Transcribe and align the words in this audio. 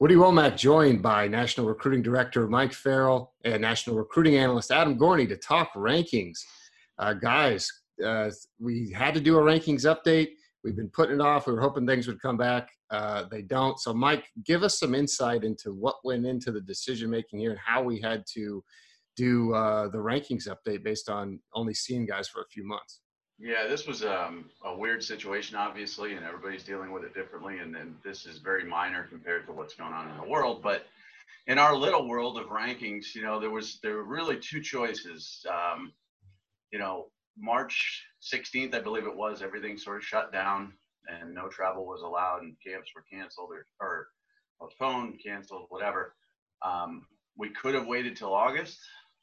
Woody 0.00 0.14
Wommack 0.14 0.56
joined 0.56 1.02
by 1.02 1.28
National 1.28 1.66
Recruiting 1.66 2.00
Director 2.00 2.48
Mike 2.48 2.72
Farrell 2.72 3.34
and 3.44 3.60
National 3.60 3.96
Recruiting 3.96 4.36
Analyst 4.36 4.70
Adam 4.70 4.98
Gorney 4.98 5.28
to 5.28 5.36
talk 5.36 5.74
rankings. 5.74 6.38
Uh, 6.98 7.12
guys, 7.12 7.70
uh, 8.02 8.30
we 8.58 8.90
had 8.96 9.12
to 9.12 9.20
do 9.20 9.36
a 9.36 9.42
rankings 9.42 9.84
update. 9.84 10.30
We've 10.64 10.74
been 10.74 10.88
putting 10.88 11.16
it 11.16 11.20
off. 11.20 11.46
We 11.46 11.52
were 11.52 11.60
hoping 11.60 11.86
things 11.86 12.06
would 12.06 12.22
come 12.22 12.38
back. 12.38 12.70
Uh, 12.90 13.24
they 13.30 13.42
don't. 13.42 13.78
So, 13.78 13.92
Mike, 13.92 14.24
give 14.46 14.62
us 14.62 14.78
some 14.78 14.94
insight 14.94 15.44
into 15.44 15.74
what 15.74 15.96
went 16.02 16.24
into 16.24 16.50
the 16.50 16.62
decision 16.62 17.10
making 17.10 17.40
here 17.40 17.50
and 17.50 17.60
how 17.62 17.82
we 17.82 18.00
had 18.00 18.24
to 18.32 18.64
do 19.18 19.52
uh, 19.52 19.88
the 19.88 19.98
rankings 19.98 20.48
update 20.48 20.82
based 20.82 21.10
on 21.10 21.38
only 21.52 21.74
seeing 21.74 22.06
guys 22.06 22.26
for 22.26 22.40
a 22.40 22.48
few 22.50 22.66
months. 22.66 23.00
Yeah, 23.40 23.66
this 23.66 23.86
was 23.86 24.04
um, 24.04 24.44
a 24.64 24.76
weird 24.76 25.02
situation, 25.02 25.56
obviously, 25.56 26.12
and 26.12 26.24
everybody's 26.26 26.62
dealing 26.62 26.92
with 26.92 27.04
it 27.04 27.14
differently. 27.14 27.58
And 27.58 27.74
then 27.74 27.96
this 28.04 28.26
is 28.26 28.38
very 28.38 28.64
minor 28.64 29.04
compared 29.04 29.46
to 29.46 29.52
what's 29.52 29.74
going 29.74 29.94
on 29.94 30.10
in 30.10 30.16
the 30.18 30.28
world. 30.28 30.62
But 30.62 30.86
in 31.46 31.58
our 31.58 31.74
little 31.74 32.06
world 32.06 32.38
of 32.38 32.48
rankings, 32.48 33.14
you 33.14 33.22
know, 33.22 33.40
there 33.40 33.50
was 33.50 33.78
there 33.82 33.94
were 33.94 34.04
really 34.04 34.38
two 34.38 34.60
choices. 34.60 35.44
Um, 35.48 35.92
you 36.70 36.78
know, 36.78 37.06
March 37.38 38.04
16th, 38.22 38.74
I 38.74 38.80
believe 38.80 39.06
it 39.06 39.16
was, 39.16 39.40
everything 39.40 39.78
sort 39.78 39.96
of 39.96 40.04
shut 40.04 40.32
down 40.32 40.74
and 41.08 41.34
no 41.34 41.48
travel 41.48 41.86
was 41.86 42.02
allowed 42.02 42.42
and 42.42 42.56
camps 42.64 42.90
were 42.94 43.04
canceled 43.10 43.50
or, 43.50 43.66
or 43.80 44.08
postponed, 44.60 45.18
canceled, 45.24 45.66
whatever. 45.70 46.14
Um, 46.62 47.06
we 47.36 47.48
could 47.48 47.74
have 47.74 47.86
waited 47.86 48.16
till 48.16 48.34
August, 48.34 48.78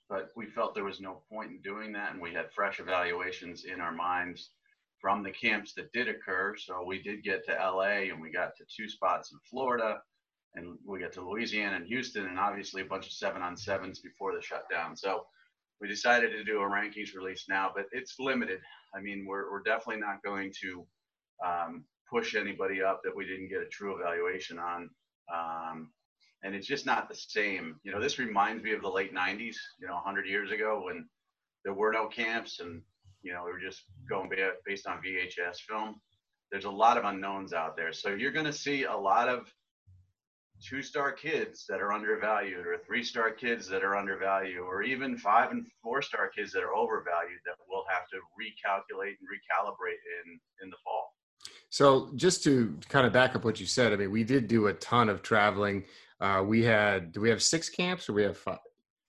but 0.09 0.29
we 0.35 0.45
felt 0.45 0.73
there 0.73 0.83
was 0.83 1.01
no 1.01 1.21
point 1.31 1.51
in 1.51 1.61
doing 1.61 1.91
that. 1.93 2.13
And 2.13 2.21
we 2.21 2.33
had 2.33 2.51
fresh 2.53 2.79
evaluations 2.79 3.65
in 3.65 3.81
our 3.81 3.91
minds 3.91 4.51
from 4.99 5.23
the 5.23 5.31
camps 5.31 5.73
that 5.73 5.91
did 5.91 6.07
occur. 6.07 6.55
So 6.57 6.83
we 6.85 7.01
did 7.01 7.23
get 7.23 7.45
to 7.45 7.53
LA 7.53 8.09
and 8.11 8.21
we 8.21 8.31
got 8.31 8.55
to 8.57 8.65
two 8.65 8.89
spots 8.89 9.31
in 9.31 9.39
Florida 9.49 9.99
and 10.55 10.77
we 10.85 10.99
got 10.99 11.11
to 11.13 11.21
Louisiana 11.21 11.75
and 11.75 11.85
Houston 11.85 12.25
and 12.25 12.39
obviously 12.39 12.81
a 12.81 12.85
bunch 12.85 13.05
of 13.05 13.11
seven 13.11 13.41
on 13.41 13.57
sevens 13.57 13.99
before 13.99 14.33
the 14.33 14.41
shutdown. 14.41 14.95
So 14.95 15.25
we 15.79 15.87
decided 15.87 16.31
to 16.31 16.43
do 16.43 16.61
a 16.61 16.69
rankings 16.69 17.13
release 17.15 17.45
now, 17.47 17.71
but 17.75 17.85
it's 17.91 18.15
limited. 18.19 18.59
I 18.95 19.01
mean, 19.01 19.25
we're, 19.27 19.51
we're 19.51 19.61
definitely 19.61 20.01
not 20.01 20.23
going 20.23 20.51
to 20.61 20.85
um, 21.45 21.83
push 22.09 22.33
anybody 22.35 22.81
up 22.81 23.01
that 23.03 23.15
we 23.15 23.25
didn't 23.25 23.49
get 23.49 23.61
a 23.61 23.67
true 23.67 23.99
evaluation 23.99 24.57
on. 24.57 24.89
Um, 25.31 25.91
and 26.43 26.55
it's 26.55 26.67
just 26.67 26.85
not 26.85 27.09
the 27.09 27.15
same. 27.15 27.79
You 27.83 27.91
know, 27.91 28.01
this 28.01 28.19
reminds 28.19 28.63
me 28.63 28.73
of 28.73 28.81
the 28.81 28.89
late 28.89 29.13
90s, 29.13 29.55
you 29.79 29.87
know, 29.87 29.95
100 29.95 30.27
years 30.27 30.51
ago 30.51 30.81
when 30.85 31.07
there 31.63 31.73
were 31.73 31.91
no 31.91 32.07
camps 32.07 32.59
and, 32.59 32.81
you 33.23 33.33
know, 33.33 33.43
we 33.45 33.51
were 33.51 33.59
just 33.59 33.83
going 34.09 34.29
based 34.65 34.87
on 34.87 35.01
VHS 35.01 35.57
film. 35.67 35.95
There's 36.51 36.65
a 36.65 36.71
lot 36.71 36.97
of 36.97 37.05
unknowns 37.05 37.53
out 37.53 37.75
there. 37.75 37.91
So 37.91 38.09
you're 38.09 38.31
going 38.31 38.45
to 38.45 38.53
see 38.53 38.83
a 38.83 38.95
lot 38.95 39.27
of 39.27 39.51
two 40.61 40.81
star 40.81 41.11
kids 41.11 41.65
that 41.69 41.81
are 41.81 41.93
undervalued 41.93 42.65
or 42.65 42.77
three 42.85 43.03
star 43.03 43.31
kids 43.31 43.67
that 43.67 43.83
are 43.83 43.95
undervalued 43.95 44.59
or 44.59 44.81
even 44.81 45.17
five 45.17 45.51
and 45.51 45.65
four 45.83 46.01
star 46.01 46.29
kids 46.29 46.51
that 46.51 46.63
are 46.63 46.75
overvalued 46.75 47.39
that 47.45 47.55
we'll 47.69 47.85
have 47.89 48.07
to 48.07 48.17
recalculate 48.39 49.15
and 49.19 49.27
recalibrate 49.29 50.01
in 50.25 50.39
in 50.63 50.69
the 50.69 50.75
fall 50.83 51.13
so 51.69 52.09
just 52.15 52.43
to 52.43 52.75
kind 52.89 53.05
of 53.05 53.13
back 53.13 53.35
up 53.35 53.45
what 53.45 53.59
you 53.59 53.65
said 53.65 53.93
i 53.93 53.95
mean 53.95 54.11
we 54.11 54.23
did 54.23 54.47
do 54.47 54.67
a 54.67 54.73
ton 54.73 55.09
of 55.09 55.21
traveling 55.21 55.83
uh, 56.21 56.43
we 56.45 56.63
had 56.63 57.11
do 57.11 57.21
we 57.21 57.29
have 57.29 57.41
six 57.41 57.69
camps 57.69 58.09
or 58.09 58.13
we 58.13 58.23
have 58.23 58.37
five 58.37 58.59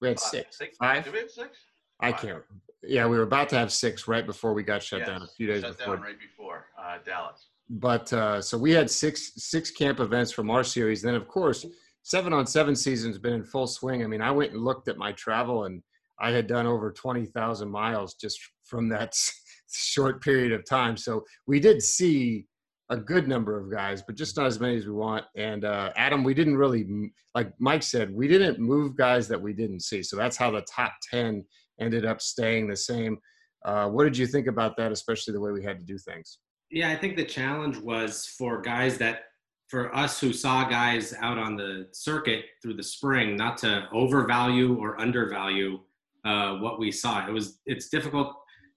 we 0.01 0.09
had 0.09 0.21
six. 0.21 0.59
six 0.59 0.77
five 0.77 1.05
do 1.05 1.13
we 1.13 1.19
have 1.19 1.31
six 1.31 1.59
i 2.01 2.11
five. 2.11 2.21
can't 2.21 2.43
yeah 2.83 3.07
we 3.07 3.17
were 3.17 3.25
about 3.25 3.49
to 3.49 3.57
have 3.57 3.73
six 3.73 4.07
right 4.07 4.27
before 4.27 4.53
we 4.55 4.63
got 4.63 4.83
shut 4.83 5.01
yes, 5.01 5.09
down 5.09 5.23
a 5.23 5.27
few 5.27 5.47
days 5.47 5.63
shut 5.63 5.77
before 5.79 5.97
down 5.97 6.05
right 6.05 6.21
before 6.21 6.67
uh, 6.81 6.99
dallas 7.05 7.49
but 7.71 8.13
uh, 8.13 8.41
so 8.41 8.57
we 8.57 8.71
had 8.71 8.91
six 8.91 9.33
six 9.37 9.71
camp 9.71 10.01
events 10.01 10.33
from 10.33 10.51
our 10.51 10.65
series. 10.65 11.03
Then 11.03 11.15
of 11.15 11.29
course, 11.29 11.67
seven 12.03 12.33
on 12.33 12.47
seven 12.47 12.75
season's 12.75 13.19
been 13.19 13.35
in 13.35 13.45
full 13.45 13.67
swing. 13.67 14.03
I 14.03 14.07
mean, 14.07 14.23
I 14.23 14.31
went 14.31 14.53
and 14.53 14.63
looked 14.63 14.89
at 14.89 14.97
my 14.97 15.13
travel, 15.13 15.65
and 15.65 15.83
I 16.19 16.31
had 16.31 16.47
done 16.47 16.67
over 16.67 16.91
twenty 16.91 17.27
thousand 17.27 17.71
miles 17.71 18.15
just 18.15 18.39
from 18.65 18.89
that 18.91 19.15
short 19.71 20.23
period 20.23 20.53
of 20.53 20.65
time. 20.65 20.97
So 20.97 21.25
we 21.47 21.61
did 21.61 21.83
see 21.83 22.47
a 22.91 22.97
good 22.97 23.29
number 23.29 23.59
of 23.59 23.71
guys, 23.71 24.03
but 24.03 24.17
just 24.17 24.37
not 24.37 24.47
as 24.47 24.59
many 24.61 24.77
as 24.77 24.87
we 24.87 24.93
want. 24.93 25.25
And 25.37 25.65
uh, 25.65 25.93
Adam, 25.97 26.25
we 26.25 26.33
didn't 26.33 26.57
really, 26.57 27.13
like 27.35 27.53
Mike 27.59 27.83
said, 27.83 28.15
we 28.15 28.29
didn't 28.29 28.59
move 28.59 28.97
guys 28.97 29.29
that 29.29 29.41
we 29.41 29.53
didn't 29.53 29.81
see. 29.81 30.03
So 30.03 30.17
that's 30.17 30.37
how 30.37 30.51
the 30.51 30.63
top 30.63 30.93
ten 31.11 31.45
ended 31.81 32.07
up 32.07 32.21
staying 32.21 32.69
the 32.69 32.77
same. 32.77 33.19
Uh, 33.65 33.89
what 33.89 34.05
did 34.05 34.17
you 34.17 34.27
think 34.27 34.47
about 34.47 34.77
that, 34.77 34.93
especially 34.93 35.33
the 35.35 35.41
way 35.41 35.51
we 35.51 35.63
had 35.63 35.79
to 35.79 35.85
do 35.85 35.99
things? 35.99 36.39
Yeah, 36.71 36.91
I 36.91 36.97
think 36.97 37.17
the 37.17 37.25
challenge 37.25 37.77
was 37.77 38.27
for 38.39 38.61
guys 38.61 38.99
that, 38.99 39.21
for 39.69 39.95
us 39.95 40.19
who 40.19 40.33
saw 40.33 40.69
guys 40.69 41.15
out 41.21 41.39
on 41.39 41.57
the 41.57 41.89
circuit 41.93 42.45
through 42.63 42.75
the 42.75 42.83
spring, 42.83 43.37
not 43.37 43.59
to 43.59 43.87
overvalue 43.93 44.79
or 44.79 44.99
undervalue 45.01 45.81
uh, 46.25 46.55
what 46.57 46.79
we 46.79 46.91
saw. 46.91 47.27
It 47.27 47.33
was 47.33 47.61
it's 47.67 47.89
difficult 47.89 48.35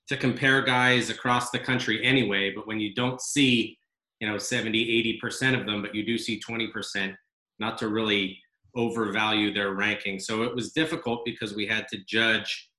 to 0.10 0.18
compare 0.18 0.62
guys 0.62 1.10
across 1.10 1.50
the 1.52 1.60
country 1.60 2.04
anyway, 2.04 2.52
but 2.54 2.68
when 2.68 2.80
you 2.80 2.94
don't 2.94 3.22
see, 3.22 3.78
you 4.22 4.30
know, 4.30 4.38
70, 4.38 5.20
80% 5.22 5.60
of 5.60 5.66
them, 5.66 5.82
but 5.82 5.96
you 5.96 6.06
do 6.06 6.18
see 6.18 6.40
20%, 6.40 7.14
not 7.60 7.78
to 7.80 7.90
really 7.90 8.38
overvalue 8.76 9.52
their 9.54 9.74
ranking. 9.74 10.20
So 10.20 10.44
it 10.44 10.56
was 10.56 10.72
difficult 10.72 11.26
because 11.26 11.56
we 11.56 11.66
had 11.66 11.88
to 11.90 11.98
judge 12.08 12.70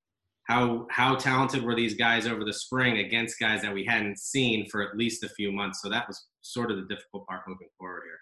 how 0.49 0.87
how 0.91 1.15
talented 1.15 1.63
were 1.63 1.77
these 1.77 1.95
guys 1.95 2.27
over 2.27 2.45
the 2.45 2.53
spring 2.53 2.99
against 2.99 3.39
guys 3.39 3.63
that 3.63 3.73
we 3.73 3.85
hadn't 3.85 4.19
seen 4.19 4.69
for 4.69 4.83
at 4.83 4.97
least 4.97 5.23
a 5.23 5.29
few 5.29 5.53
months. 5.53 5.81
So 5.83 5.89
that 5.89 6.09
was 6.09 6.27
sort 6.41 6.71
of 6.71 6.79
the 6.79 6.95
difficult 6.95 7.27
part 7.27 7.43
moving 7.47 7.69
forward 7.79 8.03
here. 8.05 8.19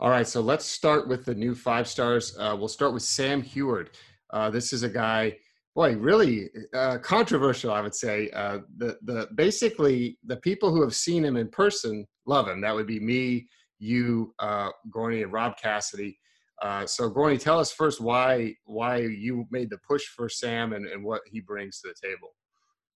All 0.00 0.10
right, 0.10 0.26
so 0.26 0.40
let's 0.40 0.64
start 0.64 1.08
with 1.08 1.24
the 1.24 1.34
new 1.34 1.54
five 1.54 1.86
stars. 1.88 2.36
Uh, 2.38 2.56
we'll 2.58 2.68
start 2.68 2.92
with 2.92 3.02
Sam 3.02 3.42
Huard. 3.42 3.90
Uh, 4.30 4.50
this 4.50 4.72
is 4.72 4.82
a 4.82 4.88
guy, 4.88 5.36
boy, 5.74 5.96
really 5.96 6.50
uh, 6.74 6.98
controversial, 6.98 7.72
I 7.72 7.80
would 7.80 7.94
say. 7.94 8.30
Uh, 8.30 8.58
the 8.76 8.98
the 9.02 9.28
basically 9.34 10.18
the 10.24 10.36
people 10.36 10.70
who 10.70 10.82
have 10.82 10.94
seen 10.94 11.24
him 11.24 11.36
in 11.36 11.48
person 11.48 12.06
love 12.26 12.48
him. 12.48 12.60
That 12.60 12.74
would 12.74 12.86
be 12.86 13.00
me, 13.00 13.48
you, 13.78 14.34
uh, 14.38 14.70
Gorney, 14.94 15.22
and 15.22 15.32
Rob 15.32 15.56
Cassidy. 15.56 16.18
Uh, 16.60 16.86
so 16.86 17.10
Gorney, 17.10 17.40
tell 17.40 17.58
us 17.58 17.72
first 17.72 18.00
why 18.00 18.54
why 18.64 18.98
you 18.98 19.46
made 19.50 19.70
the 19.70 19.78
push 19.78 20.04
for 20.04 20.28
Sam 20.28 20.72
and, 20.72 20.86
and 20.86 21.02
what 21.02 21.22
he 21.26 21.40
brings 21.40 21.80
to 21.80 21.88
the 21.88 22.08
table. 22.08 22.34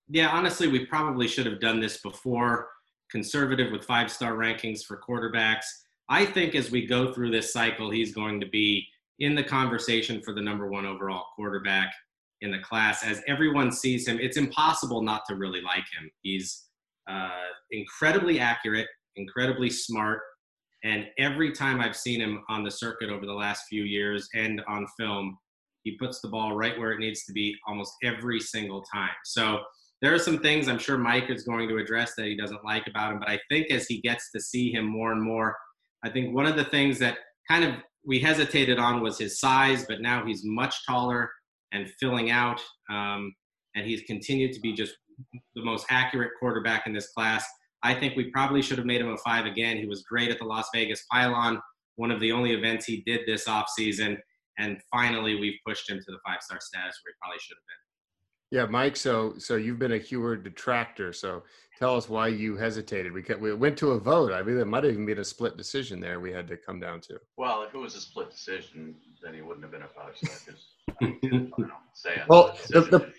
Yeah, 0.09 0.28
honestly, 0.28 0.69
we 0.69 0.86
probably 0.86 1.26
should 1.26 1.47
have 1.47 1.60
done 1.60 1.81
this 1.81 2.00
before. 2.00 2.69
Conservative 3.10 3.72
with 3.72 3.84
five 3.84 4.10
star 4.10 4.34
rankings 4.34 4.84
for 4.84 5.00
quarterbacks. 5.00 5.65
I 6.09 6.25
think 6.25 6.54
as 6.54 6.70
we 6.70 6.86
go 6.86 7.12
through 7.12 7.32
this 7.32 7.53
cycle, 7.53 7.91
he's 7.91 8.15
going 8.15 8.38
to 8.41 8.47
be 8.47 8.86
in 9.19 9.34
the 9.34 9.42
conversation 9.42 10.20
for 10.20 10.32
the 10.32 10.41
number 10.41 10.69
one 10.69 10.86
overall 10.86 11.25
quarterback 11.34 11.92
in 12.41 12.50
the 12.50 12.58
class. 12.58 13.04
As 13.04 13.22
everyone 13.26 13.72
sees 13.72 14.06
him, 14.06 14.19
it's 14.20 14.36
impossible 14.36 15.02
not 15.02 15.22
to 15.28 15.36
really 15.36 15.60
like 15.60 15.84
him. 15.98 16.10
He's 16.22 16.64
uh, 17.08 17.30
incredibly 17.70 18.41
accurate, 18.41 18.88
incredibly 19.16 19.70
smart, 19.70 20.20
and 20.84 21.06
every 21.19 21.52
time 21.52 21.80
I've 21.80 21.97
seen 21.97 22.20
him 22.20 22.44
on 22.48 22.62
the 22.62 22.70
circuit 22.70 23.10
over 23.10 23.26
the 23.26 23.32
last 23.32 23.64
few 23.69 23.82
years 23.82 24.28
and 24.34 24.62
on 24.69 24.86
film, 24.98 25.36
he 25.82 25.97
puts 25.97 26.20
the 26.20 26.28
ball 26.28 26.56
right 26.56 26.78
where 26.78 26.92
it 26.92 27.00
needs 27.00 27.24
to 27.24 27.32
be 27.32 27.56
almost 27.66 27.94
every 28.04 28.41
single 28.41 28.82
time. 28.82 29.14
So 29.24 29.60
there 30.03 30.14
are 30.14 30.18
some 30.18 30.38
things 30.38 30.68
I'm 30.68 30.78
sure 30.78 30.98
Mike 30.98 31.30
is 31.30 31.44
going 31.44 31.68
to 31.68 31.78
address 31.78 32.14
that 32.16 32.26
he 32.26 32.36
doesn't 32.36 32.64
like 32.64 32.86
about 32.86 33.12
him. 33.12 33.18
But 33.18 33.30
I 33.30 33.41
think 33.48 33.70
as 33.70 33.86
he 33.86 34.00
gets 34.00 34.30
to 34.32 34.41
see 34.41 34.70
him 34.70 34.84
more 34.84 35.12
and 35.12 35.22
more, 35.22 35.56
I 36.04 36.10
think 36.10 36.34
one 36.34 36.47
of 36.47 36.56
the 36.56 36.64
things 36.64 36.98
that 36.98 37.18
kind 37.48 37.64
of 37.64 37.74
we 38.04 38.20
hesitated 38.20 38.78
on 38.78 39.00
was 39.00 39.18
his 39.18 39.41
size, 39.41 39.86
but 39.88 40.00
now 40.00 40.24
he's 40.24 40.44
much 40.44 40.86
taller 40.86 41.30
and 41.72 41.88
filling 42.00 42.31
out. 42.31 42.60
Um, 42.91 43.34
and 43.75 43.87
he's 43.87 44.03
continued 44.03 44.53
to 44.54 44.60
be 44.60 44.72
just 44.72 44.94
the 45.54 45.65
most 45.65 45.87
accurate 45.91 46.32
quarterback 46.38 46.87
in 46.87 46.93
this 46.93 47.09
class. 47.12 47.44
I 47.82 47.94
think 47.94 48.16
we 48.16 48.31
probably 48.31 48.62
should 48.62 48.78
have 48.78 48.87
made 48.87 49.00
him 49.00 49.12
a 49.12 49.19
five 49.19 49.44
again. 49.44 49.77
He 49.77 49.87
was 49.87 50.03
great 50.03 50.31
at 50.31 50.38
the 50.38 50.44
Las 50.44 50.69
Vegas 50.75 51.04
Pylon, 51.10 51.60
one 51.97 52.10
of 52.10 52.21
the 52.21 52.32
only 52.32 52.53
events 52.53 52.87
he 52.87 53.03
did 53.06 53.21
this 53.27 53.47
offseason. 53.47 54.16
And 54.59 54.80
finally, 54.91 55.39
we've 55.39 55.59
pushed 55.66 55.89
him 55.89 55.98
to 55.98 56.04
the 56.07 56.18
five 56.27 56.41
star 56.41 56.59
status 56.60 56.98
where 57.04 57.13
he 57.13 57.16
probably 57.21 57.39
should 57.39 57.57
have 57.57 57.66
been. 57.66 57.86
Yeah, 58.51 58.66
Mike. 58.66 58.97
So, 58.97 59.34
so 59.39 59.57
you've 59.57 59.78
been 59.78 59.92
a 59.92 59.98
Huard 59.98 60.45
detractor. 60.45 61.13
So, 61.13 61.42
tell 61.78 61.97
us 61.97 62.09
why 62.09 62.28
you 62.28 62.57
hesitated. 62.57 63.13
We 63.13 63.25
we 63.39 63.55
went 63.55 63.77
to 63.78 63.93
a 63.93 63.99
vote. 63.99 64.33
I 64.33 64.43
mean, 64.43 64.59
it 64.59 64.67
might 64.67 64.84
have 64.84 64.93
even 64.93 65.07
been 65.07 65.19
a 65.19 65.25
split 65.25 65.57
decision 65.57 66.01
there. 66.01 66.21
We 66.21 66.33
had 66.33 66.49
to 66.49 66.57
come 66.57 66.81
down 66.81 67.01
to. 67.03 67.19
Well, 67.37 67.63
if 67.63 67.75
it 67.75 67.78
was 67.78 67.95
a 67.95 68.01
split 68.01 68.31
decision, 68.31 68.97
then 69.23 69.34
he 69.34 69.43
wouldn't 69.43 69.63
have 69.63 69.73
been 69.73 69.83
a 69.83 69.89
five 69.89 70.17
star. 70.17 70.55
Say 71.95 72.23
well, 72.28 72.57
the, 72.71 72.81
the, 72.83 73.13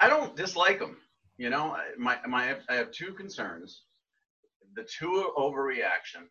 I 0.00 0.08
don't 0.08 0.36
dislike 0.36 0.80
him. 0.80 0.96
You 1.38 1.50
know, 1.50 1.76
my 1.98 2.18
my 2.26 2.56
I 2.68 2.74
have 2.74 2.90
two 2.92 3.12
concerns 3.12 3.82
the 4.74 4.84
two 4.84 5.32
overreaction, 5.36 6.26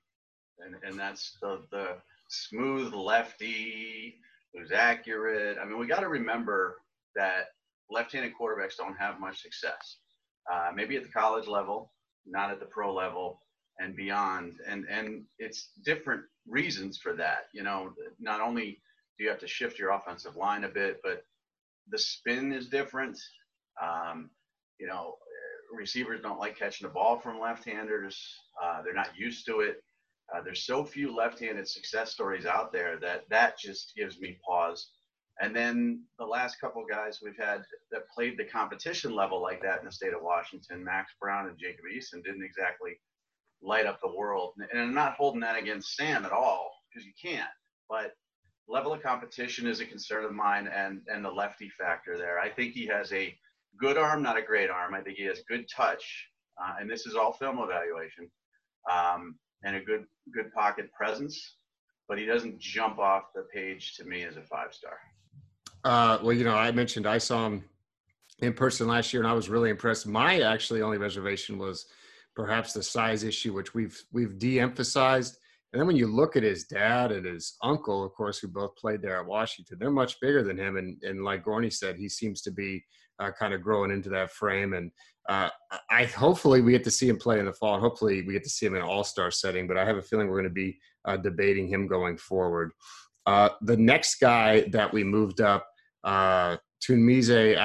and, 0.60 0.76
and 0.84 1.00
that's 1.00 1.38
the, 1.42 1.62
the 1.72 1.98
smooth 2.30 2.94
lefty 2.94 4.20
who's 4.54 4.72
accurate. 4.72 5.58
I 5.62 5.66
mean, 5.66 5.78
we 5.78 5.88
got 5.88 6.02
to 6.02 6.10
remember 6.10 6.78
that 7.16 7.48
left-handed 7.90 8.34
quarterbacks 8.40 8.78
don't 8.78 8.98
have 8.98 9.20
much 9.20 9.42
success. 9.42 9.98
Uh, 10.52 10.72
maybe 10.76 10.96
at 10.98 11.04
the 11.04 11.10
college 11.10 11.48
level, 11.48 11.92
not 12.26 12.52
at 12.52 12.60
the 12.60 12.66
pro 12.66 12.94
level. 12.94 13.42
and 13.80 13.96
beyond. 13.96 14.60
And 14.68 14.86
and 14.90 15.24
it's 15.40 15.72
different 15.86 16.24
reasons 16.48 16.98
for 16.98 17.14
that. 17.16 17.48
You 17.54 17.64
know, 17.64 17.94
not 18.20 18.42
only 18.42 18.82
do 19.18 19.24
you 19.24 19.30
have 19.30 19.40
to 19.40 19.48
shift 19.48 19.80
your 19.80 19.92
offensive 19.92 20.36
line 20.36 20.64
a 20.66 20.70
bit, 20.70 21.00
but 21.04 21.24
the 21.90 21.98
spin 21.98 22.52
is 22.54 22.68
different. 22.70 23.20
Um, 23.82 24.30
you 24.80 24.88
know, 24.88 25.16
receivers 25.74 26.22
don't 26.22 26.40
like 26.40 26.58
catching 26.58 26.88
the 26.88 26.94
ball 26.94 27.20
from 27.20 27.40
left-handers. 27.40 28.18
Uh, 28.62 28.82
they're 28.84 28.94
not 28.94 29.18
used 29.18 29.46
to 29.48 29.62
it. 29.62 29.84
Uh, 30.34 30.42
there's 30.44 30.66
so 30.66 30.86
few 30.86 31.16
left-handed 31.16 31.68
success 31.68 32.12
stories 32.12 32.46
out 32.46 32.72
there 32.74 32.98
that 33.00 33.24
that 33.30 33.58
just 33.60 33.94
gives 33.96 34.20
me 34.20 34.38
pause. 34.48 34.92
And 35.42 35.56
then 35.56 36.04
the 36.18 36.26
last 36.26 36.60
couple 36.60 36.84
guys 36.90 37.20
we've 37.24 37.38
had 37.38 37.64
that 37.92 38.10
played 38.14 38.38
the 38.38 38.44
competition 38.44 39.16
level 39.16 39.42
like 39.42 39.62
that 39.62 39.80
in 39.80 39.86
the 39.86 39.92
state 39.92 40.14
of 40.14 40.22
Washington, 40.22 40.84
Max 40.84 41.14
Browne 41.20 41.48
and 41.48 41.58
Jacob 41.58 41.86
Eason, 41.94 42.24
didn't 42.24 42.44
exactly 42.44 43.00
light 43.62 43.86
up 43.86 44.00
the 44.02 44.14
world. 44.14 44.54
And 44.72 44.82
I'm 44.82 44.94
not 44.94 45.16
holding 45.16 45.42
that 45.42 45.58
against 45.58 45.96
Sam 45.96 46.26
at 46.26 46.32
all 46.32 46.72
because 46.90 47.06
you 47.06 47.14
can't. 47.22 47.48
But 47.90 48.14
level 48.68 48.94
of 48.94 49.02
competition 49.02 49.66
is 49.68 49.80
a 49.80 49.86
concern 49.86 50.26
of 50.26 50.34
mine, 50.34 50.68
and 50.68 51.02
and 51.08 51.24
the 51.24 51.32
lefty 51.32 51.70
factor 51.70 52.18
there. 52.18 52.40
I 52.40 52.50
think 52.50 52.74
he 52.74 52.86
has 52.88 53.12
a 53.14 53.36
good 53.80 53.98
arm, 53.98 54.22
not 54.22 54.38
a 54.38 54.42
great 54.42 54.70
arm. 54.70 54.94
I 54.94 55.02
think 55.02 55.18
he 55.18 55.26
has 55.26 55.42
good 55.48 55.66
touch, 55.74 56.28
uh, 56.62 56.76
and 56.80 56.90
this 56.90 57.06
is 57.06 57.16
all 57.16 57.34
film 57.34 57.60
evaluation, 57.60 58.30
um, 58.92 59.36
and 59.64 59.76
a 59.76 59.82
good 59.82 60.06
good 60.34 60.54
pocket 60.54 60.92
presence. 60.92 61.56
But 62.08 62.18
he 62.18 62.26
doesn't 62.26 62.60
jump 62.60 63.00
off 63.00 63.26
the 63.36 63.46
page 63.54 63.96
to 63.96 64.04
me 64.04 64.24
as 64.24 64.38
a 64.38 64.42
five 64.42 64.74
star. 64.74 64.98
Uh, 65.84 66.20
well, 66.22 66.34
you 66.34 66.44
know, 66.44 66.56
I 66.56 66.72
mentioned 66.72 67.08
I 67.08 67.18
saw 67.18 67.48
him 67.48 67.64
in 68.40 68.54
person 68.54 68.88
last 68.88 69.14
year, 69.14 69.22
and 69.22 69.30
I 69.30 69.34
was 69.34 69.50
really 69.50 69.70
impressed. 69.70 70.08
My 70.08 70.42
actually 70.42 70.82
only 70.82 70.98
reservation 70.98 71.58
was 71.58 71.86
perhaps 72.36 72.74
the 72.74 72.84
size 72.84 73.24
issue, 73.24 73.54
which 73.54 73.74
we've 73.74 74.02
we've 74.12 74.38
de-emphasized. 74.38 75.38
And 75.72 75.80
then 75.80 75.88
when 75.88 75.98
you 75.98 76.08
look 76.08 76.36
at 76.36 76.44
his 76.44 76.64
dad 76.64 77.12
and 77.12 77.26
his 77.26 77.56
uncle, 77.62 78.04
of 78.04 78.12
course, 78.14 78.40
who 78.40 78.48
both 78.48 78.76
played 78.76 79.04
there 79.04 79.20
at 79.20 79.26
Washington, 79.26 79.78
they're 79.80 79.92
much 79.92 80.20
bigger 80.20 80.42
than 80.42 80.58
him. 80.58 80.78
And, 80.78 80.98
and 81.04 81.24
like 81.24 81.46
Gorney 81.46 81.72
said, 81.72 81.96
he 81.96 82.10
seems 82.10 82.42
to 82.42 82.52
be 82.52 82.84
uh, 83.20 83.30
kind 83.38 83.54
of 83.54 83.62
growing 83.62 83.92
into 83.92 84.10
that 84.10 84.32
frame. 84.32 84.74
And 84.74 84.92
uh, 85.28 85.50
I 85.92 86.06
hopefully 86.06 86.62
we 86.62 86.72
get 86.72 86.84
to 86.86 86.92
see 86.92 87.08
him 87.08 87.18
play 87.18 87.40
in 87.40 87.46
the 87.46 87.54
fall. 87.54 87.80
Hopefully 87.80 88.24
we 88.24 88.34
get 88.34 88.44
to 88.46 88.50
see 88.50 88.66
him 88.66 88.74
in 88.74 88.82
an 88.82 88.88
all-star 88.88 89.30
setting. 89.30 89.68
But 89.68 89.78
I 89.78 89.86
have 89.86 89.98
a 89.98 90.02
feeling 90.02 90.28
we're 90.28 90.42
going 90.42 90.46
to 90.46 90.50
be 90.50 90.80
uh, 91.06 91.18
debating 91.18 91.68
him 91.68 91.86
going 91.86 92.18
forward. 92.18 92.72
Uh, 93.28 93.50
the 93.62 93.78
next 93.78 94.16
guy 94.16 94.62
that 94.72 94.92
we 94.92 95.04
moved 95.04 95.40
up, 95.40 95.69
uh, 96.04 96.58
Tunmise 96.82 97.58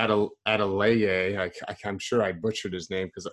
Adeleye, 0.47 1.39
I, 1.39 1.51
I, 1.69 1.77
I'm 1.85 1.99
sure 1.99 2.23
I 2.23 2.33
butchered 2.33 2.73
his 2.73 2.91
name 2.91 3.09
because 3.09 3.29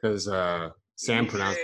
because 0.00 0.28
uh, 0.28 0.70
Sam 0.96 1.26
pronounced. 1.26 1.60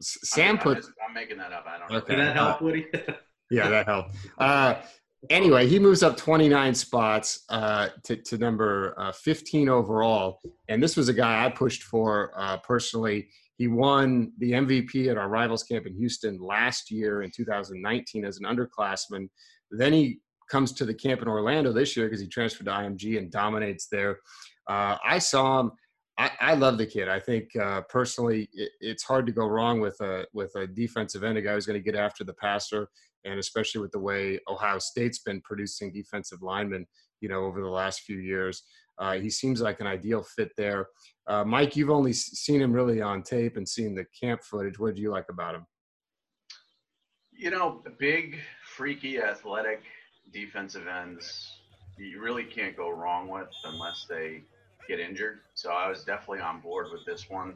Sam 0.00 0.56
I'm, 0.56 0.58
put. 0.58 0.78
I'm, 0.78 0.82
I'm, 1.08 1.14
making 1.14 1.38
that 1.38 1.52
up. 1.52 1.64
I 1.66 1.78
don't 1.78 1.90
know. 1.90 1.98
Okay. 1.98 2.16
Did 2.16 2.26
that 2.26 2.36
help, 2.36 2.60
Woody? 2.60 2.86
yeah, 3.50 3.68
that 3.68 3.86
helped. 3.86 4.16
Uh, 4.38 4.82
anyway, 5.30 5.68
he 5.68 5.78
moves 5.78 6.02
up 6.02 6.16
29 6.16 6.74
spots 6.74 7.44
uh, 7.48 7.88
to, 8.04 8.16
to 8.16 8.38
number 8.38 8.94
uh, 8.98 9.12
15 9.12 9.68
overall. 9.68 10.40
And 10.68 10.82
this 10.82 10.96
was 10.96 11.08
a 11.08 11.12
guy 11.12 11.44
I 11.44 11.50
pushed 11.50 11.84
for 11.84 12.32
uh, 12.36 12.58
personally. 12.58 13.28
He 13.56 13.68
won 13.68 14.32
the 14.38 14.52
MVP 14.52 15.08
at 15.08 15.16
our 15.16 15.28
rivals 15.28 15.62
camp 15.62 15.86
in 15.86 15.94
Houston 15.94 16.38
last 16.40 16.90
year 16.90 17.22
in 17.22 17.30
2019 17.30 18.24
as 18.24 18.38
an 18.38 18.44
underclassman. 18.44 19.28
Then 19.70 19.92
he 19.92 20.20
comes 20.52 20.72
to 20.72 20.84
the 20.84 20.94
camp 20.94 21.22
in 21.22 21.28
Orlando 21.28 21.72
this 21.72 21.96
year 21.96 22.06
because 22.06 22.20
he 22.20 22.28
transferred 22.28 22.66
to 22.66 22.70
IMG 22.70 23.16
and 23.16 23.32
dominates 23.32 23.88
there. 23.90 24.18
Uh, 24.68 24.98
I 25.02 25.18
saw 25.18 25.60
him 25.60 25.72
I, 26.18 26.30
I, 26.40 26.54
love 26.54 26.76
the 26.76 26.86
kid. 26.86 27.08
I 27.08 27.18
think 27.18 27.56
uh, 27.56 27.80
personally, 27.88 28.46
it, 28.52 28.70
it's 28.80 29.02
hard 29.02 29.24
to 29.26 29.32
go 29.32 29.46
wrong 29.46 29.80
with 29.80 29.98
a 30.02 30.26
with 30.34 30.54
a 30.56 30.66
defensive 30.66 31.24
end, 31.24 31.38
a 31.38 31.42
guy 31.42 31.54
who's 31.54 31.64
going 31.64 31.82
to 31.82 31.90
get 31.90 31.98
after 31.98 32.22
the 32.22 32.34
passer, 32.34 32.88
and 33.24 33.38
especially 33.38 33.80
with 33.80 33.92
the 33.92 33.98
way 33.98 34.38
Ohio 34.46 34.78
State's 34.78 35.20
been 35.20 35.40
producing 35.40 35.90
defensive 35.90 36.42
linemen, 36.42 36.86
you 37.22 37.30
know, 37.30 37.44
over 37.44 37.62
the 37.62 37.68
last 37.68 38.02
few 38.02 38.18
years. 38.18 38.62
Uh, 38.98 39.14
he 39.14 39.30
seems 39.30 39.62
like 39.62 39.80
an 39.80 39.86
ideal 39.86 40.22
fit 40.22 40.50
there. 40.58 40.86
Uh, 41.26 41.44
Mike, 41.44 41.76
you've 41.76 41.88
only 41.88 42.12
seen 42.12 42.60
him 42.60 42.74
really 42.74 43.00
on 43.00 43.22
tape 43.22 43.56
and 43.56 43.66
seen 43.66 43.94
the 43.94 44.04
camp 44.22 44.42
footage. 44.44 44.78
What 44.78 44.94
do 44.94 45.00
you 45.00 45.10
like 45.10 45.30
about 45.30 45.54
him? 45.54 45.66
You 47.32 47.50
know, 47.50 47.82
big, 47.98 48.38
freaky, 48.76 49.18
athletic 49.18 49.82
defensive 50.32 50.86
ends. 50.86 51.58
You 51.98 52.20
really 52.20 52.44
can't 52.44 52.76
go 52.76 52.90
wrong 52.90 53.28
with 53.28 53.48
unless 53.64 54.06
they 54.08 54.42
get 54.88 55.00
injured. 55.00 55.40
So 55.54 55.70
I 55.70 55.88
was 55.88 56.04
definitely 56.04 56.40
on 56.40 56.60
board 56.60 56.88
with 56.92 57.04
this 57.04 57.28
one. 57.30 57.54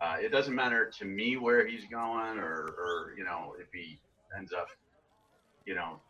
Uh, 0.00 0.16
it 0.20 0.30
doesn't 0.30 0.54
matter 0.54 0.90
to 0.98 1.04
me 1.04 1.36
where 1.36 1.66
he's 1.66 1.84
going 1.84 2.38
or, 2.38 2.74
or, 2.78 3.14
you 3.16 3.24
know, 3.24 3.54
if 3.60 3.68
he 3.72 3.98
ends 4.36 4.52
up, 4.52 4.68
you 5.64 5.74
know, 5.74 6.00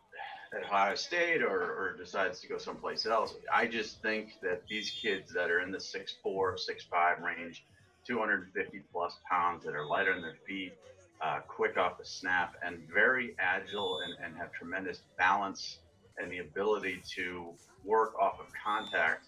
at 0.55 0.63
Ohio 0.63 0.95
State 0.95 1.41
or, 1.41 1.59
or 1.59 1.95
decides 1.97 2.39
to 2.41 2.47
go 2.47 2.57
someplace 2.57 3.05
else. 3.05 3.35
I 3.53 3.67
just 3.67 4.01
think 4.01 4.39
that 4.41 4.63
these 4.67 4.89
kids 4.89 5.33
that 5.33 5.51
are 5.51 5.61
in 5.61 5.71
the 5.71 5.77
6'4, 5.77 6.05
6'5 6.25 7.21
range, 7.21 7.65
250 8.07 8.81
plus 8.91 9.17
pounds 9.29 9.63
that 9.65 9.75
are 9.75 9.85
lighter 9.85 10.13
on 10.13 10.21
their 10.21 10.37
feet, 10.47 10.73
uh, 11.21 11.39
quick 11.47 11.77
off 11.77 11.97
the 11.97 12.05
snap, 12.05 12.55
and 12.63 12.79
very 12.93 13.35
agile 13.39 13.99
and, 14.01 14.13
and 14.23 14.35
have 14.35 14.51
tremendous 14.51 15.01
balance 15.17 15.79
and 16.17 16.31
the 16.31 16.39
ability 16.39 17.01
to 17.15 17.53
work 17.83 18.13
off 18.19 18.39
of 18.39 18.47
contact 18.63 19.27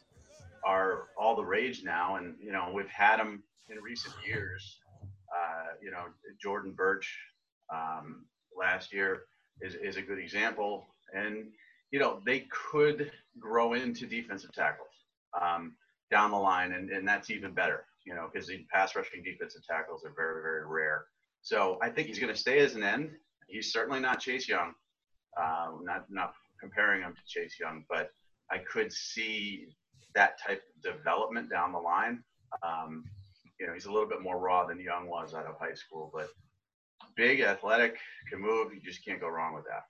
are 0.65 1.07
all 1.17 1.35
the 1.35 1.43
rage 1.43 1.83
now, 1.83 2.15
and 2.15 2.35
you 2.41 2.51
know 2.51 2.71
we've 2.73 2.89
had 2.89 3.17
them 3.17 3.43
in 3.69 3.81
recent 3.81 4.13
years. 4.25 4.79
Uh, 5.35 5.73
you 5.81 5.91
know, 5.91 6.05
Jordan 6.41 6.71
Burch 6.71 7.17
um, 7.73 8.25
last 8.57 8.93
year 8.93 9.23
is 9.61 9.75
is 9.75 9.97
a 9.97 10.01
good 10.01 10.19
example, 10.19 10.87
and 11.13 11.47
you 11.91 11.99
know 11.99 12.21
they 12.25 12.47
could 12.51 13.11
grow 13.39 13.73
into 13.73 14.05
defensive 14.07 14.53
tackles 14.53 14.87
um, 15.39 15.75
down 16.11 16.31
the 16.31 16.37
line, 16.37 16.73
and, 16.73 16.89
and 16.89 17.07
that's 17.07 17.29
even 17.29 17.53
better. 17.53 17.85
You 18.05 18.15
know, 18.15 18.29
because 18.31 18.47
the 18.47 18.65
pass 18.71 18.95
rushing 18.95 19.23
defensive 19.23 19.65
tackles 19.67 20.03
are 20.05 20.13
very 20.15 20.41
very 20.41 20.65
rare. 20.65 21.05
So 21.41 21.77
I 21.81 21.89
think 21.89 22.07
he's 22.07 22.19
going 22.19 22.33
to 22.33 22.39
stay 22.39 22.59
as 22.59 22.75
an 22.75 22.83
end. 22.83 23.11
He's 23.47 23.71
certainly 23.71 23.99
not 23.99 24.19
Chase 24.19 24.47
Young. 24.47 24.73
Uh, 25.39 25.71
not 25.83 26.05
not 26.09 26.33
comparing 26.59 27.01
him 27.01 27.13
to 27.13 27.21
Chase 27.27 27.57
Young, 27.59 27.83
but 27.89 28.09
I 28.51 28.59
could 28.59 28.91
see 28.91 29.67
that 30.13 30.39
type 30.45 30.61
of 30.75 30.93
development 30.93 31.49
down 31.49 31.71
the 31.71 31.79
line. 31.79 32.23
Um, 32.63 33.03
you 33.59 33.67
know, 33.67 33.73
he's 33.73 33.85
a 33.85 33.91
little 33.91 34.07
bit 34.07 34.21
more 34.21 34.39
raw 34.39 34.65
than 34.65 34.79
Young 34.79 35.07
was 35.07 35.33
out 35.33 35.45
of 35.45 35.55
high 35.59 35.73
school, 35.73 36.11
but 36.13 36.29
big, 37.15 37.41
athletic, 37.41 37.97
can 38.29 38.41
move. 38.41 38.73
You 38.73 38.81
just 38.81 39.03
can't 39.05 39.19
go 39.19 39.27
wrong 39.27 39.53
with 39.53 39.65
that. 39.65 39.83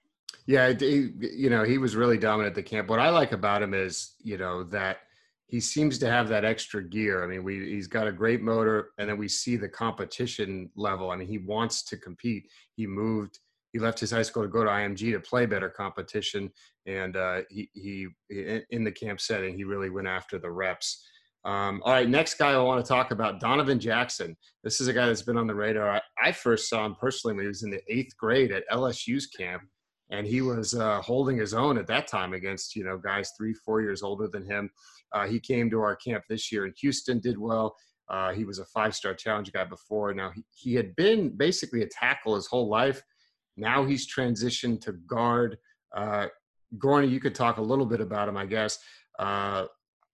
Yeah, 0.47 0.73
he, 0.73 1.11
you 1.19 1.49
know, 1.49 1.63
he 1.63 1.77
was 1.77 1.95
really 1.95 2.17
dominant 2.17 2.51
at 2.51 2.55
the 2.55 2.63
camp. 2.63 2.89
What 2.89 2.99
I 2.99 3.09
like 3.09 3.31
about 3.31 3.63
him 3.63 3.73
is, 3.73 4.13
you 4.23 4.37
know, 4.37 4.63
that 4.65 4.97
he 5.47 5.59
seems 5.59 5.97
to 5.99 6.09
have 6.09 6.27
that 6.29 6.45
extra 6.45 6.83
gear. 6.83 7.23
I 7.23 7.27
mean, 7.27 7.43
we 7.43 7.73
he's 7.73 7.87
got 7.87 8.07
a 8.07 8.11
great 8.11 8.41
motor, 8.41 8.89
and 8.97 9.09
then 9.09 9.17
we 9.17 9.27
see 9.27 9.57
the 9.57 9.69
competition 9.69 10.69
level. 10.75 11.11
I 11.11 11.15
mean, 11.15 11.27
he 11.27 11.37
wants 11.37 11.83
to 11.85 11.97
compete. 11.97 12.49
He 12.75 12.85
moved 12.85 13.39
he 13.75 13.79
left 13.79 13.99
his 13.99 14.11
high 14.11 14.21
school 14.21 14.41
to 14.41 14.47
go 14.47 14.63
to 14.63 14.69
IMG 14.69 15.11
to 15.11 15.19
play 15.19 15.45
better 15.45 15.67
competition, 15.69 16.49
and 16.85 17.17
uh, 17.17 17.41
he, 17.49 17.69
he 17.73 18.07
in 18.69 18.85
the 18.85 18.91
camp 18.91 19.19
setting 19.19 19.57
he 19.57 19.65
really 19.65 19.89
went 19.89 20.07
after 20.07 20.39
the 20.39 20.49
reps. 20.49 21.05
Um, 21.43 21.81
all 21.83 21.91
right, 21.91 22.07
next 22.07 22.35
guy 22.35 22.53
I 22.53 22.57
want 22.59 22.83
to 22.83 22.87
talk 22.87 23.11
about, 23.11 23.41
Donovan 23.41 23.77
Jackson. 23.77 24.37
This 24.63 24.79
is 24.79 24.87
a 24.87 24.93
guy 24.93 25.07
that's 25.07 25.23
been 25.23 25.35
on 25.35 25.45
the 25.45 25.55
radar. 25.55 25.89
I, 25.89 26.01
I 26.23 26.31
first 26.31 26.69
saw 26.69 26.85
him 26.85 26.95
personally 26.95 27.35
when 27.35 27.43
he 27.43 27.49
was 27.49 27.63
in 27.63 27.69
the 27.69 27.81
eighth 27.89 28.15
grade 28.15 28.53
at 28.53 28.63
LSU's 28.71 29.27
camp, 29.27 29.63
and 30.09 30.25
he 30.25 30.41
was 30.41 30.73
uh, 30.73 31.01
holding 31.01 31.35
his 31.35 31.53
own 31.53 31.77
at 31.77 31.87
that 31.87 32.07
time 32.07 32.33
against 32.33 32.77
you 32.77 32.85
know 32.85 32.97
guys 32.97 33.33
three, 33.37 33.53
four 33.53 33.81
years 33.81 34.03
older 34.03 34.29
than 34.29 34.45
him. 34.45 34.69
Uh, 35.11 35.27
he 35.27 35.37
came 35.37 35.69
to 35.69 35.81
our 35.81 35.97
camp 35.97 36.23
this 36.29 36.49
year 36.49 36.65
in 36.65 36.73
Houston, 36.79 37.19
did 37.19 37.37
well. 37.37 37.75
Uh, 38.07 38.31
he 38.31 38.45
was 38.45 38.59
a 38.59 38.65
five-star 38.67 39.15
challenge 39.15 39.51
guy 39.51 39.65
before. 39.65 40.13
Now 40.13 40.31
he, 40.33 40.45
he 40.53 40.75
had 40.75 40.95
been 40.95 41.35
basically 41.35 41.81
a 41.81 41.89
tackle 41.89 42.35
his 42.35 42.47
whole 42.47 42.69
life 42.69 43.01
now 43.57 43.85
he's 43.85 44.11
transitioned 44.11 44.81
to 44.81 44.93
guard. 44.93 45.57
Uh, 45.95 46.27
Gorney, 46.77 47.09
you 47.09 47.19
could 47.19 47.35
talk 47.35 47.57
a 47.57 47.61
little 47.61 47.85
bit 47.85 48.01
about 48.01 48.27
him, 48.27 48.37
I 48.37 48.45
guess. 48.45 48.79
Uh, 49.17 49.65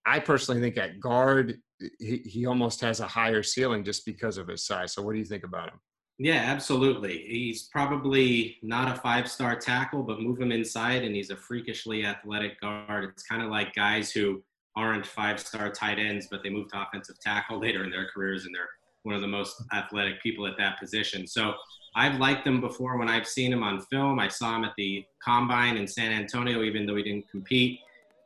I 0.05 0.19
personally 0.19 0.62
think 0.62 0.77
at 0.77 1.00
guard, 1.00 1.60
he, 2.00 2.17
he 2.17 2.45
almost 2.45 2.81
has 2.81 3.00
a 3.00 3.07
higher 3.07 3.43
ceiling 3.43 3.83
just 3.83 4.05
because 4.05 4.38
of 4.38 4.48
his 4.48 4.65
size. 4.65 4.93
So, 4.93 5.01
what 5.01 5.13
do 5.13 5.19
you 5.19 5.25
think 5.25 5.43
about 5.43 5.69
him? 5.69 5.79
Yeah, 6.24 6.36
absolutely. 6.36 7.25
He's 7.27 7.63
probably 7.63 8.57
not 8.62 8.95
a 8.95 9.00
five 9.01 9.27
star 9.27 9.55
tackle, 9.55 10.03
but 10.03 10.21
move 10.21 10.39
him 10.39 10.51
inside 10.51 11.03
and 11.03 11.15
he's 11.15 11.31
a 11.31 11.36
freakishly 11.36 12.05
athletic 12.05 12.62
guard. 12.62 13.05
It's 13.05 13.24
kind 13.24 13.41
of 13.41 13.50
like 13.50 13.74
guys 13.74 14.12
who 14.12 14.43
aren't 14.75 15.05
five 15.05 15.39
star 15.39 15.71
tight 15.71 15.98
ends, 15.98 16.27
but 16.29 16.43
they 16.43 16.51
move 16.51 16.67
to 16.71 16.81
offensive 16.81 17.19
tackle 17.19 17.60
later 17.62 17.83
in 17.83 17.89
their 17.89 18.07
careers 18.13 18.45
and 18.45 18.53
they're 18.53 18.69
one 19.01 19.15
of 19.15 19.21
the 19.21 19.27
most 19.27 19.63
athletic 19.74 20.21
people 20.21 20.45
at 20.45 20.53
that 20.60 20.79
position. 20.79 21.25
So 21.25 21.55
I've 21.95 22.19
liked 22.19 22.48
him 22.48 22.62
before 22.62 22.98
when 22.98 23.10
I've 23.10 23.27
seen 23.27 23.51
him 23.51 23.63
on 23.63 23.81
film. 23.81 24.19
I 24.19 24.29
saw 24.29 24.55
him 24.55 24.63
at 24.63 24.74
the 24.77 25.03
combine 25.24 25.75
in 25.77 25.88
San 25.88 26.12
Antonio, 26.12 26.63
even 26.63 26.86
though 26.86 26.95
he 26.95 27.03
didn't 27.03 27.29
compete. 27.29 27.79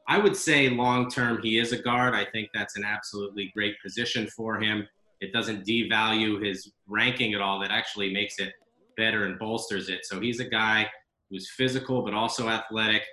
I 0.07 0.19
would 0.19 0.35
say 0.35 0.69
long 0.69 1.09
term, 1.09 1.39
he 1.41 1.57
is 1.57 1.71
a 1.71 1.81
guard. 1.81 2.13
I 2.13 2.25
think 2.25 2.49
that's 2.53 2.77
an 2.77 2.83
absolutely 2.83 3.51
great 3.55 3.75
position 3.81 4.27
for 4.27 4.59
him. 4.59 4.87
it 5.21 5.31
doesn't 5.31 5.65
devalue 5.65 6.45
his 6.45 6.71
ranking 6.87 7.33
at 7.33 7.41
all. 7.41 7.59
That 7.59 7.71
actually 7.71 8.13
makes 8.13 8.37
it 8.37 8.53
better 8.97 9.25
and 9.25 9.39
bolsters 9.39 9.89
it. 9.89 10.05
So 10.05 10.19
he's 10.19 10.39
a 10.39 10.45
guy 10.45 10.89
who's 11.29 11.49
physical 11.51 12.03
but 12.03 12.13
also 12.13 12.49
athletic. 12.49 13.03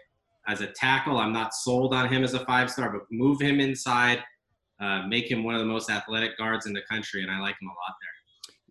As 0.49 0.61
a 0.61 0.67
tackle, 0.67 1.19
I'm 1.19 1.33
not 1.33 1.55
sold 1.55 1.95
on 1.95 2.13
him 2.13 2.25
as 2.25 2.35
a 2.35 2.45
five 2.45 2.71
star, 2.71 2.91
but 2.91 3.03
move 3.11 3.41
him 3.41 3.61
inside, 3.61 4.23
uh, 4.81 5.07
make 5.07 5.31
him 5.31 5.45
one 5.45 5.55
of 5.55 5.61
the 5.61 5.67
most 5.67 5.89
athletic 5.89 6.37
guards 6.37 6.67
in 6.67 6.73
the 6.73 6.83
country, 6.91 7.23
and 7.23 7.31
I 7.31 7.39
like 7.39 7.55
him 7.63 7.69
a 7.69 7.71
lot 7.71 7.95
there. 8.03 8.12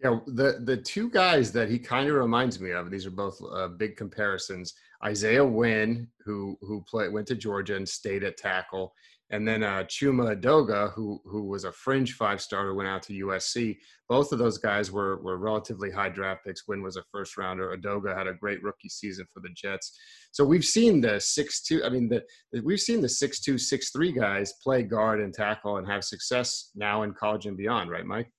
Yeah, 0.04 0.20
the 0.26 0.62
the 0.64 0.78
two 0.78 1.12
guys 1.12 1.52
that 1.52 1.70
he 1.70 1.78
kind 1.78 2.10
of 2.10 2.16
reminds 2.16 2.60
me 2.60 2.72
of. 2.72 2.90
These 2.90 3.06
are 3.06 3.12
both 3.12 3.40
uh, 3.54 3.68
big 3.68 3.98
comparisons. 3.98 4.74
Isaiah 5.06 5.46
Wynn, 5.46 6.08
who 6.26 6.58
who 6.62 6.84
played 6.90 7.14
went 7.14 7.28
to 7.28 7.36
Georgia 7.36 7.76
and 7.76 7.88
stayed 7.88 8.24
at 8.24 8.38
tackle, 8.38 8.94
and 9.30 9.48
then 9.48 9.62
uh, 9.62 9.84
Chuma 9.84 10.36
Edoga, 10.36 10.92
who 10.94 11.22
who 11.26 11.44
was 11.44 11.66
a 11.66 11.72
fringe 11.72 12.14
five 12.14 12.42
starter, 12.42 12.74
went 12.74 12.90
out 12.90 13.04
to 13.04 13.26
USC. 13.26 13.78
Both 14.10 14.32
of 14.32 14.40
those 14.40 14.58
guys 14.58 14.92
were 14.92 15.22
were 15.22 15.38
relatively 15.38 15.92
high 15.92 16.10
draft 16.10 16.46
picks. 16.46 16.68
Wynn 16.68 16.82
was 16.82 16.98
a 16.98 17.04
first 17.12 17.38
rounder. 17.38 17.78
Edoga 17.78 18.18
had 18.18 18.26
a 18.26 18.34
great 18.34 18.64
rookie 18.64 18.90
season 18.90 19.28
for 19.32 19.40
the 19.40 19.50
Jets. 19.56 20.00
So 20.32 20.44
we've 20.44 20.66
seen 20.66 21.00
the 21.00 21.20
six 21.20 21.62
two. 21.62 21.84
I 21.84 21.90
mean, 21.90 22.10
the 22.10 22.24
we've 22.64 22.80
seen 22.80 23.02
the 23.02 23.10
six 23.10 23.40
two 23.40 23.60
six 23.60 23.92
three 23.92 24.12
guys 24.12 24.54
play 24.64 24.82
guard 24.82 25.22
and 25.22 25.32
tackle 25.32 25.78
and 25.78 25.88
have 25.88 26.04
success 26.04 26.72
now 26.76 27.04
in 27.04 27.14
college 27.14 27.46
and 27.46 27.56
beyond. 27.56 27.92
Right, 27.92 28.06
Mike? 28.06 28.32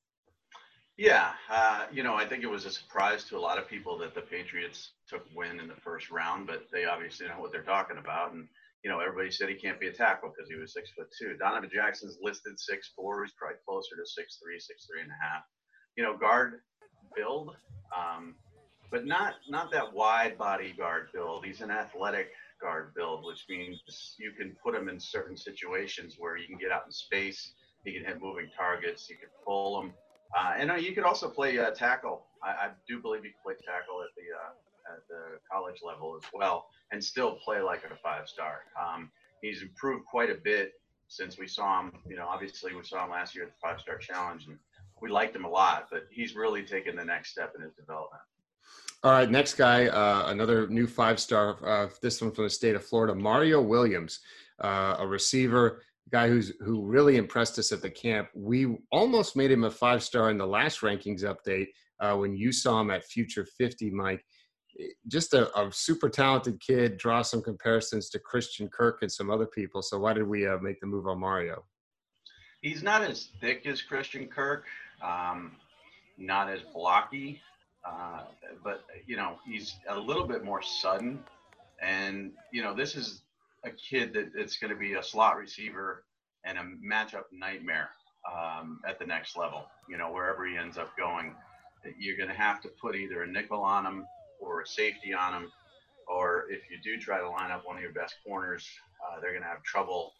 Yeah, 1.02 1.32
uh, 1.50 1.86
you 1.90 2.04
know, 2.04 2.14
I 2.14 2.24
think 2.24 2.44
it 2.44 2.46
was 2.46 2.64
a 2.64 2.70
surprise 2.70 3.24
to 3.24 3.36
a 3.36 3.42
lot 3.42 3.58
of 3.58 3.66
people 3.66 3.98
that 3.98 4.14
the 4.14 4.20
Patriots 4.20 4.92
took 5.08 5.26
Wynn 5.34 5.58
in 5.58 5.66
the 5.66 5.74
first 5.74 6.12
round, 6.12 6.46
but 6.46 6.68
they 6.72 6.84
obviously 6.84 7.26
know 7.26 7.40
what 7.40 7.50
they're 7.50 7.64
talking 7.64 7.98
about. 7.98 8.34
And, 8.34 8.46
you 8.84 8.88
know, 8.88 9.00
everybody 9.00 9.32
said 9.32 9.48
he 9.48 9.56
can't 9.56 9.80
be 9.80 9.88
a 9.88 9.92
tackle 9.92 10.30
because 10.30 10.48
he 10.48 10.54
was 10.54 10.72
six 10.72 10.92
foot 10.92 11.08
two. 11.20 11.36
Donovan 11.36 11.70
Jackson's 11.74 12.18
listed 12.22 12.52
six 12.56 12.92
four. 12.94 13.24
He's 13.24 13.34
probably 13.34 13.56
closer 13.66 13.96
to 13.96 14.06
six 14.06 14.38
three, 14.40 14.60
six 14.60 14.86
three 14.86 15.02
and 15.02 15.10
a 15.10 15.18
half. 15.20 15.42
You 15.96 16.04
know, 16.04 16.16
guard 16.16 16.60
build, 17.16 17.56
um, 17.90 18.36
but 18.92 19.04
not 19.04 19.34
not 19.48 19.72
that 19.72 19.92
wide 19.92 20.38
body 20.38 20.72
guard 20.78 21.08
build. 21.12 21.44
He's 21.44 21.62
an 21.62 21.72
athletic 21.72 22.28
guard 22.60 22.94
build, 22.94 23.24
which 23.24 23.44
means 23.48 23.82
you 24.20 24.30
can 24.38 24.54
put 24.64 24.72
him 24.72 24.88
in 24.88 25.00
certain 25.00 25.36
situations 25.36 26.14
where 26.16 26.36
you 26.36 26.46
can 26.46 26.58
get 26.58 26.70
out 26.70 26.86
in 26.86 26.92
space. 26.92 27.54
He 27.84 27.92
can 27.92 28.04
hit 28.04 28.22
moving 28.22 28.48
targets. 28.56 29.10
You 29.10 29.16
can 29.16 29.30
pull 29.44 29.82
him 29.82 29.92
uh, 30.38 30.54
and 30.56 30.70
uh, 30.70 30.74
you 30.74 30.92
could 30.92 31.04
also 31.04 31.28
play 31.28 31.58
uh, 31.58 31.70
tackle. 31.70 32.24
I, 32.42 32.48
I, 32.48 32.70
do 32.88 33.00
believe 33.00 33.24
you 33.24 33.30
can 33.30 33.40
play 33.44 33.54
tackle 33.54 34.02
at 34.02 34.14
the 34.16 34.22
uh, 34.34 34.94
at 34.94 35.06
the 35.08 35.38
college 35.50 35.80
level 35.84 36.16
as 36.16 36.28
well, 36.32 36.66
and 36.90 37.02
still 37.02 37.32
play 37.44 37.60
like 37.60 37.82
a 37.84 37.94
five 37.96 38.28
star. 38.28 38.62
Um, 38.80 39.10
he's 39.42 39.62
improved 39.62 40.06
quite 40.06 40.30
a 40.30 40.36
bit 40.42 40.72
since 41.08 41.38
we 41.38 41.46
saw 41.46 41.80
him. 41.80 41.92
You 42.08 42.16
know, 42.16 42.26
obviously 42.26 42.74
we 42.74 42.82
saw 42.82 43.04
him 43.04 43.10
last 43.10 43.34
year 43.34 43.44
at 43.44 43.50
the 43.50 43.58
five 43.60 43.80
star 43.80 43.98
challenge, 43.98 44.46
and 44.46 44.58
we 45.00 45.10
liked 45.10 45.36
him 45.36 45.44
a 45.44 45.50
lot. 45.50 45.88
But 45.90 46.06
he's 46.10 46.34
really 46.34 46.62
taken 46.62 46.96
the 46.96 47.04
next 47.04 47.30
step 47.30 47.52
in 47.56 47.62
his 47.62 47.74
development. 47.74 48.22
All 49.04 49.10
right, 49.10 49.28
next 49.28 49.54
guy, 49.54 49.88
uh, 49.88 50.26
another 50.28 50.68
new 50.68 50.86
five 50.86 51.20
star. 51.20 51.58
Uh, 51.64 51.88
this 52.00 52.22
one 52.22 52.30
from 52.30 52.44
the 52.44 52.50
state 52.50 52.74
of 52.74 52.84
Florida, 52.84 53.14
Mario 53.14 53.60
Williams, 53.60 54.20
a 54.60 55.04
receiver 55.06 55.82
guy 56.10 56.28
who's 56.28 56.52
who 56.60 56.84
really 56.84 57.16
impressed 57.16 57.58
us 57.58 57.72
at 57.72 57.82
the 57.82 57.90
camp. 57.90 58.28
We 58.34 58.76
almost 58.90 59.36
made 59.36 59.50
him 59.50 59.64
a 59.64 59.70
five 59.70 60.02
star 60.02 60.30
in 60.30 60.38
the 60.38 60.46
last 60.46 60.80
rankings 60.80 61.22
update 61.22 61.68
uh, 62.00 62.16
when 62.16 62.36
you 62.36 62.52
saw 62.52 62.80
him 62.80 62.90
at 62.90 63.04
Future 63.04 63.46
50, 63.58 63.90
Mike. 63.90 64.24
Just 65.06 65.34
a, 65.34 65.56
a, 65.58 65.70
super 65.70 66.08
talented 66.08 66.58
kid. 66.60 66.96
Draw 66.96 67.22
some 67.22 67.42
comparisons 67.42 68.08
to 68.10 68.18
Christian 68.18 68.68
Kirk 68.68 69.00
and 69.02 69.12
some 69.12 69.30
other 69.30 69.46
people. 69.46 69.82
So 69.82 69.98
why 69.98 70.14
did 70.14 70.26
we 70.26 70.46
uh, 70.46 70.58
make 70.58 70.80
the 70.80 70.86
move 70.86 71.06
on 71.06 71.20
Mario? 71.20 71.62
He's 72.62 72.82
not 72.82 73.02
as 73.02 73.28
thick 73.40 73.66
as 73.66 73.82
Christian 73.82 74.28
Kirk. 74.28 74.64
Um, 75.02 75.52
not 76.16 76.48
as 76.48 76.60
blocky, 76.74 77.40
uh, 77.84 78.22
but 78.62 78.84
you 79.06 79.16
know 79.16 79.36
he's 79.46 79.76
a 79.88 79.98
little 79.98 80.26
bit 80.26 80.44
more 80.44 80.62
sudden. 80.62 81.22
And 81.80 82.32
you 82.52 82.62
know 82.62 82.74
this 82.74 82.96
is 82.96 83.22
a 83.64 83.70
kid 83.70 84.12
that 84.14 84.32
it's 84.34 84.56
going 84.56 84.72
to 84.72 84.78
be 84.78 84.94
a 84.94 85.02
slot 85.02 85.36
receiver 85.36 86.04
and 86.44 86.58
a 86.58 86.62
matchup 86.84 87.24
nightmare 87.32 87.90
um, 88.30 88.80
at 88.86 88.98
the 88.98 89.06
next 89.06 89.36
level. 89.36 89.66
You 89.88 89.98
know, 89.98 90.12
wherever 90.12 90.46
he 90.46 90.56
ends 90.56 90.78
up 90.78 90.96
going, 90.96 91.34
you're 91.98 92.16
going 92.16 92.28
to 92.28 92.34
have 92.34 92.60
to 92.62 92.68
put 92.80 92.96
either 92.96 93.22
a 93.22 93.26
nickel 93.26 93.62
on 93.62 93.86
him 93.86 94.06
or 94.40 94.62
a 94.62 94.66
safety 94.66 95.14
on 95.14 95.34
him, 95.34 95.52
or 96.08 96.46
if 96.50 96.62
you 96.70 96.78
do 96.82 97.00
try 97.00 97.20
to 97.20 97.28
line 97.28 97.50
up 97.50 97.66
one 97.66 97.76
of 97.76 97.82
your 97.82 97.92
best 97.92 98.16
corners, 98.26 98.66
uh, 99.02 99.20
they're 99.20 99.30
going 99.30 99.42
to 99.42 99.48
have 99.48 99.62
trouble. 99.62 100.12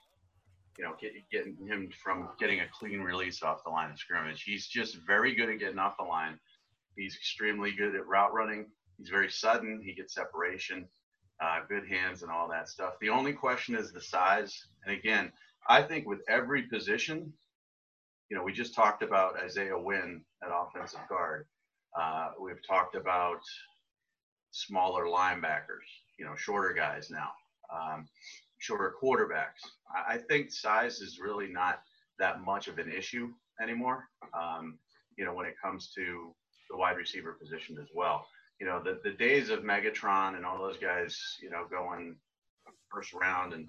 You 0.79 0.85
know, 0.85 0.95
get, 1.01 1.13
getting 1.31 1.57
him 1.67 1.91
from 2.03 2.31
getting 2.41 2.61
a 2.61 2.67
clean 2.79 3.01
release 3.01 3.43
off 3.43 3.63
the 3.65 3.71
line 3.71 3.91
of 3.91 3.99
scrimmage. 3.99 4.43
He's 4.43 4.67
just 4.67 4.97
very 5.07 5.35
good 5.35 5.51
at 5.51 5.59
getting 5.59 5.79
off 5.79 5.99
the 5.99 6.05
line. 6.05 6.39
He's 6.97 7.15
extremely 7.15 7.73
good 7.73 7.95
at 7.95 8.07
route 8.07 8.33
running. 8.33 8.67
He's 8.97 9.11
very 9.11 9.31
sudden. 9.31 9.83
He 9.85 9.93
gets 9.93 10.15
separation 10.15 10.89
uh, 11.41 11.61
good 11.69 11.87
hands 11.89 12.23
and 12.23 12.31
all 12.31 12.49
that 12.49 12.69
stuff. 12.69 12.95
The 13.01 13.09
only 13.09 13.33
question 13.33 13.75
is 13.75 13.93
the 13.93 14.01
size. 14.01 14.67
And 14.85 14.97
again, 14.97 15.33
I 15.69 15.83
think 15.83 16.07
with 16.07 16.21
every 16.29 16.63
position, 16.63 17.33
you 18.29 18.37
know, 18.37 18.43
we 18.43 18.53
just 18.53 18.75
talked 18.75 19.03
about 19.03 19.39
Isaiah 19.43 19.79
Wynn 19.79 20.23
at 20.43 20.51
offensive 20.53 21.01
guard. 21.09 21.47
Uh, 21.99 22.31
we've 22.41 22.67
talked 22.67 22.95
about 22.95 23.41
smaller 24.51 25.07
linebackers, 25.07 25.89
you 26.19 26.25
know, 26.25 26.35
shorter 26.37 26.73
guys 26.73 27.11
now, 27.11 27.31
um, 27.73 28.07
shorter 28.59 28.95
quarterbacks. 29.03 29.61
I, 29.95 30.15
I, 30.15 30.19
think 30.19 30.51
size 30.51 31.01
is 31.01 31.19
really 31.19 31.49
not 31.49 31.83
that 32.19 32.43
much 32.43 32.69
of 32.69 32.79
an 32.79 32.91
issue 32.91 33.31
anymore, 33.63 34.09
um, 34.33 34.79
you 35.17 35.25
know, 35.25 35.35
when 35.35 35.47
it 35.47 35.55
comes 35.63 35.93
to 35.95 36.35
the 36.71 36.77
wide 36.77 36.97
receiver 36.97 37.33
position 37.33 37.77
as 37.81 37.89
well 37.95 38.27
you 38.61 38.67
know, 38.67 38.81
the, 38.83 39.01
the 39.03 39.17
days 39.17 39.51
of 39.51 39.61
Megatron 39.61 40.37
and 40.37 40.45
all 40.45 40.59
those 40.59 40.77
guys, 40.77 41.19
you 41.43 41.51
know, 41.51 41.65
going 41.71 42.17
first 42.91 43.13
round 43.13 43.53
and 43.53 43.69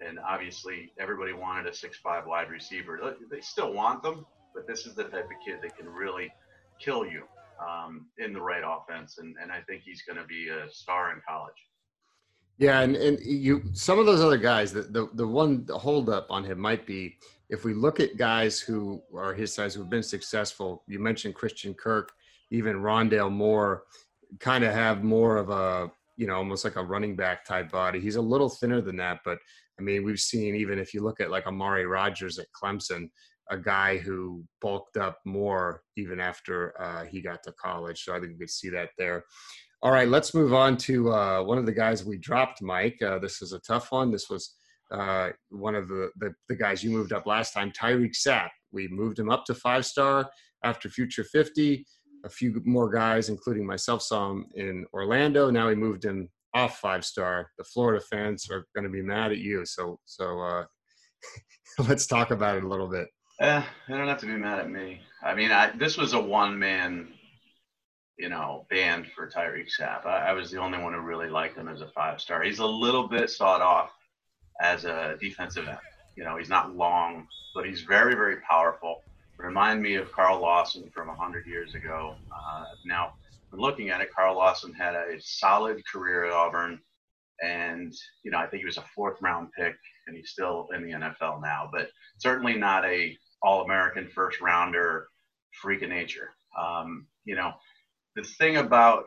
and 0.00 0.18
obviously 0.18 0.92
everybody 0.98 1.32
wanted 1.32 1.66
a 1.66 1.74
six 1.74 1.98
five 1.98 2.26
wide 2.26 2.50
receiver. 2.50 3.16
They 3.30 3.40
still 3.40 3.72
want 3.72 4.02
them, 4.02 4.26
but 4.54 4.66
this 4.66 4.86
is 4.86 4.94
the 4.94 5.04
type 5.04 5.24
of 5.26 5.46
kid 5.46 5.58
that 5.62 5.76
can 5.76 5.88
really 5.88 6.32
kill 6.80 7.06
you 7.06 7.22
um, 7.64 8.06
in 8.18 8.32
the 8.32 8.40
right 8.40 8.62
offense, 8.64 9.18
and 9.18 9.36
and 9.40 9.52
I 9.52 9.60
think 9.62 9.82
he's 9.84 10.02
going 10.02 10.18
to 10.18 10.26
be 10.26 10.48
a 10.48 10.70
star 10.70 11.12
in 11.12 11.20
college. 11.26 11.54
Yeah, 12.58 12.80
and, 12.80 12.96
and 12.96 13.18
you 13.20 13.62
some 13.72 13.98
of 13.98 14.06
those 14.06 14.20
other 14.20 14.36
guys, 14.36 14.72
the, 14.72 14.82
the 14.82 15.08
the 15.14 15.26
one 15.26 15.66
hold 15.70 16.08
up 16.08 16.26
on 16.30 16.44
him 16.44 16.58
might 16.58 16.86
be 16.86 17.16
if 17.48 17.64
we 17.64 17.74
look 17.74 18.00
at 18.00 18.16
guys 18.16 18.60
who 18.60 19.02
are 19.16 19.34
his 19.34 19.54
size 19.54 19.74
who've 19.74 19.90
been 19.90 20.02
successful. 20.02 20.82
You 20.86 20.98
mentioned 20.98 21.34
Christian 21.34 21.74
Kirk, 21.74 22.12
even 22.50 22.76
Rondale 22.76 23.30
Moore 23.30 23.84
kind 24.40 24.64
of 24.64 24.72
have 24.72 25.04
more 25.04 25.36
of 25.36 25.50
a 25.50 25.90
you 26.16 26.26
know 26.26 26.36
almost 26.36 26.64
like 26.64 26.76
a 26.76 26.82
running 26.82 27.16
back 27.16 27.44
type 27.44 27.70
body. 27.70 28.00
He's 28.00 28.16
a 28.16 28.22
little 28.22 28.48
thinner 28.48 28.80
than 28.80 28.96
that, 28.96 29.20
but 29.24 29.38
I 29.78 29.82
mean 29.82 30.04
we've 30.04 30.20
seen 30.20 30.54
even 30.54 30.78
if 30.78 30.94
you 30.94 31.02
look 31.02 31.20
at 31.20 31.30
like 31.30 31.46
Amari 31.46 31.86
Rodgers 31.86 32.38
at 32.38 32.46
Clemson, 32.60 33.08
a 33.50 33.58
guy 33.58 33.98
who 33.98 34.44
bulked 34.60 34.96
up 34.96 35.18
more 35.24 35.82
even 35.96 36.20
after 36.20 36.80
uh, 36.80 37.04
he 37.04 37.20
got 37.20 37.42
to 37.44 37.52
college. 37.52 38.04
So 38.04 38.14
I 38.14 38.20
think 38.20 38.32
we 38.32 38.38
could 38.38 38.50
see 38.50 38.70
that 38.70 38.90
there. 38.98 39.24
All 39.82 39.92
right, 39.92 40.08
let's 40.08 40.34
move 40.34 40.54
on 40.54 40.78
to 40.78 41.12
uh, 41.12 41.42
one 41.42 41.58
of 41.58 41.66
the 41.66 41.72
guys 41.72 42.04
we 42.04 42.16
dropped, 42.16 42.62
Mike. 42.62 43.00
Uh, 43.02 43.18
this 43.18 43.42
is 43.42 43.52
a 43.52 43.60
tough 43.60 43.92
one. 43.92 44.10
This 44.10 44.30
was 44.30 44.54
uh, 44.90 45.30
one 45.50 45.74
of 45.74 45.88
the, 45.88 46.10
the, 46.16 46.32
the 46.48 46.56
guys 46.56 46.82
you 46.82 46.88
moved 46.88 47.12
up 47.12 47.26
last 47.26 47.52
time, 47.52 47.70
Tyreak 47.70 48.14
Sapp. 48.14 48.48
We 48.72 48.88
moved 48.88 49.18
him 49.18 49.28
up 49.28 49.44
to 49.44 49.54
five 49.54 49.84
star 49.84 50.30
after 50.62 50.88
Future 50.88 51.24
50 51.24 51.84
a 52.24 52.28
few 52.28 52.60
more 52.64 52.90
guys, 52.90 53.28
including 53.28 53.66
myself, 53.66 54.02
saw 54.02 54.30
him 54.30 54.46
in 54.54 54.86
Orlando. 54.92 55.50
Now 55.50 55.68
he 55.68 55.74
moved 55.74 56.04
him 56.04 56.28
off 56.54 56.78
five 56.78 57.04
star. 57.04 57.50
The 57.58 57.64
Florida 57.64 58.04
fans 58.10 58.48
are 58.50 58.66
going 58.74 58.84
to 58.84 58.90
be 58.90 59.02
mad 59.02 59.32
at 59.32 59.38
you. 59.38 59.64
So, 59.66 59.98
so 60.04 60.40
uh, 60.40 60.64
let's 61.88 62.06
talk 62.06 62.30
about 62.30 62.56
it 62.56 62.64
a 62.64 62.68
little 62.68 62.88
bit. 62.88 63.08
Eh, 63.40 63.62
they 63.88 63.96
don't 63.96 64.08
have 64.08 64.20
to 64.20 64.26
be 64.26 64.36
mad 64.36 64.60
at 64.60 64.70
me. 64.70 65.00
I 65.22 65.34
mean, 65.34 65.50
I, 65.50 65.70
this 65.76 65.96
was 65.96 66.12
a 66.12 66.20
one 66.20 66.58
man, 66.58 67.08
you 68.16 68.28
know, 68.28 68.66
band 68.70 69.06
for 69.14 69.28
Tyreak 69.28 69.68
Sapp. 69.68 70.06
I, 70.06 70.28
I 70.28 70.32
was 70.32 70.50
the 70.50 70.60
only 70.60 70.78
one 70.78 70.94
who 70.94 71.00
really 71.00 71.28
liked 71.28 71.58
him 71.58 71.68
as 71.68 71.80
a 71.80 71.88
five 71.88 72.20
star. 72.20 72.42
He's 72.42 72.60
a 72.60 72.66
little 72.66 73.08
bit 73.08 73.28
sawed 73.30 73.60
off 73.60 73.90
as 74.60 74.84
a 74.84 75.16
defensive 75.20 75.66
end. 75.66 75.78
You 76.16 76.22
know, 76.22 76.36
he's 76.36 76.48
not 76.48 76.76
long, 76.76 77.26
but 77.56 77.66
he's 77.66 77.82
very, 77.82 78.14
very 78.14 78.36
powerful 78.48 79.02
remind 79.38 79.82
me 79.82 79.96
of 79.96 80.12
Carl 80.12 80.40
Lawson 80.40 80.90
from 80.92 81.08
100 81.08 81.46
years 81.46 81.74
ago. 81.74 82.16
Uh, 82.32 82.64
now, 82.84 83.14
looking 83.52 83.90
at 83.90 84.00
it, 84.00 84.12
Carl 84.14 84.36
Lawson 84.36 84.72
had 84.72 84.94
a 84.94 85.20
solid 85.20 85.82
career 85.86 86.24
at 86.24 86.32
Auburn. 86.32 86.80
And, 87.42 87.92
you 88.22 88.30
know, 88.30 88.38
I 88.38 88.46
think 88.46 88.60
he 88.60 88.66
was 88.66 88.76
a 88.76 88.84
fourth 88.94 89.20
round 89.20 89.48
pick 89.58 89.74
and 90.06 90.16
he's 90.16 90.30
still 90.30 90.68
in 90.74 90.84
the 90.84 90.92
NFL 90.92 91.42
now, 91.42 91.68
but 91.72 91.88
certainly 92.18 92.54
not 92.54 92.84
a 92.84 93.16
all 93.42 93.64
American 93.64 94.08
first 94.08 94.40
rounder 94.40 95.08
freak 95.60 95.82
of 95.82 95.88
nature. 95.88 96.30
Um, 96.58 97.06
you 97.24 97.34
know, 97.34 97.52
the 98.16 98.22
thing 98.22 98.56
about 98.56 99.06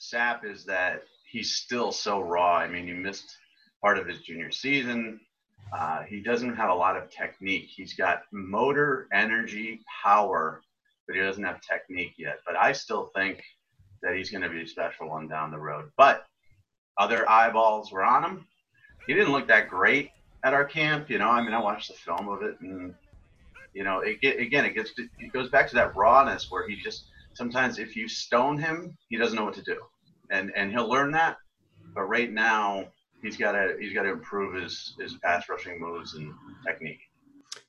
Sapp 0.00 0.44
is 0.44 0.64
that 0.64 1.02
he's 1.30 1.54
still 1.56 1.92
so 1.92 2.20
raw. 2.20 2.56
I 2.56 2.68
mean, 2.68 2.86
he 2.86 2.92
missed 2.92 3.36
part 3.82 3.98
of 3.98 4.06
his 4.06 4.20
junior 4.22 4.50
season. 4.50 5.20
Uh, 5.72 6.02
he 6.02 6.20
doesn't 6.20 6.56
have 6.56 6.70
a 6.70 6.74
lot 6.74 6.96
of 6.96 7.10
technique. 7.10 7.68
He's 7.68 7.94
got 7.94 8.22
motor, 8.32 9.06
energy, 9.12 9.80
power, 10.02 10.62
but 11.06 11.16
he 11.16 11.22
doesn't 11.22 11.44
have 11.44 11.60
technique 11.60 12.14
yet. 12.18 12.38
But 12.44 12.56
I 12.56 12.72
still 12.72 13.10
think 13.14 13.42
that 14.02 14.16
he's 14.16 14.30
going 14.30 14.42
to 14.42 14.48
be 14.48 14.62
a 14.62 14.66
special 14.66 15.08
one 15.08 15.28
down 15.28 15.50
the 15.50 15.58
road. 15.58 15.90
But 15.96 16.24
other 16.98 17.28
eyeballs 17.30 17.92
were 17.92 18.04
on 18.04 18.24
him. 18.24 18.46
He 19.06 19.14
didn't 19.14 19.32
look 19.32 19.48
that 19.48 19.68
great 19.68 20.10
at 20.44 20.54
our 20.54 20.64
camp. 20.64 21.08
You 21.10 21.18
know, 21.18 21.28
I 21.28 21.42
mean, 21.42 21.52
I 21.52 21.60
watched 21.60 21.88
the 21.88 21.94
film 21.94 22.28
of 22.28 22.42
it, 22.42 22.60
and 22.60 22.94
you 23.74 23.84
know, 23.84 24.00
it 24.00 24.20
get, 24.20 24.38
again, 24.40 24.64
it 24.64 24.74
gets 24.74 24.92
it 24.98 25.32
goes 25.32 25.48
back 25.48 25.68
to 25.68 25.74
that 25.76 25.96
rawness 25.96 26.50
where 26.50 26.68
he 26.68 26.76
just 26.76 27.04
sometimes 27.34 27.78
if 27.78 27.96
you 27.96 28.08
stone 28.08 28.58
him, 28.58 28.96
he 29.08 29.16
doesn't 29.16 29.36
know 29.36 29.44
what 29.44 29.54
to 29.54 29.62
do, 29.62 29.80
and 30.30 30.52
and 30.56 30.72
he'll 30.72 30.88
learn 30.88 31.12
that. 31.12 31.36
But 31.94 32.02
right 32.02 32.32
now, 32.32 32.86
he's 33.22 33.36
got 33.36 33.52
to 33.52 33.76
he's 33.80 33.92
got 33.92 34.02
to 34.02 34.10
improve 34.10 34.60
his 34.60 34.94
his 34.98 35.14
pass 35.22 35.48
rushing 35.48 35.80
moves 35.80 36.14
and 36.14 36.32
technique. 36.66 37.00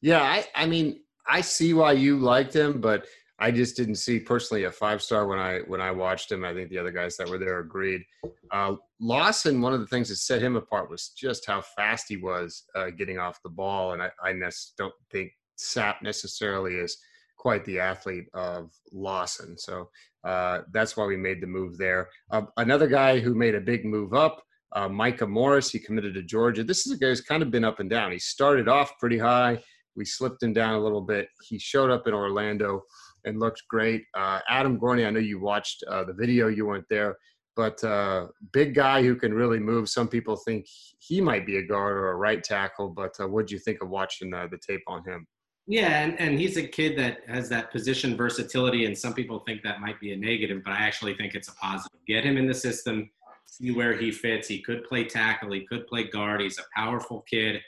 Yeah, 0.02 0.22
I 0.22 0.46
I 0.56 0.66
mean, 0.66 1.02
I 1.28 1.42
see 1.42 1.74
why 1.74 1.94
you 1.94 2.18
liked 2.18 2.56
him, 2.56 2.82
but 2.82 3.06
I 3.40 3.50
just 3.50 3.76
didn't 3.76 3.96
see 3.96 4.20
personally 4.20 4.66
a 4.66 4.72
five 4.72 5.02
star 5.02 5.26
when 5.26 5.40
I 5.40 5.60
when 5.68 5.82
I 5.82 5.90
watched 5.90 6.32
him. 6.32 6.46
I 6.46 6.54
think 6.54 6.70
the 6.70 6.78
other 6.78 6.92
guys 6.92 7.18
that 7.18 7.28
were 7.28 7.40
there 7.40 7.60
agreed. 7.60 8.04
Uh, 8.52 8.76
Lawson, 9.00 9.62
one 9.62 9.74
of 9.74 9.80
the 9.80 9.88
things 9.88 10.10
that 10.10 10.18
set 10.18 10.44
him 10.44 10.56
apart 10.56 10.92
was 10.92 11.10
just 11.10 11.48
how 11.48 11.62
fast 11.62 12.06
he 12.08 12.18
was 12.18 12.64
uh, 12.76 12.92
getting 12.92 13.18
off 13.18 13.42
the 13.44 13.50
ball, 13.50 13.94
and 13.94 14.04
I, 14.04 14.12
I 14.24 14.34
don't 14.78 14.94
think 15.12 15.32
Sapp 15.58 16.04
necessarily 16.04 16.76
is 16.76 16.98
quite 17.38 17.66
the 17.66 17.80
athlete 17.80 18.28
of 18.36 18.72
Lawson. 18.94 19.58
So 19.58 19.90
uh, 20.24 20.60
that's 20.72 20.96
why 20.96 21.06
we 21.06 21.18
made 21.18 21.42
the 21.42 21.48
move 21.48 21.80
there. 21.80 22.10
Uh, 22.30 22.44
another 22.58 22.88
guy 22.88 23.20
who 23.20 23.34
made 23.34 23.56
a 23.56 23.62
big 23.62 23.86
move 23.86 24.14
up, 24.14 24.44
uh, 24.74 24.88
Micah 24.88 25.28
Morris. 25.28 25.72
He 25.72 25.80
committed 25.80 26.14
to 26.16 26.24
Georgia. 26.24 26.64
This 26.64 26.86
is 26.86 26.94
a 26.94 26.98
guy 26.98 27.08
who's 27.08 27.22
kind 27.22 27.44
of 27.44 27.52
been 27.52 27.66
up 27.66 27.80
and 27.80 27.90
down. 27.90 28.12
He 28.12 28.20
started 28.20 28.68
off 28.68 28.98
pretty 29.00 29.18
high. 29.18 29.62
We 29.96 30.06
slipped 30.06 30.42
him 30.42 30.54
down 30.54 30.76
a 30.76 30.80
little 30.80 31.02
bit. 31.02 31.28
He 31.44 31.60
showed 31.60 31.92
up 31.92 32.08
in 32.08 32.14
Orlando 32.14 32.84
and 33.26 33.40
looked 33.40 33.64
great. 33.70 34.04
Uh, 34.14 34.40
Adam 34.50 34.80
Gorney, 34.80 35.06
I 35.06 35.10
know 35.10 35.20
you 35.20 35.40
watched 35.40 35.84
uh, 35.88 36.04
the 36.04 36.14
video, 36.14 36.48
you 36.48 36.66
weren't 36.66 36.86
there, 36.90 37.18
but 37.56 37.84
uh, 37.84 38.28
big 38.54 38.74
guy 38.74 39.04
who 39.04 39.16
can 39.16 39.34
really 39.34 39.60
move. 39.60 39.90
Some 39.90 40.08
people 40.08 40.38
think 40.38 40.66
he 41.00 41.22
might 41.22 41.46
be 41.46 41.58
a 41.58 41.66
guard 41.66 41.98
or 41.98 42.12
a 42.12 42.16
right 42.16 42.44
tackle, 42.44 42.90
but 42.90 43.12
uh, 43.20 43.28
what 43.28 43.48
do 43.48 43.54
you 43.54 43.60
think 43.60 43.82
of 43.82 43.90
watching 43.90 44.34
uh, 44.34 44.48
the 44.50 44.58
tape 44.66 44.82
on 44.88 45.04
him? 45.06 45.28
Yeah, 45.68 46.04
and, 46.04 46.20
and 46.20 46.40
he's 46.40 46.58
a 46.58 46.64
kid 46.64 46.98
that 46.98 47.20
has 47.28 47.48
that 47.50 47.72
position 47.72 48.18
versatility, 48.18 48.86
and 48.86 48.98
some 48.98 49.14
people 49.14 49.40
think 49.46 49.62
that 49.64 49.80
might 49.80 50.00
be 50.00 50.12
a 50.12 50.18
negative, 50.18 50.64
but 50.66 50.72
I 50.72 50.78
actually 50.78 51.14
think 51.16 51.36
it's 51.36 51.50
a 51.50 51.56
positive. 51.56 52.00
Get 52.08 52.26
him 52.26 52.38
in 52.38 52.48
the 52.48 52.54
system, 52.54 53.10
see 53.52 53.72
where 53.72 53.96
he 53.98 54.12
fits. 54.12 54.48
He 54.48 54.62
could 54.62 54.86
play 54.86 55.04
tackle, 55.04 55.52
he 55.52 55.66
could 55.68 55.86
play 55.88 56.06
guard. 56.06 56.42
He's 56.42 56.58
a 56.58 56.64
powerful 56.76 57.24
kid. 57.30 57.62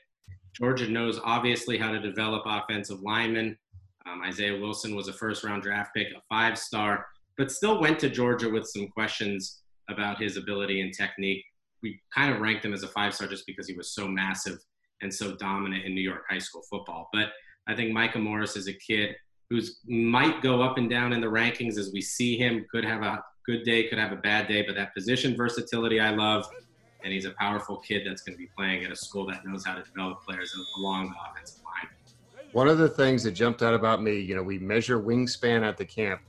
Georgia 0.54 0.88
knows 0.88 1.20
obviously 1.24 1.78
how 1.78 1.92
to 1.92 2.00
develop 2.00 2.44
offensive 2.46 3.02
linemen. 3.02 3.58
Um, 4.06 4.22
Isaiah 4.24 4.60
Wilson 4.60 4.96
was 4.96 5.08
a 5.08 5.14
first 5.14 5.44
round 5.44 5.64
draft 5.64 5.92
pick, 5.96 6.08
a 6.16 6.22
five 6.30 6.58
star, 6.58 7.06
but 7.38 7.52
still 7.52 7.82
went 7.82 8.00
to 8.00 8.10
Georgia 8.10 8.50
with 8.50 8.66
some 8.68 8.88
questions 8.88 9.62
about 9.90 10.22
his 10.22 10.38
ability 10.38 10.82
and 10.82 10.94
technique. 10.94 11.44
We 11.82 12.00
kind 12.16 12.34
of 12.34 12.40
ranked 12.40 12.64
him 12.64 12.74
as 12.74 12.84
a 12.84 12.88
five 12.88 13.14
star 13.14 13.28
just 13.28 13.46
because 13.46 13.68
he 13.68 13.76
was 13.76 13.94
so 13.94 14.08
massive 14.08 14.60
and 15.02 15.14
so 15.14 15.36
dominant 15.36 15.84
in 15.84 15.94
New 15.94 16.02
York 16.02 16.24
high 16.30 16.40
school 16.40 16.64
football. 16.70 17.10
But 17.12 17.30
I 17.68 17.76
think 17.76 17.92
Micah 17.92 18.20
Morris 18.20 18.56
is 18.56 18.68
a 18.68 18.74
kid 18.74 19.16
who's 19.50 19.80
might 19.86 20.42
go 20.42 20.62
up 20.62 20.78
and 20.78 20.90
down 20.90 21.12
in 21.12 21.20
the 21.20 21.28
rankings 21.28 21.78
as 21.78 21.92
we 21.92 22.02
see 22.02 22.38
him. 22.38 22.66
Could 22.72 22.86
have 22.86 23.02
a 23.02 23.22
good 23.46 23.64
day, 23.64 23.88
could 23.88 24.00
have 24.00 24.12
a 24.12 24.18
bad 24.18 24.48
day, 24.48 24.62
but 24.62 24.76
that 24.76 24.94
position 24.94 25.36
versatility 25.36 26.00
I 26.00 26.12
love. 26.12 26.46
And 27.04 27.12
he's 27.12 27.26
a 27.26 27.32
powerful 27.32 27.78
kid 27.78 28.04
that's 28.06 28.22
going 28.22 28.36
to 28.36 28.38
be 28.38 28.50
playing 28.56 28.86
at 28.86 28.92
a 28.92 28.96
school 28.96 29.26
that 29.28 29.46
knows 29.46 29.66
how 29.66 29.76
to 29.76 29.84
develop 29.84 30.24
players 30.24 30.56
along 30.78 31.10
the 31.10 31.16
offensive 31.30 31.62
line. 31.66 31.90
One 32.54 32.70
of 32.70 32.78
the 32.78 32.88
things 32.88 33.24
that 33.24 33.32
jumped 33.32 33.62
out 33.62 33.74
about 33.74 34.02
me, 34.02 34.20
you 34.20 34.36
know, 34.36 34.44
we 34.44 34.60
measure 34.60 35.02
wingspan 35.02 35.68
at 35.68 35.76
the 35.76 35.86
camp, 35.86 36.22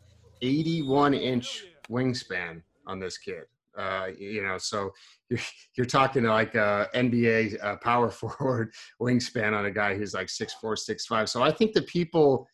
81 0.43 1.15
inch 1.15 1.67
wingspan 1.89 2.63
on 2.87 2.99
this 2.99 3.19
kid. 3.19 3.45
Uh, 3.77 4.09
you 4.19 4.43
know, 4.43 4.57
so 4.57 4.93
you're, 5.29 5.41
you're 5.77 5.87
talking 5.87 6.25
like 6.25 6.55
a 6.55 6.89
NBA 6.95 7.63
uh, 7.63 7.77
power 7.77 8.11
forward 8.11 8.73
wingspan 9.01 9.53
on 9.53 9.67
a 9.67 9.71
guy 9.71 9.97
who's 9.97 10.15
like 10.15 10.29
six 10.29 10.55
four, 10.55 10.77
six 10.77 11.07
five. 11.07 11.29
So 11.29 11.43
I 11.43 11.51
think 11.51 11.73
the 11.73 11.83
people 11.83 12.49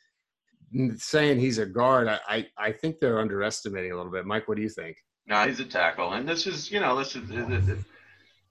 saying 0.97 1.39
he's 1.39 1.59
a 1.59 1.67
guard, 1.67 2.09
I, 2.09 2.47
I 2.57 2.73
think 2.73 3.01
they're 3.01 3.21
underestimating 3.21 3.93
a 3.93 3.97
little 3.97 4.13
bit. 4.13 4.27
Mike, 4.27 4.49
what 4.49 4.57
do 4.57 4.63
you 4.63 4.69
think? 4.69 4.97
No, 5.27 5.47
he's 5.47 5.61
a 5.61 5.65
tackle, 5.65 6.13
and 6.15 6.29
this 6.29 6.47
is 6.47 6.71
you 6.71 6.81
know 6.81 6.99
this 6.99 7.15
is 7.15 7.31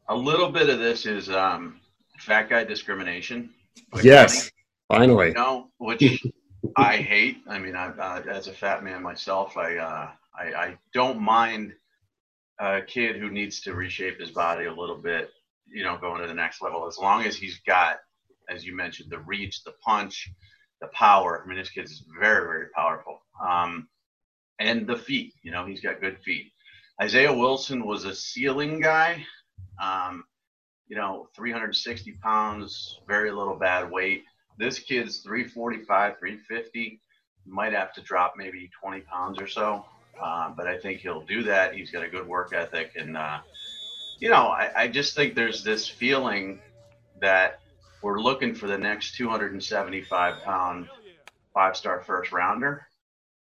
a 0.08 0.16
little 0.16 0.52
bit 0.52 0.70
of 0.70 0.80
this 0.80 1.06
is 1.06 1.30
um, 1.30 1.80
fat 2.20 2.50
guy 2.50 2.64
discrimination. 2.64 3.50
Yes. 4.02 4.52
Finally. 4.88 5.30
You 5.30 5.34
know, 5.36 5.70
which 5.78 6.26
I 6.76 6.98
hate. 6.98 7.44
I 7.48 7.60
mean, 7.60 7.76
I, 7.76 7.90
uh, 7.90 8.24
as 8.30 8.48
a 8.48 8.54
fat 8.54 8.84
man 8.84 9.02
myself, 9.04 9.56
I, 9.58 9.78
uh, 9.78 10.10
I, 10.38 10.44
I 10.54 10.78
don't 10.94 11.20
mind 11.20 11.74
a 12.60 12.82
kid 12.82 13.18
who 13.18 13.30
needs 13.30 13.62
to 13.62 13.74
reshape 13.74 14.20
his 14.20 14.32
body 14.32 14.66
a 14.66 14.74
little 14.74 14.98
bit. 14.98 15.30
You 15.68 15.84
know, 15.84 15.98
going 15.98 16.22
to 16.22 16.28
the 16.28 16.34
next 16.34 16.62
level 16.62 16.88
as 16.88 16.98
long 16.98 17.24
as 17.26 17.36
he's 17.36 17.60
got, 17.68 17.98
as 18.50 18.66
you 18.66 18.76
mentioned, 18.76 19.12
the 19.12 19.20
reach, 19.20 19.64
the 19.64 19.74
punch, 19.84 20.30
the 20.82 20.88
power. 20.88 21.42
I 21.44 21.48
mean, 21.48 21.58
this 21.58 21.70
kid's 21.70 22.04
very, 22.20 22.46
very 22.46 22.68
powerful. 22.76 23.22
Um, 23.46 23.88
and 24.60 24.86
the 24.86 24.98
feet. 24.98 25.34
You 25.44 25.52
know, 25.52 25.66
he's 25.66 25.82
got 25.82 26.02
good 26.02 26.20
feet. 26.20 26.52
Isaiah 27.02 27.34
Wilson 27.34 27.86
was 27.86 28.06
a 28.06 28.14
ceiling 28.14 28.82
guy. 28.82 29.26
Um, 29.82 30.26
you 30.88 30.96
know, 30.96 31.30
360 31.36 32.14
pounds, 32.22 33.00
very 33.08 33.32
little 33.32 33.56
bad 33.56 33.90
weight 33.90 34.24
this 34.60 34.78
kid's 34.78 35.20
345, 35.20 36.20
350. 36.20 37.02
Might 37.48 37.74
have 37.74 37.94
to 37.94 38.02
drop 38.02 38.34
maybe 38.38 38.70
20 38.80 39.02
pounds 39.02 39.42
or 39.42 39.48
so, 39.48 39.86
uh, 40.22 40.52
but 40.56 40.68
I 40.68 40.78
think 40.78 41.00
he'll 41.00 41.22
do 41.22 41.42
that. 41.44 41.74
He's 41.74 41.90
got 41.90 42.04
a 42.04 42.10
good 42.10 42.28
work 42.28 42.54
ethic, 42.54 42.92
and 42.96 43.18
uh, 43.18 43.40
you 44.20 44.30
know, 44.30 44.48
I, 44.48 44.70
I 44.76 44.88
just 44.90 45.16
think 45.16 45.34
there's 45.34 45.64
this 45.64 45.88
feeling 45.88 46.62
that 47.22 47.62
we're 48.02 48.20
looking 48.20 48.56
for 48.56 48.68
the 48.68 48.78
next 48.78 49.16
275 49.16 50.44
pound 50.44 50.88
five 51.54 51.76
star 51.76 52.02
first 52.02 52.32
rounder, 52.32 52.86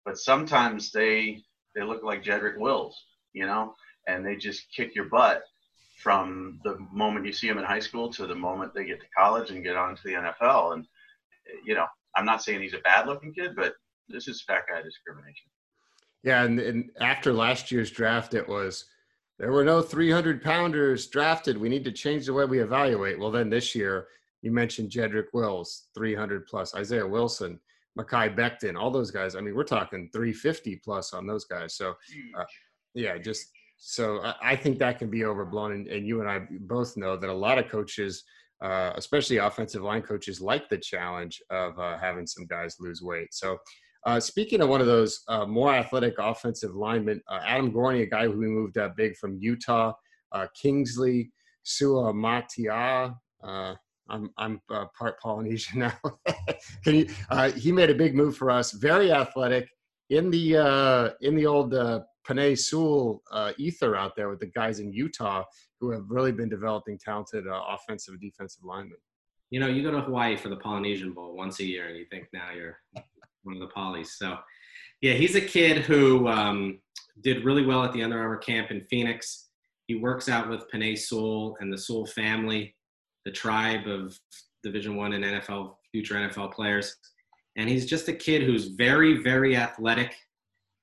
but 0.04 0.18
sometimes 0.18 0.92
they 0.92 1.42
they 1.74 1.82
look 1.82 2.02
like 2.02 2.22
Jedrick 2.22 2.58
Wills, 2.58 3.04
you 3.32 3.46
know, 3.46 3.74
and 4.06 4.24
they 4.24 4.36
just 4.36 4.70
kick 4.74 4.94
your 4.94 5.06
butt 5.06 5.42
from 5.96 6.60
the 6.62 6.78
moment 6.92 7.26
you 7.26 7.32
see 7.32 7.48
them 7.48 7.58
in 7.58 7.64
high 7.64 7.80
school 7.80 8.12
to 8.12 8.26
the 8.26 8.34
moment 8.34 8.74
they 8.74 8.84
get 8.84 9.00
to 9.00 9.06
college 9.16 9.50
and 9.50 9.64
get 9.64 9.76
on 9.76 9.96
to 9.96 10.02
the 10.04 10.12
NFL. 10.12 10.74
And 10.74 10.86
you 11.64 11.74
know, 11.74 11.86
I'm 12.14 12.24
not 12.24 12.42
saying 12.42 12.60
he's 12.60 12.74
a 12.74 12.78
bad 12.78 13.06
looking 13.06 13.32
kid, 13.32 13.56
but 13.56 13.74
this 14.08 14.28
is 14.28 14.42
fat 14.42 14.62
guy 14.68 14.82
discrimination. 14.82 15.48
Yeah, 16.22 16.44
and, 16.44 16.58
and 16.58 16.90
after 17.00 17.32
last 17.32 17.70
year's 17.70 17.90
draft, 17.90 18.34
it 18.34 18.48
was 18.48 18.86
there 19.38 19.52
were 19.52 19.64
no 19.64 19.82
300 19.82 20.42
pounders 20.42 21.06
drafted. 21.08 21.58
We 21.58 21.68
need 21.68 21.84
to 21.84 21.92
change 21.92 22.26
the 22.26 22.32
way 22.32 22.44
we 22.46 22.60
evaluate. 22.60 23.18
Well, 23.18 23.30
then 23.30 23.50
this 23.50 23.74
year, 23.74 24.06
you 24.46 24.52
mentioned 24.52 24.90
Jedrick 24.90 25.26
Wills, 25.34 25.88
300 25.94 26.46
plus, 26.46 26.74
Isaiah 26.74 27.06
Wilson, 27.06 27.60
Mekhi 27.98 28.34
Becton, 28.34 28.78
all 28.80 28.90
those 28.90 29.10
guys. 29.10 29.36
I 29.36 29.40
mean, 29.40 29.54
we're 29.54 29.64
talking 29.64 30.08
350 30.12 30.76
plus 30.84 31.12
on 31.12 31.26
those 31.26 31.44
guys. 31.44 31.74
So, 31.74 31.94
uh, 32.38 32.44
yeah, 32.94 33.18
just 33.18 33.46
so 33.76 34.20
I, 34.22 34.34
I, 34.52 34.56
think 34.56 34.78
that 34.78 34.98
can 34.98 35.10
be 35.10 35.24
overblown. 35.24 35.72
And, 35.72 35.86
and 35.88 36.06
you 36.06 36.20
and 36.20 36.30
I 36.30 36.46
both 36.60 36.96
know 36.96 37.16
that 37.16 37.28
a 37.28 37.34
lot 37.34 37.58
of 37.58 37.68
coaches– 37.68 38.24
uh, 38.62 38.92
especially 38.96 39.36
offensive 39.36 39.82
line 39.82 40.02
coaches 40.02 40.40
like 40.40 40.68
the 40.68 40.78
challenge 40.78 41.42
of 41.50 41.78
uh, 41.78 41.98
having 41.98 42.26
some 42.26 42.46
guys 42.46 42.76
lose 42.80 43.02
weight. 43.02 43.32
So, 43.32 43.58
uh, 44.06 44.20
speaking 44.20 44.60
of 44.60 44.68
one 44.68 44.80
of 44.80 44.86
those 44.86 45.22
uh, 45.28 45.44
more 45.44 45.74
athletic 45.74 46.14
offensive 46.18 46.74
linemen, 46.74 47.20
uh, 47.28 47.40
Adam 47.44 47.72
Gorney, 47.72 48.02
a 48.02 48.06
guy 48.06 48.26
who 48.26 48.38
we 48.38 48.46
moved 48.46 48.78
up 48.78 48.96
big 48.96 49.16
from 49.16 49.36
Utah, 49.40 49.92
uh, 50.32 50.46
Kingsley 50.60 51.32
Suamataia. 51.64 53.14
I'm 54.08 54.30
I'm 54.38 54.60
uh, 54.70 54.86
part 54.96 55.20
Polynesian 55.20 55.78
now. 55.80 55.98
Can 56.84 56.94
you? 56.94 57.08
Uh, 57.30 57.50
he 57.52 57.72
made 57.72 57.90
a 57.90 57.94
big 57.94 58.14
move 58.14 58.36
for 58.36 58.50
us. 58.50 58.72
Very 58.72 59.12
athletic 59.12 59.68
in 60.10 60.30
the 60.30 60.56
uh, 60.56 61.10
in 61.20 61.34
the 61.34 61.46
old 61.46 61.72
Penei 62.26 62.58
Sewell 62.58 63.22
ether 63.56 63.96
out 63.96 64.16
there 64.16 64.28
with 64.28 64.40
the 64.40 64.46
guys 64.46 64.80
in 64.80 64.92
Utah 64.92 65.44
who 65.80 65.90
have 65.90 66.10
really 66.10 66.32
been 66.32 66.48
developing 66.48 66.98
talented 66.98 67.46
uh, 67.46 67.62
offensive 67.68 68.12
and 68.12 68.20
defensive 68.20 68.64
linemen. 68.64 68.98
You 69.50 69.60
know, 69.60 69.68
you 69.68 69.82
go 69.82 69.90
to 69.90 70.00
Hawaii 70.00 70.36
for 70.36 70.48
the 70.48 70.56
Polynesian 70.56 71.12
Bowl 71.12 71.36
once 71.36 71.60
a 71.60 71.64
year, 71.64 71.88
and 71.88 71.96
you 71.96 72.06
think 72.10 72.26
now 72.32 72.50
you're 72.52 72.78
one 73.42 73.54
of 73.54 73.60
the 73.60 73.68
polys. 73.68 74.08
So, 74.08 74.38
yeah, 75.00 75.12
he's 75.12 75.36
a 75.36 75.40
kid 75.40 75.78
who 75.78 76.26
um, 76.28 76.80
did 77.22 77.44
really 77.44 77.64
well 77.64 77.84
at 77.84 77.92
the 77.92 78.02
Under 78.02 78.18
Armour 78.18 78.38
camp 78.38 78.70
in 78.70 78.84
Phoenix. 78.90 79.48
He 79.86 79.94
works 79.94 80.28
out 80.28 80.48
with 80.48 80.68
Penei 80.72 80.98
Sewell 80.98 81.56
and 81.60 81.72
the 81.72 81.78
Sewell 81.78 82.06
family, 82.06 82.74
the 83.26 83.32
tribe 83.32 83.88
of 83.88 84.18
Division 84.62 84.96
One 84.96 85.12
and 85.12 85.24
NFL 85.24 85.74
future 85.90 86.14
NFL 86.14 86.52
players. 86.52 86.96
And 87.56 87.68
he's 87.68 87.84
just 87.84 88.08
a 88.08 88.12
kid 88.12 88.42
who's 88.42 88.68
very, 88.68 89.20
very 89.22 89.56
athletic 89.56 90.14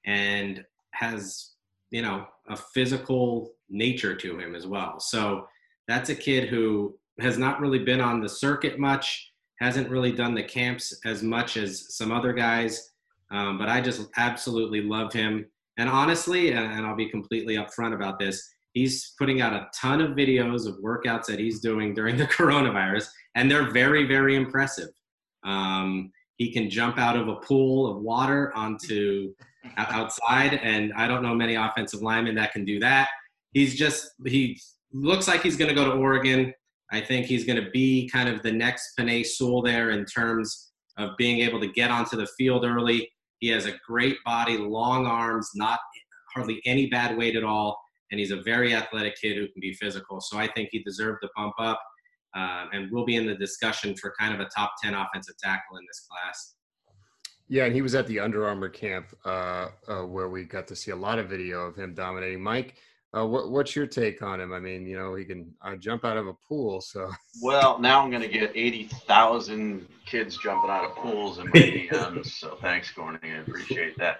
and 0.06 0.64
has, 0.92 1.52
you 1.90 2.02
know, 2.02 2.28
a 2.50 2.58
physical 2.58 3.54
nature 3.70 4.14
to 4.16 4.38
him 4.38 4.56
as 4.56 4.68
well. 4.68 5.00
So 5.00 5.48
that's 5.88 6.10
a 6.10 6.16
kid 6.16 6.50
who 6.50 6.96
has 7.22 7.38
not 7.38 7.62
really 7.62 7.80
been 7.80 8.02
on 8.02 8.20
the 8.20 8.30
circuit 8.30 8.78
much, 8.78 9.32
hasn't 9.62 9.90
really 9.90 10.12
done 10.12 10.36
the 10.36 10.44
camps 10.44 11.00
as 11.06 11.24
much 11.24 11.56
as 11.56 11.96
some 11.96 12.12
other 12.12 12.34
guys. 12.34 12.92
Um, 13.32 13.58
but 13.58 13.70
I 13.70 13.80
just 13.80 14.10
absolutely 14.18 14.82
love 14.82 15.14
him. 15.14 15.46
And 15.78 15.88
honestly, 15.88 16.52
and, 16.52 16.74
and 16.74 16.86
I'll 16.86 16.96
be 16.96 17.10
completely 17.10 17.56
upfront 17.56 17.94
about 17.94 18.20
this, 18.20 18.53
he's 18.74 19.14
putting 19.18 19.42
out 19.42 19.54
a 19.54 19.68
ton 19.80 20.02
of 20.02 20.12
videos 20.12 20.68
of 20.68 20.76
workouts 20.84 21.26
that 21.26 21.40
he's 21.40 21.60
doing 21.60 21.94
during 21.94 22.18
the 22.18 22.26
coronavirus, 22.38 23.08
and 23.36 23.50
they're 23.50 23.72
very, 23.72 24.06
very 24.06 24.36
impressive. 24.36 24.90
Um, 25.44 26.12
he 26.38 26.52
can 26.52 26.70
jump 26.70 26.98
out 26.98 27.16
of 27.16 27.28
a 27.28 27.36
pool 27.36 27.88
of 27.90 28.02
water 28.02 28.52
onto 28.56 29.34
outside, 29.78 30.56
and 30.56 30.92
I 30.98 31.08
don't 31.08 31.24
know 31.24 31.36
many 31.36 31.56
offensive 31.56 32.02
linemen 32.02 32.36
that 32.36 32.52
can 32.52 32.66
do 32.66 32.80
that. 32.80 33.10
He's 33.52 33.76
just 33.76 34.10
he 34.26 34.60
looks 34.92 35.28
like 35.28 35.42
he's 35.42 35.56
going 35.56 35.70
to 35.70 35.76
go 35.76 35.86
to 35.86 35.92
Oregon. 35.92 36.54
I 36.92 37.02
think 37.02 37.26
he's 37.26 37.46
going 37.46 37.64
to 37.64 37.70
be 37.72 38.10
kind 38.10 38.30
of 38.30 38.44
the 38.44 38.52
next 38.52 38.98
Penei 39.00 39.26
Sewell 39.26 39.62
there 39.62 39.92
in 39.92 40.06
terms 40.06 40.72
of 40.98 41.12
being 41.18 41.40
able 41.40 41.60
to 41.60 41.68
get 41.68 41.90
onto 41.92 42.18
the 42.18 42.28
field 42.38 42.66
early. 42.66 43.10
He 43.40 43.48
has 43.50 43.66
a 43.66 43.74
great 43.86 44.18
body, 44.26 44.58
long 44.58 45.06
arms, 45.06 45.50
not 45.56 45.80
hardly 46.34 46.62
any 46.66 46.88
bad 46.88 47.18
weight 47.18 47.36
at 47.36 47.44
all, 47.44 47.83
and 48.14 48.20
he's 48.20 48.30
a 48.30 48.44
very 48.44 48.76
athletic 48.76 49.20
kid 49.20 49.38
who 49.38 49.48
can 49.48 49.60
be 49.60 49.74
physical. 49.74 50.22
So 50.22 50.38
I 50.38 50.46
think 50.46 50.70
he 50.72 50.84
deserved 50.84 51.18
the 51.24 51.30
bump 51.36 51.56
up 51.58 51.82
uh, 52.36 52.68
and 52.72 52.92
we'll 52.92 53.06
be 53.06 53.16
in 53.16 53.26
the 53.26 53.34
discussion 53.34 53.96
for 53.96 54.14
kind 54.20 54.36
of 54.36 54.40
a 54.40 54.48
top 54.56 54.74
10 54.84 54.94
offensive 54.94 55.36
tackle 55.40 55.78
in 55.78 55.84
this 55.88 56.06
class. 56.08 56.54
Yeah, 57.48 57.66
and 57.66 57.74
he 57.74 57.82
was 57.82 57.96
at 57.96 58.06
the 58.06 58.20
Under 58.20 58.48
Armour 58.48 58.70
camp 58.70 59.08
uh, 59.26 59.70
uh, 59.88 60.04
where 60.04 60.30
we 60.30 60.44
got 60.44 60.68
to 60.68 60.76
see 60.76 60.92
a 60.92 60.96
lot 60.96 61.18
of 61.18 61.28
video 61.28 61.62
of 61.62 61.76
him 61.76 61.96
dominating. 61.96 62.40
Mike, 62.40 62.76
uh, 63.18 63.26
what, 63.26 63.50
what's 63.50 63.76
your 63.76 63.88
take 63.88 64.22
on 64.22 64.40
him? 64.40 64.54
I 64.54 64.60
mean, 64.60 64.86
you 64.86 64.96
know, 64.96 65.16
he 65.16 65.26
can 65.26 65.52
uh, 65.64 65.76
jump 65.76 66.06
out 66.06 66.16
of 66.16 66.28
a 66.28 66.36
pool. 66.48 66.82
So. 66.82 67.10
Well, 67.42 67.80
now 67.80 68.00
I'm 68.00 68.12
going 68.12 68.22
to 68.22 68.28
get 68.28 68.52
80,000 68.54 69.88
kids 70.06 70.38
jumping 70.38 70.70
out 70.70 70.86
of 70.86 70.96
pools 70.98 71.40
in 71.40 71.46
my 71.48 71.52
DMs. 71.52 72.28
so 72.28 72.60
thanks, 72.62 72.94
Gorney. 72.94 73.24
I 73.24 73.40
appreciate 73.40 73.98
that. 73.98 74.20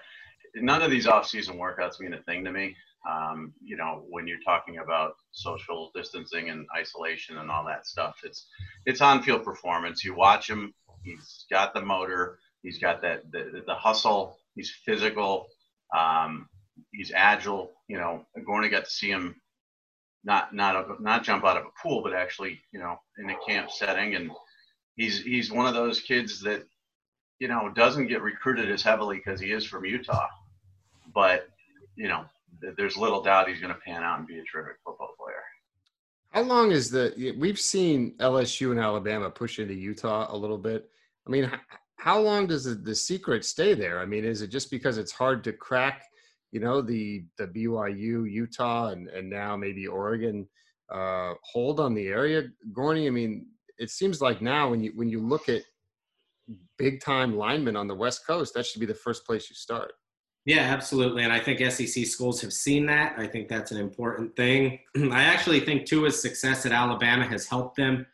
None 0.56 0.82
of 0.82 0.90
these 0.90 1.06
off-season 1.06 1.56
workouts 1.58 2.00
mean 2.00 2.14
a 2.14 2.22
thing 2.22 2.44
to 2.44 2.50
me. 2.50 2.74
Um, 3.10 3.52
you 3.62 3.76
know, 3.76 4.04
when 4.08 4.26
you're 4.26 4.40
talking 4.44 4.78
about 4.78 5.14
social 5.32 5.90
distancing 5.94 6.50
and 6.50 6.66
isolation 6.76 7.38
and 7.38 7.50
all 7.50 7.64
that 7.66 7.86
stuff, 7.86 8.16
it's 8.24 8.46
it's 8.86 9.00
on-field 9.00 9.44
performance. 9.44 10.04
You 10.04 10.14
watch 10.14 10.48
him; 10.48 10.72
he's 11.02 11.44
got 11.50 11.74
the 11.74 11.82
motor, 11.82 12.38
he's 12.62 12.78
got 12.78 13.02
that 13.02 13.30
the, 13.30 13.62
the 13.66 13.74
hustle, 13.74 14.38
he's 14.54 14.70
physical, 14.84 15.46
um, 15.96 16.48
he's 16.92 17.12
agile. 17.14 17.72
You 17.88 17.98
know, 17.98 18.24
Gorney 18.38 18.46
got 18.46 18.62
to 18.62 18.68
get 18.70 18.84
to 18.86 18.90
see 18.90 19.10
him 19.10 19.36
not 20.24 20.54
not 20.54 21.00
not 21.00 21.22
jump 21.22 21.44
out 21.44 21.58
of 21.58 21.64
a 21.66 21.82
pool, 21.82 22.02
but 22.02 22.14
actually, 22.14 22.60
you 22.72 22.80
know, 22.80 22.98
in 23.18 23.30
a 23.30 23.36
camp 23.46 23.70
setting, 23.70 24.14
and 24.14 24.30
he's 24.96 25.22
he's 25.22 25.52
one 25.52 25.66
of 25.66 25.74
those 25.74 26.00
kids 26.00 26.40
that 26.40 26.64
you 27.38 27.48
know 27.48 27.70
doesn't 27.74 28.08
get 28.08 28.22
recruited 28.22 28.70
as 28.70 28.82
heavily 28.82 29.16
because 29.18 29.40
he 29.40 29.52
is 29.52 29.64
from 29.64 29.84
Utah, 29.84 30.28
but 31.14 31.48
you 31.96 32.08
know 32.08 32.24
there's 32.76 32.96
little 32.96 33.22
doubt 33.22 33.48
he's 33.48 33.60
going 33.60 33.72
to 33.72 33.80
pan 33.80 34.02
out 34.02 34.18
and 34.18 34.26
be 34.26 34.38
a 34.38 34.44
terrific 34.44 34.76
football 34.84 35.14
player. 35.18 35.42
How 36.30 36.42
long 36.42 36.72
is 36.72 36.90
the? 36.90 37.34
We've 37.38 37.60
seen 37.60 38.14
LSU 38.18 38.72
and 38.72 38.80
Alabama 38.80 39.30
push 39.30 39.58
into 39.58 39.74
Utah 39.74 40.26
a 40.34 40.36
little 40.36 40.58
bit. 40.58 40.90
I 41.26 41.30
mean, 41.30 41.50
how 41.98 42.20
long 42.20 42.46
does 42.46 42.64
the, 42.64 42.74
the 42.74 42.94
secret 42.94 43.44
stay 43.44 43.74
there? 43.74 44.00
I 44.00 44.06
mean, 44.06 44.24
is 44.24 44.42
it 44.42 44.48
just 44.48 44.70
because 44.70 44.98
it's 44.98 45.12
hard 45.12 45.44
to 45.44 45.52
crack? 45.52 46.04
You 46.50 46.60
know, 46.60 46.80
the 46.82 47.24
the 47.38 47.46
BYU, 47.46 48.30
Utah, 48.30 48.88
and 48.88 49.08
and 49.08 49.30
now 49.30 49.56
maybe 49.56 49.86
Oregon 49.86 50.48
uh, 50.90 51.34
hold 51.42 51.80
on 51.80 51.94
the 51.94 52.06
area. 52.06 52.44
Gorney, 52.72 53.06
I 53.06 53.10
mean, 53.10 53.46
it 53.78 53.90
seems 53.90 54.20
like 54.20 54.42
now 54.42 54.70
when 54.70 54.82
you 54.82 54.92
when 54.94 55.08
you 55.08 55.20
look 55.20 55.48
at 55.48 55.62
big 56.78 57.00
time 57.00 57.36
linemen 57.36 57.76
on 57.76 57.88
the 57.88 57.94
West 57.94 58.26
Coast, 58.26 58.54
that 58.54 58.66
should 58.66 58.80
be 58.80 58.86
the 58.86 58.94
first 58.94 59.24
place 59.24 59.48
you 59.48 59.56
start. 59.56 59.92
Yeah, 60.46 60.60
absolutely. 60.60 61.22
And 61.24 61.32
I 61.32 61.40
think 61.40 61.58
SEC 61.72 62.06
schools 62.06 62.40
have 62.42 62.52
seen 62.52 62.84
that. 62.86 63.18
I 63.18 63.26
think 63.26 63.48
that's 63.48 63.70
an 63.72 63.78
important 63.78 64.36
thing. 64.36 64.78
I 64.96 65.22
actually 65.22 65.60
think 65.60 65.86
Tua's 65.86 66.20
success 66.20 66.66
at 66.66 66.72
Alabama 66.72 67.26
has 67.26 67.46
helped 67.46 67.76
them 67.76 68.06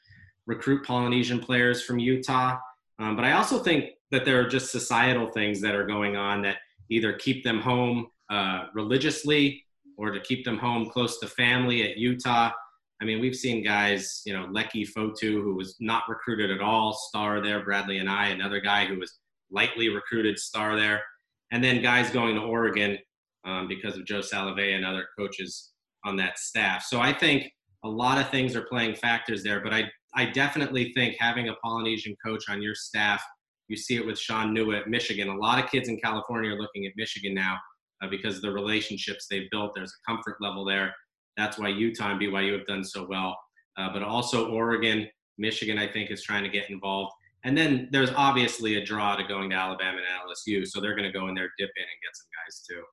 recruit 0.46 0.84
Polynesian 0.84 1.40
players 1.40 1.82
from 1.82 1.98
Utah. 1.98 2.58
Um, 3.00 3.16
but 3.16 3.24
I 3.24 3.32
also 3.32 3.58
think 3.58 3.90
that 4.12 4.24
there 4.24 4.40
are 4.40 4.46
just 4.46 4.70
societal 4.70 5.30
things 5.32 5.60
that 5.60 5.74
are 5.74 5.86
going 5.86 6.16
on 6.16 6.42
that 6.42 6.58
either 6.88 7.14
keep 7.14 7.42
them 7.42 7.60
home 7.60 8.08
uh, 8.30 8.66
religiously 8.74 9.64
or 9.96 10.10
to 10.10 10.20
keep 10.20 10.44
them 10.44 10.58
home 10.58 10.88
close 10.88 11.18
to 11.18 11.26
family 11.26 11.90
at 11.90 11.96
Utah. 11.96 12.50
I 13.02 13.04
mean, 13.04 13.20
we've 13.20 13.34
seen 13.36 13.64
guys, 13.64 14.22
you 14.24 14.34
know, 14.34 14.46
Leki 14.46 14.88
Fotu, 14.88 15.42
who 15.42 15.54
was 15.54 15.76
not 15.80 16.04
recruited 16.08 16.50
at 16.50 16.60
all, 16.60 16.92
star 16.92 17.40
there, 17.40 17.64
Bradlee 17.64 18.02
Anae, 18.02 18.32
another 18.32 18.60
guy 18.60 18.86
who 18.86 18.98
was 18.98 19.18
lightly 19.50 19.88
recruited, 19.88 20.38
star 20.38 20.76
there 20.76 21.00
and 21.52 21.62
then 21.62 21.82
guys 21.82 22.10
going 22.10 22.34
to 22.34 22.42
Oregon 22.42 22.98
um, 23.44 23.68
because 23.68 23.96
of 23.96 24.04
Joe 24.04 24.20
Salave'a 24.20 24.74
and 24.74 24.84
other 24.84 25.06
coaches 25.18 25.70
on 26.04 26.16
that 26.16 26.38
staff. 26.38 26.84
So 26.84 27.00
I 27.00 27.12
think 27.12 27.50
a 27.84 27.88
lot 27.88 28.18
of 28.18 28.28
things 28.30 28.54
are 28.54 28.62
playing 28.62 28.94
factors 28.94 29.42
there, 29.42 29.60
but 29.60 29.72
I 29.72 29.90
I 30.14 30.26
definitely 30.26 30.92
think 30.92 31.16
having 31.18 31.48
a 31.48 31.54
Polynesian 31.62 32.16
coach 32.24 32.48
on 32.48 32.60
your 32.60 32.74
staff, 32.74 33.22
you 33.68 33.76
see 33.76 33.96
it 33.96 34.04
with 34.04 34.18
Shaun 34.18 34.54
Nua 34.54 34.80
at 34.80 34.88
Michigan. 34.88 35.28
A 35.28 35.36
lot 35.36 35.62
of 35.62 35.70
kids 35.70 35.88
in 35.88 35.98
California 35.98 36.50
are 36.50 36.60
looking 36.60 36.84
at 36.86 36.92
Michigan 36.96 37.32
now 37.32 37.56
uh, 38.02 38.08
because 38.08 38.36
of 38.36 38.42
the 38.42 38.50
relationships 38.50 39.26
they've 39.30 39.48
built. 39.52 39.72
There's 39.74 39.92
a 39.92 40.10
comfort 40.10 40.36
level 40.40 40.64
there. 40.64 40.92
That's 41.36 41.58
why 41.58 41.68
Utah 41.68 42.10
and 42.10 42.20
BYU 42.20 42.58
have 42.58 42.66
done 42.66 42.82
so 42.82 43.06
well. 43.08 43.38
Uh, 43.78 43.92
but 43.92 44.02
also 44.02 44.50
Oregon, 44.50 45.06
Michigan, 45.38 45.78
I 45.78 45.86
think, 45.86 46.10
is 46.10 46.22
trying 46.22 46.42
to 46.42 46.50
get 46.50 46.68
involved. 46.70 47.12
And 47.44 47.56
then 47.56 47.88
there's 47.90 48.10
obviously 48.16 48.76
a 48.76 48.84
draw 48.84 49.16
to 49.16 49.24
going 49.24 49.50
to 49.50 49.56
Alabama 49.56 49.98
and 49.98 50.30
LSU, 50.30 50.66
so 50.66 50.80
they're 50.80 50.94
going 50.94 51.10
to 51.10 51.18
go 51.18 51.28
in 51.28 51.34
there, 51.34 51.50
dip 51.58 51.70
in, 51.76 51.82
and 51.82 52.02
get 52.02 52.14
some 52.14 52.26
guys 52.44 52.62
too. 52.68 52.84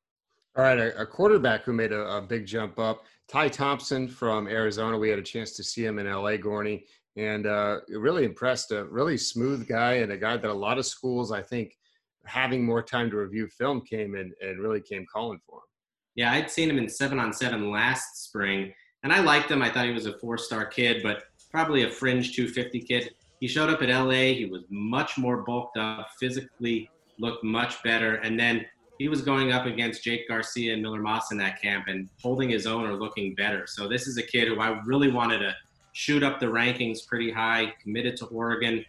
All 0.55 0.63
right, 0.63 0.79
a, 0.79 1.01
a 1.01 1.05
quarterback 1.05 1.63
who 1.63 1.73
made 1.73 1.91
a, 1.91 2.17
a, 2.17 2.21
big 2.21 2.45
jump 2.45 2.79
up, 2.79 3.03
Ty 3.27 3.49
Thompson 3.49 4.07
from 4.07 4.47
Arizona. 4.47 4.97
We 4.97 5.09
had 5.09 5.19
a 5.19 5.23
chance 5.23 5.51
to 5.53 5.63
see 5.63 5.85
him 5.85 5.99
in 5.99 6.07
LA, 6.07 6.31
Gorney, 6.37 6.83
and 7.15 7.45
uh, 7.45 7.81
really 7.89 8.23
impressed. 8.23 8.71
A 8.71 8.85
really 8.85 9.17
smooth 9.17 9.67
guy 9.67 9.95
and 9.95 10.11
a 10.11 10.17
guy 10.17 10.37
that 10.37 10.49
a 10.49 10.53
lot 10.53 10.79
of 10.79 10.85
schools, 10.85 11.31
I 11.31 11.41
think, 11.41 11.77
having 12.25 12.65
more 12.65 12.81
time 12.81 13.11
to 13.11 13.17
review 13.17 13.47
film 13.47 13.81
came 13.81 14.15
and, 14.15 14.33
and 14.41 14.59
really 14.59 14.81
came 14.81 15.05
calling 15.13 15.39
for 15.45 15.57
him. 15.57 15.67
Yeah, 16.15 16.31
I'd 16.31 16.49
seen 16.49 16.69
him 16.69 16.79
in 16.79 16.89
seven 16.89 17.19
on 17.19 17.33
seven 17.33 17.69
last 17.69 18.23
spring, 18.23 18.73
and 19.03 19.13
I 19.13 19.19
liked 19.19 19.51
him. 19.51 19.61
I 19.61 19.69
thought 19.69 19.85
he 19.85 19.91
was 19.91 20.07
a 20.07 20.17
four 20.17 20.37
star 20.37 20.65
kid, 20.65 21.03
but 21.03 21.25
probably 21.51 21.83
a 21.83 21.89
fringe 21.89 22.35
250 22.35 22.79
kid 22.81 23.11
he 23.39 23.47
showed 23.47 23.69
up 23.69 23.81
at 23.81 23.89
LA. 23.89 24.33
He 24.33 24.47
was 24.51 24.63
much 24.69 25.17
more 25.17 25.37
bulked 25.37 25.77
up, 25.77 26.09
physically 26.19 26.89
looked 27.19 27.43
much 27.43 27.81
better. 27.83 28.15
And 28.15 28.39
then 28.39 28.65
he 28.97 29.09
was 29.09 29.21
going 29.21 29.51
up 29.51 29.65
against 29.65 30.03
Jake 30.03 30.27
Garcia 30.27 30.73
and 30.73 30.81
Miller 30.81 31.01
Moss 31.01 31.31
in 31.31 31.37
that 31.37 31.61
camp 31.61 31.85
and 31.87 32.09
holding 32.21 32.49
his 32.49 32.65
own 32.65 32.85
or 32.85 32.93
looking 32.93 33.35
better. 33.35 33.67
So 33.67 33.87
this 33.87 34.07
is 34.07 34.17
a 34.17 34.23
kid 34.23 34.47
who 34.47 34.59
I 34.59 34.81
really 34.85 35.11
wanted 35.11 35.39
to 35.39 35.55
shoot 35.93 36.23
up 36.23 36.39
the 36.39 36.47
rankings 36.47 37.05
pretty 37.05 37.31
high, 37.31 37.73
committed 37.81 38.17
to 38.17 38.25
Oregon. 38.25 38.83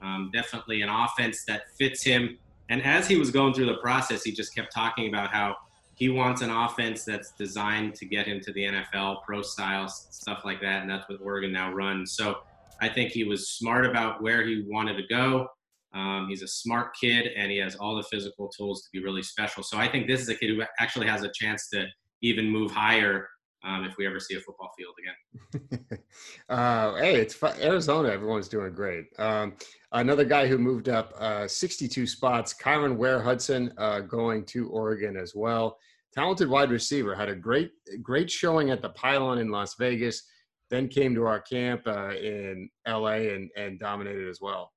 Um, 0.00 0.30
definitely 0.32 0.82
an 0.82 0.88
offense 0.88 1.44
that 1.46 1.70
fits 1.76 2.02
him. 2.02 2.38
And 2.68 2.82
as 2.84 3.08
he 3.08 3.16
was 3.16 3.30
going 3.30 3.54
through 3.54 3.66
the 3.66 3.78
process, 3.78 4.22
he 4.22 4.30
just 4.30 4.54
kept 4.54 4.72
talking 4.72 5.08
about 5.08 5.30
how 5.30 5.56
he 5.96 6.08
wants 6.08 6.42
an 6.42 6.50
offense 6.50 7.04
that's 7.04 7.32
designed 7.32 7.94
to 7.96 8.06
get 8.06 8.26
him 8.26 8.40
to 8.40 8.52
the 8.52 8.64
NFL, 8.64 9.24
pro 9.24 9.42
style, 9.42 9.88
stuff 9.88 10.42
like 10.44 10.60
that. 10.60 10.82
And 10.82 10.90
that's 10.90 11.08
what 11.08 11.20
Oregon 11.20 11.52
now 11.52 11.72
runs. 11.72 12.12
So 12.12 12.38
I 12.80 12.88
think 12.88 13.10
he 13.12 13.24
was 13.24 13.50
smart 13.50 13.86
about 13.86 14.22
where 14.22 14.46
he 14.46 14.64
wanted 14.66 14.96
to 14.96 15.06
go. 15.08 15.48
Um, 15.94 16.26
he's 16.28 16.42
a 16.42 16.48
smart 16.48 16.94
kid 17.00 17.28
and 17.36 17.50
he 17.50 17.58
has 17.58 17.74
all 17.76 17.96
the 17.96 18.02
physical 18.04 18.48
tools 18.48 18.82
to 18.82 18.88
be 18.92 19.02
really 19.02 19.22
special. 19.22 19.62
So 19.62 19.78
I 19.78 19.88
think 19.88 20.06
this 20.06 20.20
is 20.20 20.28
a 20.28 20.34
kid 20.34 20.50
who 20.50 20.62
actually 20.78 21.06
has 21.06 21.22
a 21.22 21.30
chance 21.34 21.68
to 21.70 21.86
even 22.22 22.50
move 22.50 22.70
higher 22.70 23.28
um, 23.64 23.84
if 23.84 23.96
we 23.96 24.06
ever 24.06 24.20
see 24.20 24.36
a 24.36 24.40
football 24.40 24.70
field 24.76 24.94
again. 25.00 25.98
uh, 26.48 26.94
hey, 26.96 27.16
it's 27.16 27.34
fun. 27.34 27.54
Arizona. 27.60 28.08
Everyone's 28.10 28.48
doing 28.48 28.72
great. 28.72 29.06
Um, 29.18 29.54
another 29.92 30.24
guy 30.24 30.46
who 30.46 30.58
moved 30.58 30.88
up 30.88 31.12
uh, 31.18 31.48
62 31.48 32.06
spots, 32.06 32.54
Kyron 32.54 32.96
Ware 32.96 33.20
Hudson, 33.20 33.72
uh, 33.78 34.00
going 34.00 34.44
to 34.46 34.68
Oregon 34.68 35.16
as 35.16 35.34
well. 35.34 35.78
Talented 36.14 36.48
wide 36.48 36.70
receiver, 36.70 37.14
had 37.14 37.28
a 37.28 37.34
great, 37.34 37.72
great 38.02 38.30
showing 38.30 38.70
at 38.70 38.82
the 38.82 38.90
Pylon 38.90 39.38
in 39.38 39.50
Las 39.50 39.74
Vegas 39.78 40.22
then 40.70 40.88
came 40.88 41.14
to 41.14 41.26
our 41.26 41.40
camp 41.40 41.82
uh, 41.86 42.10
in 42.10 42.68
LA 42.86 43.32
and, 43.32 43.50
and 43.56 43.78
dominated 43.78 44.28
as 44.28 44.40
well. 44.40 44.72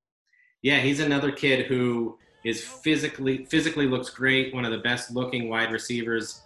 Yeah, 0.62 0.80
he's 0.80 1.00
another 1.00 1.32
kid 1.32 1.66
who 1.66 2.18
is 2.44 2.64
physically 2.64 3.46
physically 3.46 3.88
looks 3.88 4.10
great. 4.10 4.54
One 4.54 4.66
of 4.66 4.72
the 4.72 4.80
best 4.80 5.12
looking 5.12 5.50
wide 5.50 5.72
receivers, 5.72 6.42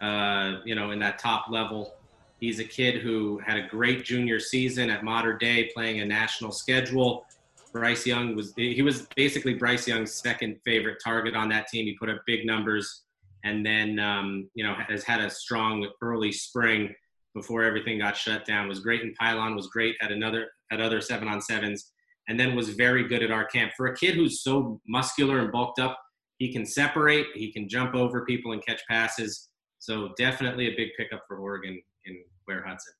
uh, 0.00 0.58
you 0.64 0.74
know, 0.74 0.90
in 0.90 0.98
that 1.00 1.18
top 1.18 1.46
level. 1.50 1.94
He's 2.40 2.60
a 2.60 2.64
kid 2.64 3.02
who 3.02 3.38
had 3.44 3.58
a 3.58 3.66
great 3.66 4.04
junior 4.04 4.38
season 4.38 4.90
at 4.90 5.02
Mater 5.02 5.36
Dei, 5.36 5.70
playing 5.74 6.00
a 6.00 6.04
national 6.04 6.52
schedule. 6.52 7.24
Bryce 7.72 8.06
Young 8.06 8.34
was 8.34 8.54
he 8.56 8.80
was 8.82 9.06
basically 9.16 9.54
Bryce 9.54 9.86
Young's 9.86 10.14
second 10.14 10.58
favorite 10.64 10.98
target 11.04 11.34
on 11.34 11.48
that 11.50 11.68
team. 11.68 11.84
He 11.84 11.96
put 11.98 12.08
up 12.08 12.22
big 12.26 12.46
numbers, 12.46 13.02
and 13.44 13.64
then 13.64 13.98
um, 13.98 14.48
you 14.54 14.64
know 14.64 14.74
has 14.88 15.04
had 15.04 15.20
a 15.20 15.28
strong 15.28 15.86
early 16.00 16.32
spring 16.32 16.94
before 17.34 17.62
everything 17.62 17.98
got 17.98 18.16
shut 18.16 18.44
down. 18.44 18.68
Was 18.68 18.80
great 18.80 19.02
in 19.02 19.14
pylon. 19.14 19.54
Was 19.54 19.68
great 19.68 19.96
at 20.00 20.12
another 20.12 20.48
at 20.72 20.80
other 20.80 21.00
seven 21.00 21.28
on 21.28 21.40
sevens, 21.40 21.92
and 22.28 22.38
then 22.38 22.54
was 22.54 22.70
very 22.70 23.06
good 23.06 23.22
at 23.22 23.30
our 23.30 23.44
camp. 23.44 23.72
For 23.76 23.86
a 23.86 23.96
kid 23.96 24.14
who's 24.14 24.42
so 24.42 24.80
muscular 24.86 25.40
and 25.40 25.52
bulked 25.52 25.78
up, 25.78 25.98
he 26.38 26.52
can 26.52 26.66
separate. 26.66 27.26
He 27.34 27.52
can 27.52 27.68
jump 27.68 27.94
over 27.94 28.24
people 28.24 28.52
and 28.52 28.64
catch 28.64 28.82
passes. 28.88 29.48
So 29.78 30.10
definitely 30.16 30.68
a 30.68 30.76
big 30.76 30.90
pickup 30.96 31.22
for 31.28 31.38
Oregon 31.38 31.80
in 32.06 32.22
Ware 32.46 32.64
Hudson. 32.66 32.92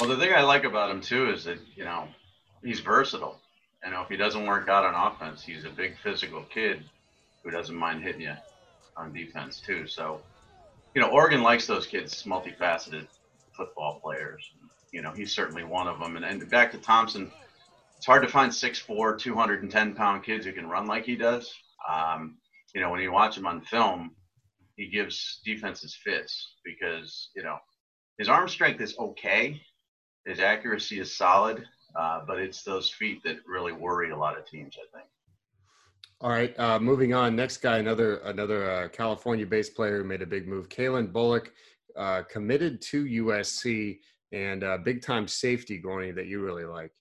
Well, 0.00 0.08
the 0.08 0.16
thing 0.16 0.32
I 0.34 0.42
like 0.42 0.64
about 0.64 0.90
him 0.90 1.00
too 1.00 1.30
is 1.30 1.44
that 1.44 1.58
you 1.74 1.84
know 1.84 2.08
he's 2.64 2.80
versatile. 2.80 3.40
You 3.84 3.90
know, 3.90 4.02
if 4.02 4.08
he 4.08 4.16
doesn't 4.16 4.46
work 4.46 4.68
out 4.68 4.84
on 4.84 5.12
offense, 5.12 5.42
he's 5.42 5.64
a 5.64 5.70
big 5.70 5.96
physical 6.02 6.44
kid 6.44 6.84
who 7.42 7.50
doesn't 7.50 7.74
mind 7.74 8.02
hitting 8.02 8.22
you 8.22 8.34
on 8.96 9.12
defense 9.12 9.60
too. 9.60 9.88
So, 9.88 10.20
you 10.94 11.00
know, 11.00 11.08
Oregon 11.08 11.42
likes 11.42 11.66
those 11.66 11.86
kids, 11.86 12.22
multifaceted 12.22 13.08
football 13.56 14.00
players. 14.00 14.48
You 14.92 15.02
know, 15.02 15.12
he's 15.12 15.32
certainly 15.32 15.64
one 15.64 15.88
of 15.88 15.98
them. 15.98 16.16
And, 16.16 16.24
and 16.24 16.48
back 16.50 16.72
to 16.72 16.78
Thompson, 16.78 17.30
it's 17.96 18.06
hard 18.06 18.22
to 18.22 18.28
find 18.28 18.50
6'4", 18.50 19.18
210 19.18 19.94
pound 19.94 20.24
kids 20.24 20.44
who 20.44 20.52
can 20.52 20.68
run 20.68 20.86
like 20.86 21.04
he 21.04 21.16
does. 21.16 21.52
Um, 21.88 22.38
you 22.74 22.80
know, 22.80 22.90
when 22.90 23.00
you 23.00 23.12
watch 23.12 23.36
him 23.36 23.46
on 23.46 23.60
film, 23.62 24.12
he 24.76 24.88
gives 24.88 25.40
defenses 25.44 25.96
fits 26.02 26.54
because 26.64 27.30
you 27.36 27.42
know 27.42 27.58
his 28.18 28.28
arm 28.28 28.48
strength 28.48 28.80
is 28.80 28.96
okay, 28.98 29.60
his 30.26 30.40
accuracy 30.40 30.98
is 30.98 31.16
solid, 31.16 31.64
uh, 31.96 32.20
but 32.26 32.38
it's 32.38 32.62
those 32.62 32.90
feet 32.90 33.22
that 33.24 33.36
really 33.46 33.72
worry 33.72 34.10
a 34.10 34.16
lot 34.16 34.38
of 34.38 34.46
teams. 34.46 34.76
I 34.76 34.96
think. 34.96 35.08
All 36.20 36.30
right, 36.30 36.58
uh, 36.58 36.78
moving 36.78 37.14
on. 37.14 37.34
Next 37.34 37.58
guy, 37.58 37.78
another 37.78 38.16
another 38.18 38.70
uh, 38.70 38.88
California-based 38.88 39.74
player 39.74 39.98
who 39.98 40.04
made 40.04 40.22
a 40.22 40.26
big 40.26 40.46
move. 40.46 40.68
Calen 40.68 41.12
Bullock 41.12 41.52
uh, 41.96 42.22
committed 42.30 42.80
to 42.82 43.04
USC 43.04 43.98
and 44.32 44.64
uh, 44.64 44.78
big-time 44.78 45.28
safety 45.28 45.78
going 45.78 46.14
that 46.14 46.26
you 46.26 46.40
really 46.40 46.64
like. 46.64 46.92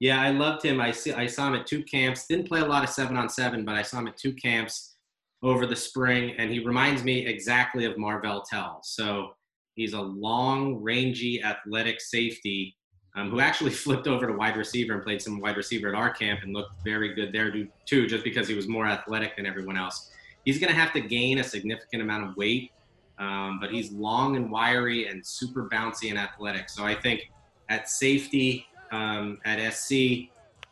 Yeah, 0.00 0.20
I 0.20 0.30
loved 0.30 0.64
him. 0.64 0.80
I 0.80 0.92
see. 0.92 1.12
I 1.12 1.26
saw 1.26 1.48
him 1.48 1.54
at 1.54 1.66
two 1.66 1.82
camps. 1.84 2.26
Didn't 2.26 2.48
play 2.48 2.60
a 2.60 2.64
lot 2.64 2.82
of 2.82 2.88
seven 2.88 3.16
on 3.18 3.28
seven, 3.28 3.66
but 3.66 3.74
I 3.74 3.82
saw 3.82 3.98
him 3.98 4.08
at 4.08 4.16
two 4.16 4.32
camps 4.32 4.96
over 5.42 5.66
the 5.66 5.76
spring, 5.76 6.34
and 6.38 6.50
he 6.50 6.58
reminds 6.60 7.04
me 7.04 7.26
exactly 7.26 7.84
of 7.84 7.98
Marvell 7.98 8.42
Tell. 8.42 8.80
So 8.82 9.32
he's 9.74 9.92
a 9.92 10.00
long, 10.00 10.76
rangy, 10.76 11.42
athletic 11.42 12.00
safety 12.00 12.76
um, 13.16 13.30
who 13.30 13.40
actually 13.40 13.70
flipped 13.84 14.06
over 14.06 14.26
to 14.26 14.32
wide 14.32 14.56
receiver 14.56 14.94
and 14.94 15.02
played 15.02 15.20
some 15.20 15.40
wide 15.40 15.56
receiver 15.56 15.88
at 15.88 15.94
our 15.94 16.10
camp 16.10 16.40
and 16.42 16.54
looked 16.54 16.72
very 16.84 17.14
good 17.14 17.32
there 17.32 17.52
too, 17.86 18.06
just 18.06 18.24
because 18.24 18.48
he 18.48 18.54
was 18.54 18.68
more 18.68 18.86
athletic 18.86 19.36
than 19.36 19.46
everyone 19.46 19.76
else. 19.76 20.10
He's 20.44 20.58
going 20.58 20.72
to 20.72 20.78
have 20.78 20.92
to 20.94 21.00
gain 21.00 21.38
a 21.38 21.44
significant 21.44 22.02
amount 22.02 22.28
of 22.28 22.36
weight, 22.36 22.72
um, 23.20 23.58
but 23.60 23.70
he's 23.70 23.92
long 23.92 24.36
and 24.36 24.50
wiry 24.50 25.06
and 25.06 25.24
super 25.24 25.68
bouncy 25.68 26.08
and 26.08 26.18
athletic. 26.18 26.70
So 26.70 26.84
I 26.84 26.94
think 26.94 27.30
at 27.68 27.88
safety 27.88 28.66
um, 28.90 29.38
at 29.44 29.72
SC, 29.74 29.92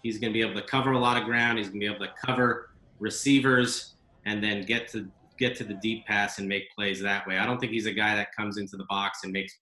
he's 0.03 0.19
going 0.19 0.33
to 0.33 0.35
be 0.35 0.41
able 0.41 0.55
to 0.55 0.67
cover 0.67 0.93
a 0.93 0.99
lot 0.99 1.19
of 1.19 1.25
ground. 1.25 1.59
He's 1.59 1.69
going 1.69 1.81
to 1.81 1.87
be 1.87 1.95
able 1.95 2.07
to 2.07 2.13
cover 2.25 2.71
receivers 2.99 3.95
and 4.25 4.43
then 4.43 4.65
get 4.65 4.89
to 4.89 5.09
get 5.39 5.55
to 5.57 5.65
the 5.65 5.75
deep 5.75 6.05
pass 6.07 6.41
and 6.41 6.49
make 6.49 6.65
plays 6.75 7.01
that 7.01 7.27
way. 7.29 7.39
I 7.39 7.47
don't 7.47 7.61
think 7.61 7.71
he's 7.71 7.87
a 7.87 7.93
guy 7.93 8.17
that 8.17 8.35
comes 8.35 8.59
into 8.59 8.77
the 8.77 8.87
box 8.89 9.21
and 9.23 9.33
makes 9.33 9.57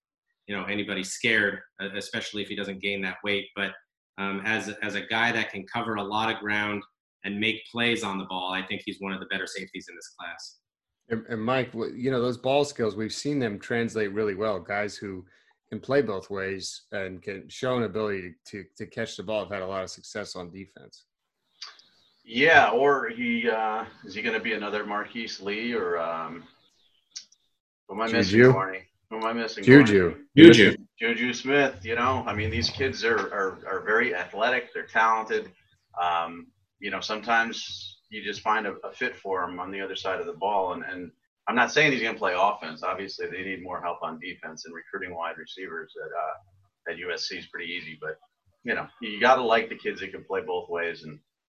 you 0.47 0.57
know 0.57 0.65
anybody 0.65 1.03
scared, 1.03 1.59
uh, 1.83 1.89
especially 1.97 2.43
if 2.43 2.49
he 2.49 2.55
doesn't 2.55 2.81
gain 2.81 3.03
that 3.03 3.17
weight. 3.25 3.49
But 3.57 3.73
um, 4.17 4.43
as 4.45 4.69
as 4.83 4.95
a 4.95 5.03
guy 5.03 5.33
that 5.33 5.51
can 5.51 5.67
cover 5.67 5.97
a 5.97 6.03
lot 6.03 6.33
of 6.33 6.41
ground 6.41 6.85
and 7.25 7.39
make 7.41 7.67
plays 7.71 8.05
on 8.05 8.19
the 8.19 8.25
ball, 8.27 8.53
I 8.53 8.65
think 8.65 8.83
he's 8.87 9.01
one 9.01 9.13
of 9.13 9.19
the 9.19 9.27
better 9.27 9.47
safeties 9.47 9.87
in 9.89 9.97
this 9.97 10.15
class. 10.19 10.59
And, 11.09 11.25
and 11.29 11.41
Mike, 11.41 11.73
you 11.75 12.11
know 12.11 12.21
those 12.21 12.39
ball 12.39 12.65
skills 12.65 12.97
we've 12.97 13.13
seen 13.13 13.39
them 13.39 13.59
translate 13.59 14.13
really 14.13 14.35
well. 14.35 14.59
Guys 14.59 14.97
who 14.97 15.25
can 15.69 15.81
play 15.81 16.03
both 16.03 16.31
ways 16.31 16.83
and 16.93 17.23
can 17.23 17.49
show 17.49 17.77
an 17.77 17.85
ability 17.85 18.35
to, 18.47 18.65
to 18.77 18.87
catch 18.87 19.17
the 19.17 19.23
ball 19.23 19.41
have 19.41 19.51
had 19.51 19.63
a 19.63 19.67
lot 19.67 19.83
of 19.83 19.91
success 19.91 20.37
on 20.37 20.51
defense. 20.51 21.05
Yeah, 22.25 22.71
or 22.71 23.09
he 23.09 23.49
uh, 23.49 23.85
is 24.05 24.15
he 24.15 24.23
going 24.23 24.35
to 24.35 24.43
be 24.43 24.55
another 24.55 24.85
Marquise 24.85 25.41
Lee 25.41 25.73
or 25.73 25.99
um, 25.99 26.43
who 27.87 27.95
am 27.95 28.01
I 28.01 28.07
Juju. 28.07 28.17
missing, 28.39 28.53
Barney? 28.53 28.83
Who 29.11 29.17
am 29.19 29.25
I 29.25 29.33
missing? 29.33 29.63
Juju. 29.63 30.17
Juju. 30.37 30.77
Juju 30.99 31.33
Smith. 31.33 31.85
You 31.85 31.95
know, 31.95 32.25
I 32.27 32.35
mean, 32.35 32.51
these 32.51 32.69
kids 32.69 33.05
are 33.05 33.33
are, 33.33 33.59
are 33.69 33.85
very 33.87 34.13
athletic. 34.13 34.75
They're 34.75 34.87
talented. 34.87 35.53
Um, 36.01 36.49
you 36.81 36.91
know, 36.91 37.01
sometimes 37.01 37.96
you 38.11 38.23
just 38.23 38.41
find 38.41 38.67
a, 38.67 38.75
a, 38.85 38.93
fit 38.93 39.17
for 39.17 39.43
him 39.43 39.59
on 39.59 39.71
the 39.71 39.81
other 39.81 39.97
side 39.97 40.21
of 40.21 40.27
the 40.27 40.33
ball. 40.33 40.73
And, 40.73 40.85
and 40.85 41.11
I'm 41.49 41.57
not 41.57 41.73
saying 41.73 41.93
he's 41.93 42.03
going 42.03 42.15
to 42.15 42.19
play 42.19 42.35
offense. 42.37 42.83
Obviously, 42.83 43.27
they 43.27 43.43
need 43.43 43.63
more 43.63 43.81
help 43.81 43.99
on 44.03 44.21
defense 44.21 44.65
and 44.65 44.75
recruiting 44.75 45.17
wide 45.17 45.39
receivers 45.39 45.93
at 46.05 46.11
uh, 46.11 46.93
at 46.93 46.99
USC 46.99 47.39
is 47.39 47.47
pretty 47.47 47.73
easy. 47.73 47.99
But 48.01 48.19
you 48.65 48.75
know, 48.75 48.87
you 49.01 49.21
got 49.21 49.37
to 49.37 49.43
like 49.43 49.69
the 49.69 49.77
kids 49.77 50.01
that 50.01 50.13
can 50.13 50.25
play 50.25 50.41
both 50.41 50.69
ways. 50.69 51.03
And 51.05 51.19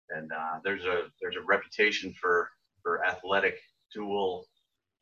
and 0.10 0.32
uh, 0.32 0.60
there's 0.64 0.86
a 0.86 1.04
there's 1.22 1.36
a 1.36 1.46
reputation 1.46 2.14
for 2.20 2.50
for 2.84 3.06
athletic 3.06 3.56
dual 3.94 4.48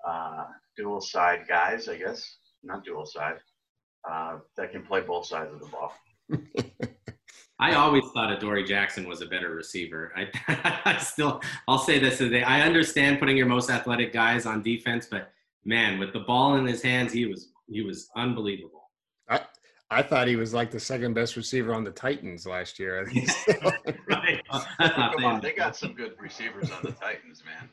uh, 0.08 0.45
dual 0.77 1.01
side 1.01 1.45
guys, 1.47 1.88
I 1.88 1.97
guess, 1.97 2.38
not 2.63 2.84
dual 2.84 3.05
side, 3.05 3.38
uh, 4.10 4.38
that 4.58 4.71
can 4.71 4.84
play 4.84 5.01
both 5.01 5.25
sides 5.25 5.53
of 5.53 5.60
the 5.60 5.67
ball. 5.67 5.93
I 7.59 7.75
always 7.75 8.03
thought 8.13 8.31
Adoree 8.31 8.65
Jackson 8.65 9.07
was 9.07 9.21
a 9.21 9.25
better 9.25 9.51
receiver. 9.55 10.11
I, 10.15 10.81
I 10.85 10.97
still, 10.97 11.41
I'll 11.67 11.79
say 11.79 11.99
this 11.99 12.17
today. 12.17 12.43
I 12.43 12.61
understand 12.61 13.19
putting 13.19 13.37
your 13.37 13.45
most 13.45 13.69
athletic 13.69 14.11
guys 14.11 14.45
on 14.45 14.61
defense, 14.61 15.07
but 15.09 15.31
man, 15.63 15.97
with 15.97 16.11
the 16.11 16.19
ball 16.19 16.57
in 16.57 16.65
his 16.65 16.81
hands, 16.81 17.13
he 17.13 17.25
was 17.25 17.49
he 17.67 17.81
was 17.81 18.09
unbelievable. 18.15 18.91
I, 19.29 19.41
I 19.89 20.01
thought 20.01 20.27
he 20.27 20.35
was 20.35 20.53
like 20.53 20.69
the 20.69 20.79
second 20.79 21.13
best 21.13 21.35
receiver 21.35 21.73
on 21.73 21.83
the 21.83 21.91
Titans 21.91 22.45
last 22.45 22.77
year. 22.77 23.09
right. 24.09 24.41
Come 24.79 25.25
on, 25.25 25.41
they 25.41 25.53
got 25.53 25.75
some 25.75 25.93
good 25.93 26.13
receivers 26.19 26.69
on 26.71 26.79
the 26.83 26.91
Titans, 26.91 27.43
man. 27.45 27.69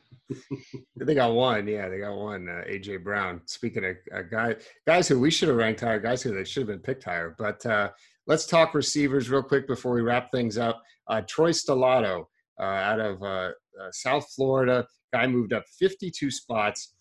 they 0.95 1.13
got 1.13 1.33
one, 1.33 1.67
yeah, 1.67 1.89
they 1.89 1.99
got 1.99 2.15
one. 2.15 2.47
Uh, 2.49 2.63
AJ 2.67 3.03
Brown. 3.03 3.41
Speaking 3.45 3.85
of 3.85 3.97
uh, 4.15 4.21
guy, 4.23 4.55
guys 4.87 5.07
who 5.07 5.19
we 5.19 5.29
should 5.29 5.49
have 5.49 5.57
ranked 5.57 5.81
higher, 5.81 5.99
guys 5.99 6.23
who 6.23 6.33
they 6.33 6.43
should 6.43 6.61
have 6.61 6.67
been 6.67 6.79
picked 6.79 7.03
higher. 7.03 7.35
But 7.37 7.63
uh, 7.65 7.89
let's 8.27 8.45
talk 8.45 8.73
receivers 8.73 9.29
real 9.29 9.43
quick 9.43 9.67
before 9.67 9.93
we 9.93 10.01
wrap 10.01 10.31
things 10.31 10.57
up. 10.57 10.81
Uh, 11.07 11.21
Troy 11.27 11.51
Stellato 11.51 12.25
uh, 12.59 12.63
out 12.63 12.99
of 12.99 13.21
uh, 13.23 13.51
South 13.91 14.25
Florida, 14.35 14.85
guy 15.11 15.27
moved 15.27 15.53
up 15.53 15.63
52 15.79 16.31
spots. 16.31 16.93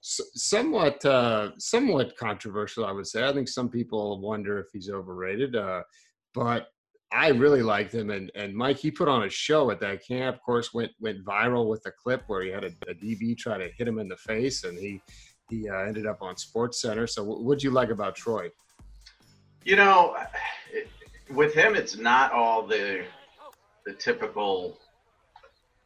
somewhat, 0.00 1.02
somewhat 1.58 2.16
controversial, 2.16 2.84
I 2.84 2.92
would 2.92 3.06
say. 3.06 3.26
I 3.26 3.32
think 3.32 3.48
some 3.48 3.68
people 3.68 4.20
wonder 4.20 4.58
if 4.58 4.66
he's 4.72 4.90
overrated, 4.90 5.56
but 6.34 6.68
I 7.12 7.28
really 7.28 7.62
liked 7.62 7.94
him, 7.94 8.10
and 8.10 8.32
and 8.34 8.54
Mike 8.54 8.78
he 8.78 8.90
put 8.90 9.08
on 9.08 9.24
a 9.24 9.30
show 9.30 9.70
at 9.70 9.80
that 9.80 10.04
camp. 10.06 10.36
Of 10.36 10.42
course, 10.42 10.74
went 10.74 10.90
went 11.00 11.24
viral 11.24 11.68
with 11.68 11.86
a 11.86 11.92
clip 11.92 12.24
where 12.26 12.42
he 12.42 12.50
had 12.50 12.64
a, 12.64 12.72
a 12.88 12.94
DB 12.94 13.38
try 13.38 13.58
to 13.58 13.70
hit 13.76 13.86
him 13.86 13.98
in 13.98 14.08
the 14.08 14.16
face, 14.16 14.64
and 14.64 14.76
he 14.76 15.00
he 15.48 15.68
uh, 15.68 15.78
ended 15.78 16.06
up 16.06 16.20
on 16.20 16.36
Sports 16.36 16.82
Center. 16.82 17.06
So, 17.06 17.22
what 17.22 17.44
would 17.44 17.62
you 17.62 17.70
like 17.70 17.90
about 17.90 18.16
Troy? 18.16 18.48
You 19.66 19.74
know, 19.74 20.16
it, 20.72 20.88
with 21.34 21.52
him, 21.52 21.74
it's 21.74 21.96
not 21.96 22.32
all 22.32 22.66
the 22.66 23.04
the 23.84 23.92
typical. 23.92 24.78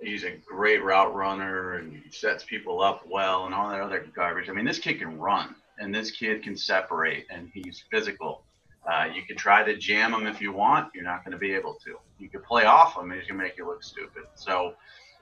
He's 0.01 0.25
a 0.25 0.33
great 0.47 0.83
route 0.83 1.15
runner 1.15 1.75
and 1.75 1.93
he 1.93 2.11
sets 2.11 2.45
people 2.45 2.81
up 2.83 3.07
well 3.07 3.45
and 3.45 3.55
all 3.55 3.69
that 3.71 3.81
other 3.81 4.07
garbage. 4.15 4.49
I 4.49 4.53
mean, 4.53 4.65
this 4.65 4.79
kid 4.79 4.99
can 4.99 5.19
run 5.19 5.55
and 5.79 5.95
this 5.95 6.11
kid 6.11 6.43
can 6.43 6.57
separate 6.57 7.27
and 7.31 7.51
he's 7.53 7.85
physical 7.91 8.45
uh, 8.89 9.07
you 9.15 9.23
can 9.23 9.37
try 9.37 9.63
to 9.63 9.77
jam 9.77 10.15
him 10.15 10.27
if 10.27 10.41
you 10.41 10.53
want. 10.53 10.91
You're 10.95 11.05
not 11.05 11.25
going 11.25 11.33
to 11.33 11.39
be 11.39 11.53
able 11.53 11.75
to. 11.85 11.99
You 12.19 12.29
can 12.29 12.43
play 12.43 12.65
off 12.65 12.97
him, 12.97 13.11
and 13.11 13.21
he's 13.21 13.29
going 13.29 13.39
to 13.39 13.45
make 13.45 13.57
you 13.57 13.67
look 13.67 13.83
stupid. 13.83 14.25
So, 14.35 14.75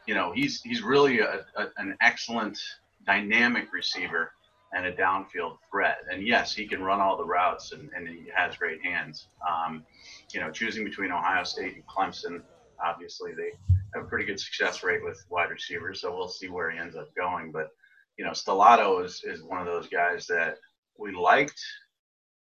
you 0.06 0.14
know, 0.14 0.32
he's 0.32 0.62
he's 0.62 0.82
really 0.82 1.20
a, 1.20 1.44
a, 1.56 1.66
an 1.76 1.96
excellent 2.00 2.58
dynamic 3.04 3.72
receiver 3.72 4.32
and 4.72 4.86
a 4.86 4.92
downfield 4.92 5.58
threat. 5.70 5.98
And 6.10 6.26
yes, 6.26 6.54
he 6.54 6.66
can 6.66 6.82
run 6.82 7.00
all 7.00 7.16
the 7.16 7.24
routes, 7.24 7.72
and, 7.72 7.90
and 7.96 8.06
he 8.06 8.26
has 8.34 8.56
great 8.56 8.84
hands. 8.84 9.28
Um, 9.48 9.84
you 10.32 10.40
know, 10.40 10.50
choosing 10.50 10.84
between 10.84 11.10
Ohio 11.10 11.44
State 11.44 11.74
and 11.74 11.86
Clemson, 11.86 12.42
obviously 12.84 13.32
they 13.34 13.52
have 13.94 14.04
a 14.04 14.08
pretty 14.08 14.24
good 14.24 14.38
success 14.38 14.82
rate 14.82 15.02
with 15.02 15.24
wide 15.30 15.50
receivers. 15.50 16.00
So 16.00 16.14
we'll 16.14 16.28
see 16.28 16.48
where 16.48 16.70
he 16.70 16.78
ends 16.78 16.96
up 16.96 17.08
going. 17.16 17.50
But 17.50 17.68
you 18.18 18.24
know, 18.24 18.32
Stellato 18.32 19.04
is 19.04 19.22
is 19.24 19.42
one 19.42 19.60
of 19.60 19.66
those 19.66 19.88
guys 19.88 20.26
that 20.26 20.56
we 20.98 21.14
liked 21.14 21.60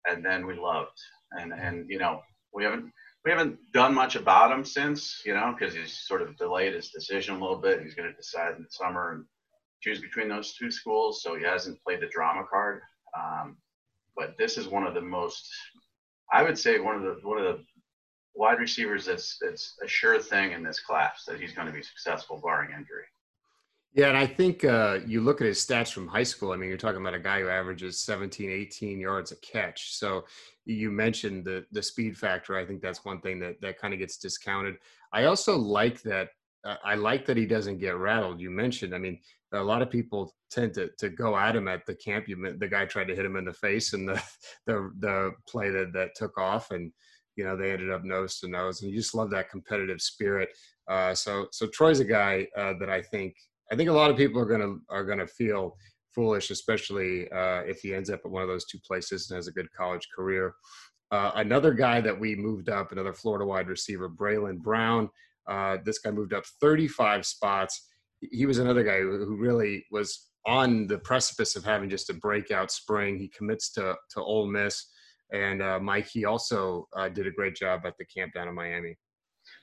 and 0.08 0.26
then 0.26 0.46
we 0.46 0.56
loved. 0.56 0.98
And 1.32 1.54
and 1.54 1.90
you 1.90 2.00
know 2.00 2.22
we 2.54 2.64
haven't 2.64 2.92
we 3.26 3.32
haven't 3.32 3.60
done 3.74 3.94
much 3.94 4.16
about 4.16 4.52
him 4.52 4.64
since 4.64 5.22
you 5.26 5.34
know 5.34 5.54
because 5.58 5.76
he's 5.76 5.94
sort 5.94 6.22
of 6.22 6.38
delayed 6.38 6.74
his 6.74 6.90
decision 6.90 7.36
a 7.36 7.40
little 7.40 7.58
bit. 7.58 7.82
He's 7.82 7.96
going 7.96 8.10
to 8.10 8.16
decide 8.16 8.56
in 8.56 8.64
the 8.64 8.70
summer 8.70 9.14
and 9.14 9.26
choose 9.82 10.00
between 10.00 10.30
those 10.30 10.54
two 10.54 10.72
schools, 10.72 11.22
so 11.22 11.36
he 11.36 11.44
hasn't 11.44 11.82
played 11.84 12.02
the 12.02 12.08
drama 12.08 12.46
card. 12.50 12.82
Um, 13.18 13.58
but 14.16 14.36
this 14.38 14.58
is 14.58 14.68
one 14.68 14.84
of 14.84 14.94
the 14.94 15.02
most, 15.02 15.48
I 16.34 16.44
would 16.44 16.58
say, 16.58 16.80
one 16.80 16.96
of 16.96 17.04
the 17.04 17.28
one 17.28 17.38
of 17.38 17.44
the 17.44 17.64
wide 18.36 18.60
receivers 18.60 19.06
that's 19.06 19.38
that's 19.42 19.76
a 19.84 19.88
sure 19.88 20.20
thing 20.20 20.52
in 20.52 20.64
this 20.64 20.80
class 20.80 21.24
that 21.28 21.40
he's 21.40 21.54
going 21.54 21.68
to 21.68 21.74
be 21.74 21.82
successful 21.82 22.42
barring 22.44 22.72
injury. 22.72 23.06
Yeah, 23.94 24.10
and 24.10 24.18
I 24.18 24.28
think 24.28 24.64
uh, 24.64 25.00
you 25.08 25.22
look 25.22 25.42
at 25.42 25.48
his 25.48 25.66
stats 25.66 25.92
from 25.92 26.08
high 26.08 26.24
school. 26.24 26.52
I 26.52 26.56
mean, 26.58 26.70
you're 26.70 26.78
talking 26.78 27.02
about 27.02 27.16
a 27.16 27.20
guy 27.20 27.42
who 27.42 27.50
averages 27.50 28.00
17, 28.00 28.50
18 28.52 29.00
yards 29.00 29.32
a 29.32 29.38
catch. 29.38 29.94
So 29.96 30.26
you 30.66 30.92
mentioned 30.92 31.46
the 31.46 31.66
the 31.72 31.82
speed 31.82 32.18
factor. 32.18 32.58
I 32.58 32.66
think 32.66 32.82
that's 32.82 33.06
one 33.06 33.22
thing 33.22 33.40
that 33.40 33.60
that 33.62 33.80
kind 33.80 33.94
of 33.94 34.00
gets 34.00 34.18
discounted. 34.18 34.76
I 35.14 35.24
also 35.24 35.58
like 35.58 36.02
that. 36.04 36.30
Uh, 36.64 36.76
I 36.84 36.96
like 36.96 37.26
that 37.26 37.38
he 37.38 37.46
doesn't 37.46 37.80
get 37.80 37.96
rattled. 37.96 38.40
You 38.40 38.52
mentioned. 38.52 38.94
I 38.94 38.98
mean, 38.98 39.20
a 39.54 39.64
lot 39.64 39.82
of 39.82 39.90
people 39.90 40.34
tend 40.52 40.74
to 40.74 40.90
to 41.00 41.10
go 41.10 41.38
at 41.38 41.56
him 41.56 41.68
at 41.68 41.86
the 41.86 41.96
camp. 41.96 42.28
You 42.28 42.56
the 42.58 42.68
guy 42.68 42.86
tried 42.86 43.08
to 43.08 43.16
hit 43.16 43.26
him 43.26 43.36
in 43.36 43.46
the 43.46 43.54
face, 43.54 43.94
and 43.94 44.08
the 44.08 44.22
the 44.66 44.92
the 45.00 45.32
play 45.48 45.70
that 45.70 45.94
that 45.94 46.16
took 46.16 46.38
off, 46.38 46.72
and 46.72 46.92
you 47.36 47.44
know 47.44 47.56
they 47.56 47.72
ended 47.72 47.92
up 47.92 48.04
nose 48.04 48.40
to 48.40 48.48
nose. 48.48 48.82
And 48.82 48.92
you 48.92 48.98
just 48.98 49.16
love 49.16 49.30
that 49.32 49.50
competitive 49.50 50.02
spirit. 50.02 50.50
Uh, 50.90 51.14
so 51.14 51.48
so 51.52 51.68
Troy's 51.68 52.00
a 52.00 52.06
guy 52.06 52.48
uh, 52.58 52.74
that 52.80 52.90
I 52.90 53.02
think 53.02 53.36
I 53.72 53.76
think 53.76 53.90
a 53.90 53.94
lot 53.94 54.12
of 54.12 54.18
people 54.18 54.42
are 54.42 54.46
gonna 54.46 54.76
are 54.90 55.06
gonna 55.06 55.28
feel 55.28 55.78
foolish, 56.14 56.50
especially 56.50 57.30
uh, 57.32 57.62
if 57.62 57.82
he 57.82 57.94
ends 57.94 58.10
up 58.10 58.22
at 58.26 58.32
one 58.32 58.42
of 58.42 58.50
those 58.50 58.66
two 58.66 58.80
places 58.80 59.30
and 59.30 59.36
has 59.36 59.48
a 59.48 59.52
good 59.52 59.72
college 59.74 60.08
career. 60.16 60.56
Uh, 61.12 61.32
another 61.36 61.74
guy 61.74 62.02
that 62.02 62.20
we 62.20 62.36
moved 62.36 62.70
up, 62.70 62.92
another 62.92 63.14
Florida 63.14 63.46
wide 63.46 63.68
receiver, 63.68 64.10
Braylon 64.10 64.58
Brown. 64.58 65.10
Uh, 65.48 65.78
this 65.86 66.00
guy 66.00 66.12
moved 66.12 66.34
up 66.34 66.44
35 66.60 67.26
spots. 67.26 67.88
He 68.22 68.46
was 68.46 68.58
another 68.58 68.84
guy 68.84 69.00
who 69.00 69.36
really 69.38 69.86
was 69.92 70.30
on 70.46 70.88
the 70.88 70.98
precipice 71.00 71.56
of 71.56 71.64
having 71.64 71.90
just 71.90 72.10
a 72.10 72.14
breakout 72.14 72.72
spring. 72.72 73.18
He 73.18 73.28
commits 73.28 73.72
to 73.74 73.96
to 74.12 74.22
Ole 74.22 74.48
Miss, 74.48 74.92
and 75.32 75.62
uh, 75.62 75.80
Mike. 75.80 76.08
He 76.08 76.26
also 76.26 76.88
uh, 76.96 77.10
did 77.10 77.28
a 77.28 77.32
great 77.32 77.56
job 77.56 77.82
at 77.86 77.98
the 77.98 78.06
camp 78.06 78.34
down 78.34 78.48
in 78.48 78.56
Miami. 78.56 78.98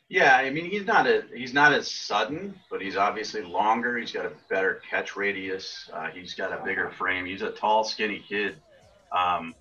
Yeah, 0.09 0.37
I 0.37 0.51
mean 0.51 0.71
he's 0.71 0.87
not 0.87 1.07
a 1.07 1.25
he's 1.35 1.55
not 1.55 1.73
as 1.73 1.91
sudden, 1.91 2.55
but 2.71 2.81
he's 2.81 2.97
obviously 2.97 3.43
longer. 3.43 3.97
He's 3.99 4.13
got 4.13 4.27
a 4.27 4.33
better 4.49 4.81
catch 4.89 5.17
radius. 5.17 5.91
Uh, 5.93 6.09
he's 6.09 6.35
got 6.35 6.53
a 6.53 6.63
bigger 6.65 6.91
frame. 6.91 7.25
He's 7.25 7.43
a 7.43 7.51
tall, 7.51 7.85
skinny 7.85 8.23
kid, 8.29 8.57
um, 9.15 9.55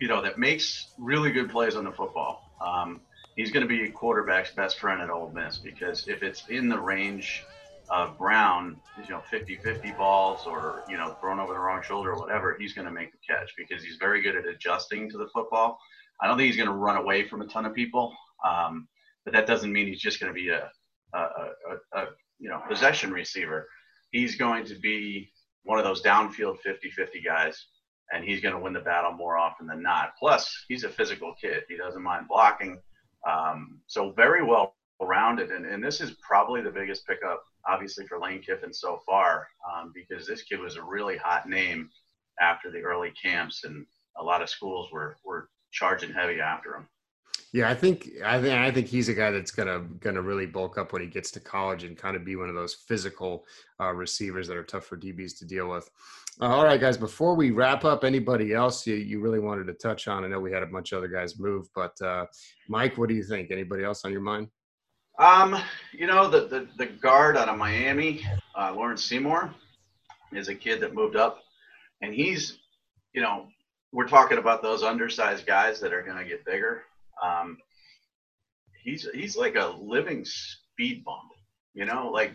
you 0.00 0.08
know, 0.08 0.20
that 0.20 0.38
makes 0.38 0.92
really 0.98 1.30
good 1.30 1.48
plays 1.50 1.76
on 1.76 1.84
the 1.84 1.92
football. 1.92 2.50
Um, 2.60 3.00
he's 3.36 3.50
going 3.52 3.66
to 3.66 3.68
be 3.68 3.88
quarterback's 3.88 4.50
best 4.50 4.78
friend 4.78 5.00
at 5.00 5.10
Ole 5.10 5.30
Miss 5.30 5.58
because 5.58 6.08
if 6.08 6.22
it's 6.22 6.48
in 6.48 6.68
the 6.68 6.78
range 6.78 7.44
of 7.90 8.16
Brown, 8.18 8.76
you 9.02 9.10
know, 9.10 9.22
50-50 9.32 9.96
balls 9.96 10.46
or 10.46 10.84
you 10.88 10.96
know 10.96 11.16
thrown 11.20 11.40
over 11.40 11.52
the 11.52 11.58
wrong 11.58 11.82
shoulder 11.82 12.12
or 12.12 12.18
whatever, 12.18 12.56
he's 12.58 12.72
going 12.72 12.86
to 12.86 12.92
make 12.92 13.12
the 13.12 13.18
catch 13.28 13.52
because 13.56 13.82
he's 13.82 13.96
very 13.96 14.22
good 14.22 14.36
at 14.36 14.46
adjusting 14.46 15.10
to 15.10 15.18
the 15.18 15.28
football. 15.34 15.78
I 16.20 16.26
don't 16.26 16.36
think 16.36 16.46
he's 16.46 16.56
going 16.56 16.68
to 16.68 16.74
run 16.74 16.96
away 16.96 17.28
from 17.28 17.42
a 17.42 17.46
ton 17.46 17.66
of 17.66 17.74
people. 17.74 18.14
Um, 18.46 18.88
but 19.24 19.34
that 19.34 19.46
doesn't 19.46 19.72
mean 19.72 19.86
he's 19.86 20.00
just 20.00 20.20
going 20.20 20.32
to 20.32 20.34
be 20.34 20.48
a, 20.48 20.70
a, 21.14 21.18
a, 21.18 22.00
a, 22.00 22.06
you 22.38 22.48
know 22.48 22.60
possession 22.68 23.12
receiver. 23.12 23.68
He's 24.10 24.36
going 24.36 24.64
to 24.66 24.74
be 24.78 25.30
one 25.64 25.78
of 25.78 25.84
those 25.84 26.02
downfield 26.02 26.56
50-50 26.66 27.24
guys, 27.24 27.66
and 28.12 28.24
he's 28.24 28.40
going 28.40 28.54
to 28.54 28.60
win 28.60 28.72
the 28.72 28.80
battle 28.80 29.12
more 29.12 29.38
often 29.38 29.66
than 29.66 29.82
not. 29.82 30.10
Plus, 30.18 30.64
he's 30.68 30.84
a 30.84 30.88
physical 30.88 31.34
kid. 31.40 31.62
He 31.68 31.76
doesn't 31.76 32.02
mind 32.02 32.26
blocking. 32.28 32.80
Um, 33.28 33.80
so 33.86 34.10
very 34.12 34.44
well 34.44 34.74
rounded, 35.00 35.50
and, 35.50 35.66
and 35.66 35.82
this 35.82 36.00
is 36.00 36.12
probably 36.26 36.62
the 36.62 36.70
biggest 36.70 37.06
pickup, 37.06 37.42
obviously, 37.68 38.06
for 38.06 38.20
Lane 38.20 38.40
Kiffin 38.40 38.72
so 38.72 39.00
far, 39.06 39.48
um, 39.70 39.92
because 39.94 40.26
this 40.26 40.42
kid 40.42 40.60
was 40.60 40.76
a 40.76 40.82
really 40.82 41.16
hot 41.16 41.48
name 41.48 41.90
after 42.40 42.70
the 42.70 42.80
early 42.80 43.12
camps, 43.20 43.64
and 43.64 43.86
a 44.18 44.22
lot 44.22 44.42
of 44.42 44.48
schools 44.48 44.90
were 44.92 45.16
were 45.24 45.48
charging 45.72 46.12
heavy 46.12 46.40
after 46.40 46.76
him. 46.76 46.88
Yeah, 47.52 47.68
I 47.68 47.74
think 47.74 48.08
I 48.24 48.40
think 48.40 48.54
I 48.54 48.70
think 48.70 48.86
he's 48.86 49.10
a 49.10 49.14
guy 49.14 49.30
that's 49.30 49.50
gonna 49.50 49.80
gonna 50.00 50.22
really 50.22 50.46
bulk 50.46 50.78
up 50.78 50.92
when 50.92 51.02
he 51.02 51.08
gets 51.08 51.30
to 51.32 51.40
college 51.40 51.84
and 51.84 51.96
kind 51.96 52.16
of 52.16 52.24
be 52.24 52.34
one 52.34 52.48
of 52.48 52.54
those 52.54 52.74
physical 52.74 53.44
uh, 53.78 53.92
receivers 53.92 54.48
that 54.48 54.56
are 54.56 54.64
tough 54.64 54.86
for 54.86 54.96
DBs 54.96 55.38
to 55.38 55.44
deal 55.44 55.68
with. 55.68 55.90
Uh, 56.40 56.46
all 56.46 56.64
right, 56.64 56.80
guys. 56.80 56.96
Before 56.96 57.34
we 57.34 57.50
wrap 57.50 57.84
up, 57.84 58.04
anybody 58.04 58.54
else 58.54 58.86
you, 58.86 58.94
you 58.94 59.20
really 59.20 59.38
wanted 59.38 59.66
to 59.66 59.74
touch 59.74 60.08
on? 60.08 60.24
I 60.24 60.28
know 60.28 60.40
we 60.40 60.50
had 60.50 60.62
a 60.62 60.66
bunch 60.66 60.92
of 60.92 60.98
other 60.98 61.08
guys 61.08 61.38
move, 61.38 61.66
but 61.74 62.00
uh, 62.00 62.24
Mike, 62.68 62.96
what 62.96 63.10
do 63.10 63.14
you 63.14 63.22
think? 63.22 63.50
Anybody 63.50 63.84
else 63.84 64.06
on 64.06 64.12
your 64.12 64.22
mind? 64.22 64.48
Um, 65.22 65.56
you 65.92 66.06
know, 66.06 66.28
the 66.28 66.46
the, 66.46 66.68
the 66.76 66.86
guard 66.86 67.36
out 67.36 67.48
of 67.48 67.56
Miami, 67.56 68.26
uh, 68.58 68.72
Lawrence 68.74 69.04
Seymour, 69.04 69.54
is 70.32 70.48
a 70.48 70.54
kid 70.54 70.80
that 70.80 70.94
moved 70.94 71.16
up, 71.16 71.42
and 72.00 72.12
he's, 72.12 72.58
you 73.12 73.22
know, 73.22 73.46
we're 73.92 74.08
talking 74.08 74.38
about 74.38 74.62
those 74.62 74.82
undersized 74.82 75.46
guys 75.46 75.80
that 75.80 75.92
are 75.92 76.02
going 76.02 76.18
to 76.18 76.24
get 76.24 76.44
bigger 76.44 76.82
um, 77.22 77.58
he's 78.82 79.08
he's 79.14 79.36
like 79.36 79.56
a 79.56 79.74
living 79.80 80.24
speed 80.24 81.04
bump. 81.04 81.30
You 81.74 81.84
know, 81.84 82.10
like 82.10 82.32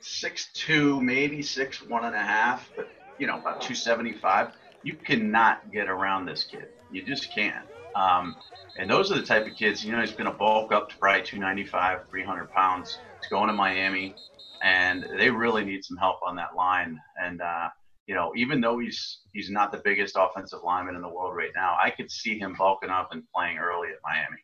six 0.00 0.50
two, 0.52 1.00
maybe 1.00 1.42
six 1.42 1.82
one 1.82 2.04
and 2.04 2.14
a 2.14 2.22
half, 2.22 2.68
but 2.76 2.88
you 3.18 3.26
know 3.26 3.38
about 3.38 3.60
two 3.60 3.74
seventy 3.74 4.12
five. 4.12 4.52
You 4.82 4.94
cannot 4.94 5.72
get 5.72 5.88
around 5.88 6.26
this 6.26 6.44
kid. 6.44 6.68
You 6.90 7.02
just 7.02 7.32
can't. 7.34 7.66
Um, 7.94 8.36
and 8.78 8.90
those 8.90 9.12
are 9.12 9.16
the 9.16 9.22
type 9.22 9.46
of 9.46 9.54
kids. 9.54 9.84
You 9.84 9.92
know, 9.92 10.00
he's 10.00 10.12
going 10.12 10.30
to 10.30 10.36
bulk 10.36 10.72
up 10.72 10.88
to 10.90 10.96
probably 10.96 11.22
295, 11.22 12.08
300 12.08 12.50
pounds. 12.50 12.98
He's 13.20 13.30
going 13.30 13.48
to 13.48 13.54
Miami, 13.54 14.14
and 14.62 15.06
they 15.18 15.30
really 15.30 15.64
need 15.64 15.84
some 15.84 15.96
help 15.96 16.20
on 16.26 16.36
that 16.36 16.54
line. 16.56 17.00
And 17.22 17.40
uh, 17.40 17.68
you 18.06 18.14
know, 18.14 18.32
even 18.36 18.60
though 18.60 18.78
he's 18.78 19.20
he's 19.32 19.50
not 19.50 19.72
the 19.72 19.80
biggest 19.84 20.16
offensive 20.18 20.60
lineman 20.64 20.96
in 20.96 21.02
the 21.02 21.08
world 21.08 21.36
right 21.36 21.52
now, 21.54 21.76
I 21.82 21.90
could 21.90 22.10
see 22.10 22.38
him 22.38 22.54
bulking 22.58 22.90
up 22.90 23.10
and 23.12 23.22
playing 23.34 23.58
early 23.58 23.88
at 23.88 23.98
Miami. 24.04 24.38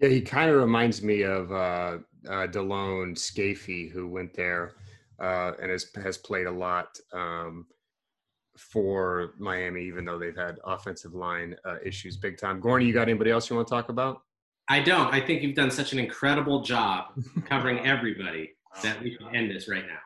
Yeah, 0.00 0.08
he 0.08 0.20
kind 0.20 0.50
of 0.50 0.56
reminds 0.56 1.02
me 1.02 1.22
of 1.22 1.52
uh, 1.52 1.98
uh, 2.28 2.46
Delone 2.48 3.14
Scafey, 3.14 3.90
who 3.90 4.08
went 4.08 4.34
there 4.34 4.74
uh, 5.20 5.52
and 5.60 5.70
has 5.70 5.86
has 6.02 6.18
played 6.18 6.46
a 6.46 6.50
lot 6.50 6.98
um, 7.12 7.66
for 8.56 9.34
Miami, 9.38 9.82
even 9.84 10.04
though 10.04 10.18
they've 10.18 10.36
had 10.36 10.58
offensive 10.64 11.14
line 11.14 11.56
uh, 11.64 11.76
issues 11.84 12.16
big 12.16 12.38
time. 12.38 12.60
Gorney, 12.60 12.86
you 12.86 12.92
got 12.92 13.08
anybody 13.08 13.30
else 13.30 13.50
you 13.50 13.56
want 13.56 13.68
to 13.68 13.74
talk 13.74 13.88
about? 13.88 14.22
I 14.68 14.80
don't. 14.80 15.12
I 15.12 15.20
think 15.20 15.42
you've 15.42 15.54
done 15.54 15.70
such 15.70 15.92
an 15.92 15.98
incredible 15.98 16.62
job 16.62 17.06
covering 17.46 17.80
everybody 17.80 18.52
that 18.82 19.00
we 19.02 19.16
can 19.16 19.34
end 19.34 19.50
this 19.50 19.68
right 19.68 19.84
now. 19.86 19.98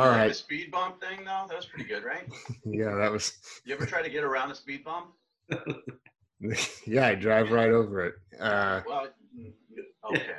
All 0.00 0.08
right. 0.08 0.28
The 0.28 0.34
speed 0.34 0.70
bump 0.70 1.00
thing, 1.00 1.24
though, 1.24 1.46
that 1.48 1.56
was 1.56 1.66
pretty 1.66 1.88
good, 1.88 2.04
right? 2.04 2.28
yeah, 2.64 2.94
that 2.94 3.10
was. 3.10 3.32
You 3.64 3.74
ever 3.74 3.86
try 3.86 4.02
to 4.02 4.10
get 4.10 4.22
around 4.22 4.50
a 4.50 4.54
speed 4.54 4.84
bump? 4.84 5.10
yeah, 6.86 7.08
I 7.08 7.14
drive 7.16 7.50
right 7.50 7.70
over 7.70 8.06
it. 8.06 8.14
Uh, 8.38 8.82
well, 8.86 9.08
okay. 10.10 10.32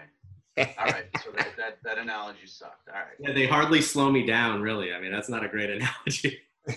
All 0.57 0.85
right. 0.85 1.05
So 1.23 1.31
that, 1.31 1.49
that, 1.57 1.77
that 1.83 1.97
analogy 1.97 2.45
sucked. 2.45 2.87
All 2.87 2.95
right. 2.95 3.17
Yeah, 3.19 3.33
they 3.33 3.45
hardly 3.45 3.81
slow 3.81 4.09
me 4.09 4.25
down, 4.25 4.61
really. 4.61 4.93
I 4.93 5.01
mean, 5.01 5.11
that's 5.11 5.29
not 5.29 5.43
a 5.43 5.49
great 5.49 5.69
analogy. 5.69 6.39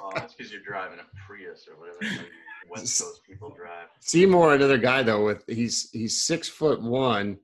oh, 0.00 0.10
that's 0.14 0.34
because 0.34 0.52
you're 0.52 0.62
driving 0.62 0.98
a 0.98 1.26
Prius 1.26 1.66
or 1.68 1.78
whatever 1.78 2.24
West 2.68 3.00
Coast 3.02 3.22
people 3.26 3.50
drive. 3.50 3.88
Seymour, 4.00 4.54
another 4.54 4.78
guy 4.78 5.02
though, 5.02 5.24
with 5.24 5.44
he's 5.46 5.90
he's 5.90 6.22
six 6.22 6.48
foot 6.48 6.82
one 6.82 7.38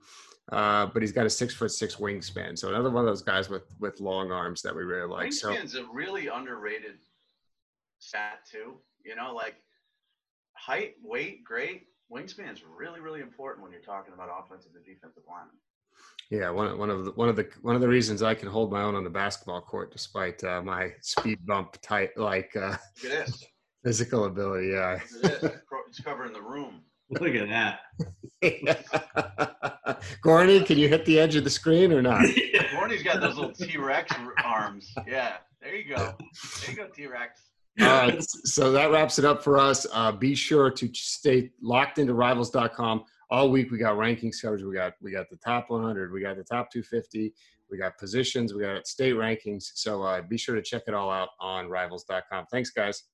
uh, 0.53 0.87
but 0.87 1.01
he's 1.01 1.13
got 1.13 1.27
a 1.27 1.31
six 1.31 1.55
foot 1.55 1.71
six 1.71 1.97
wingspan. 1.97 2.59
So 2.59 2.69
another 2.69 2.91
one 2.91 3.05
of 3.05 3.07
those 3.07 3.23
guys 3.23 3.49
with 3.49 3.63
with 3.79 4.01
long 4.01 4.33
arms 4.33 4.63
that 4.63 4.75
we 4.75 4.83
really 4.83 5.09
like. 5.09 5.29
Wingspan's 5.29 5.73
so, 5.75 5.85
a 5.85 5.93
really 5.93 6.27
underrated 6.27 6.99
stat 7.99 8.41
too. 8.51 8.79
You 9.05 9.15
know, 9.15 9.33
like 9.35 9.55
height, 10.55 10.95
weight, 11.03 11.45
great. 11.45 11.87
Wingspan's 12.13 12.63
really, 12.65 13.01
really 13.01 13.21
important 13.21 13.63
when 13.63 13.71
you're 13.71 13.81
talking 13.81 14.13
about 14.13 14.29
offensive 14.45 14.73
and 14.75 14.85
defensive 14.85 15.23
linemen. 15.29 15.55
Yeah, 16.31 16.51
one, 16.51 16.79
one 16.79 16.91
of 16.91 17.05
the 17.05 17.11
one 17.13 17.29
of 17.29 17.35
the 17.35 17.49
one 17.61 17.75
of 17.75 17.81
the 17.81 17.89
reasons 17.89 18.23
I 18.23 18.35
can 18.35 18.49
hold 18.49 18.71
my 18.71 18.83
own 18.83 18.95
on 18.95 19.03
the 19.03 19.11
basketball 19.11 19.61
court 19.61 19.91
despite 19.91 20.43
uh, 20.45 20.63
my 20.63 20.93
speed 21.01 21.45
bump 21.45 21.77
type 21.83 22.13
like 22.17 22.55
uh, 22.57 22.77
physical 23.85 24.27
ability. 24.27 24.69
Yeah, 24.69 25.01
it's 25.25 26.01
covering 26.01 26.33
the 26.33 26.41
room. 26.41 26.83
Look 27.11 27.35
at 27.35 27.49
that. 27.49 27.81
Gorney, 30.25 30.65
can 30.65 30.79
you 30.79 30.89
hit 30.89 31.05
the 31.05 31.19
edge 31.19 31.35
of 31.35 31.43
the 31.43 31.51
screen 31.51 31.93
or 31.93 32.01
not? 32.01 32.21
Gorney's 32.73 33.03
got 33.03 33.21
those 33.21 33.37
little 33.37 33.53
T 33.53 33.77
Rex 33.77 34.15
arms. 34.45 34.95
Yeah, 35.09 35.39
there 35.61 35.75
you 35.75 35.97
go. 35.97 36.15
There 36.61 36.71
you 36.71 36.77
go, 36.77 36.87
T 36.87 37.09
Rex. 37.09 37.43
All 37.81 37.87
right, 37.87 38.23
so 38.23 38.71
that 38.71 38.93
wraps 38.93 39.19
it 39.19 39.25
up 39.25 39.43
for 39.43 39.59
us. 39.59 39.87
Uh, 39.93 40.13
be 40.13 40.37
sure 40.37 40.71
to 40.71 40.89
stay 40.93 41.51
locked 41.61 41.99
into 41.99 42.15
rivals.com 42.15 43.05
all 43.31 43.51
week. 43.51 43.71
We 43.71 43.79
got 43.79 43.97
rankings 43.97 44.43
coverage. 44.43 44.63
We 44.63 44.75
got 44.75 44.95
we 45.01 45.13
got 45.13 45.31
the 45.31 45.37
top 45.37 45.71
100. 45.71 46.13
We 46.13 46.23
got 46.23 46.37
the 46.37 46.45
top 46.45 46.71
250. 46.71 47.33
We 47.71 47.79
got 47.79 47.97
positions. 47.99 48.53
We 48.53 48.63
got 48.63 48.87
state 48.87 49.15
rankings. 49.15 49.71
So 49.75 50.03
uh, 50.03 50.23
be 50.23 50.37
sure 50.37 50.57
to 50.57 50.63
check 50.63 50.83
it 50.89 50.95
all 50.95 51.11
out 51.11 51.31
on 51.41 51.69
rivals.com. 51.69 52.47
Thanks, 52.51 52.71
guys. 52.71 53.05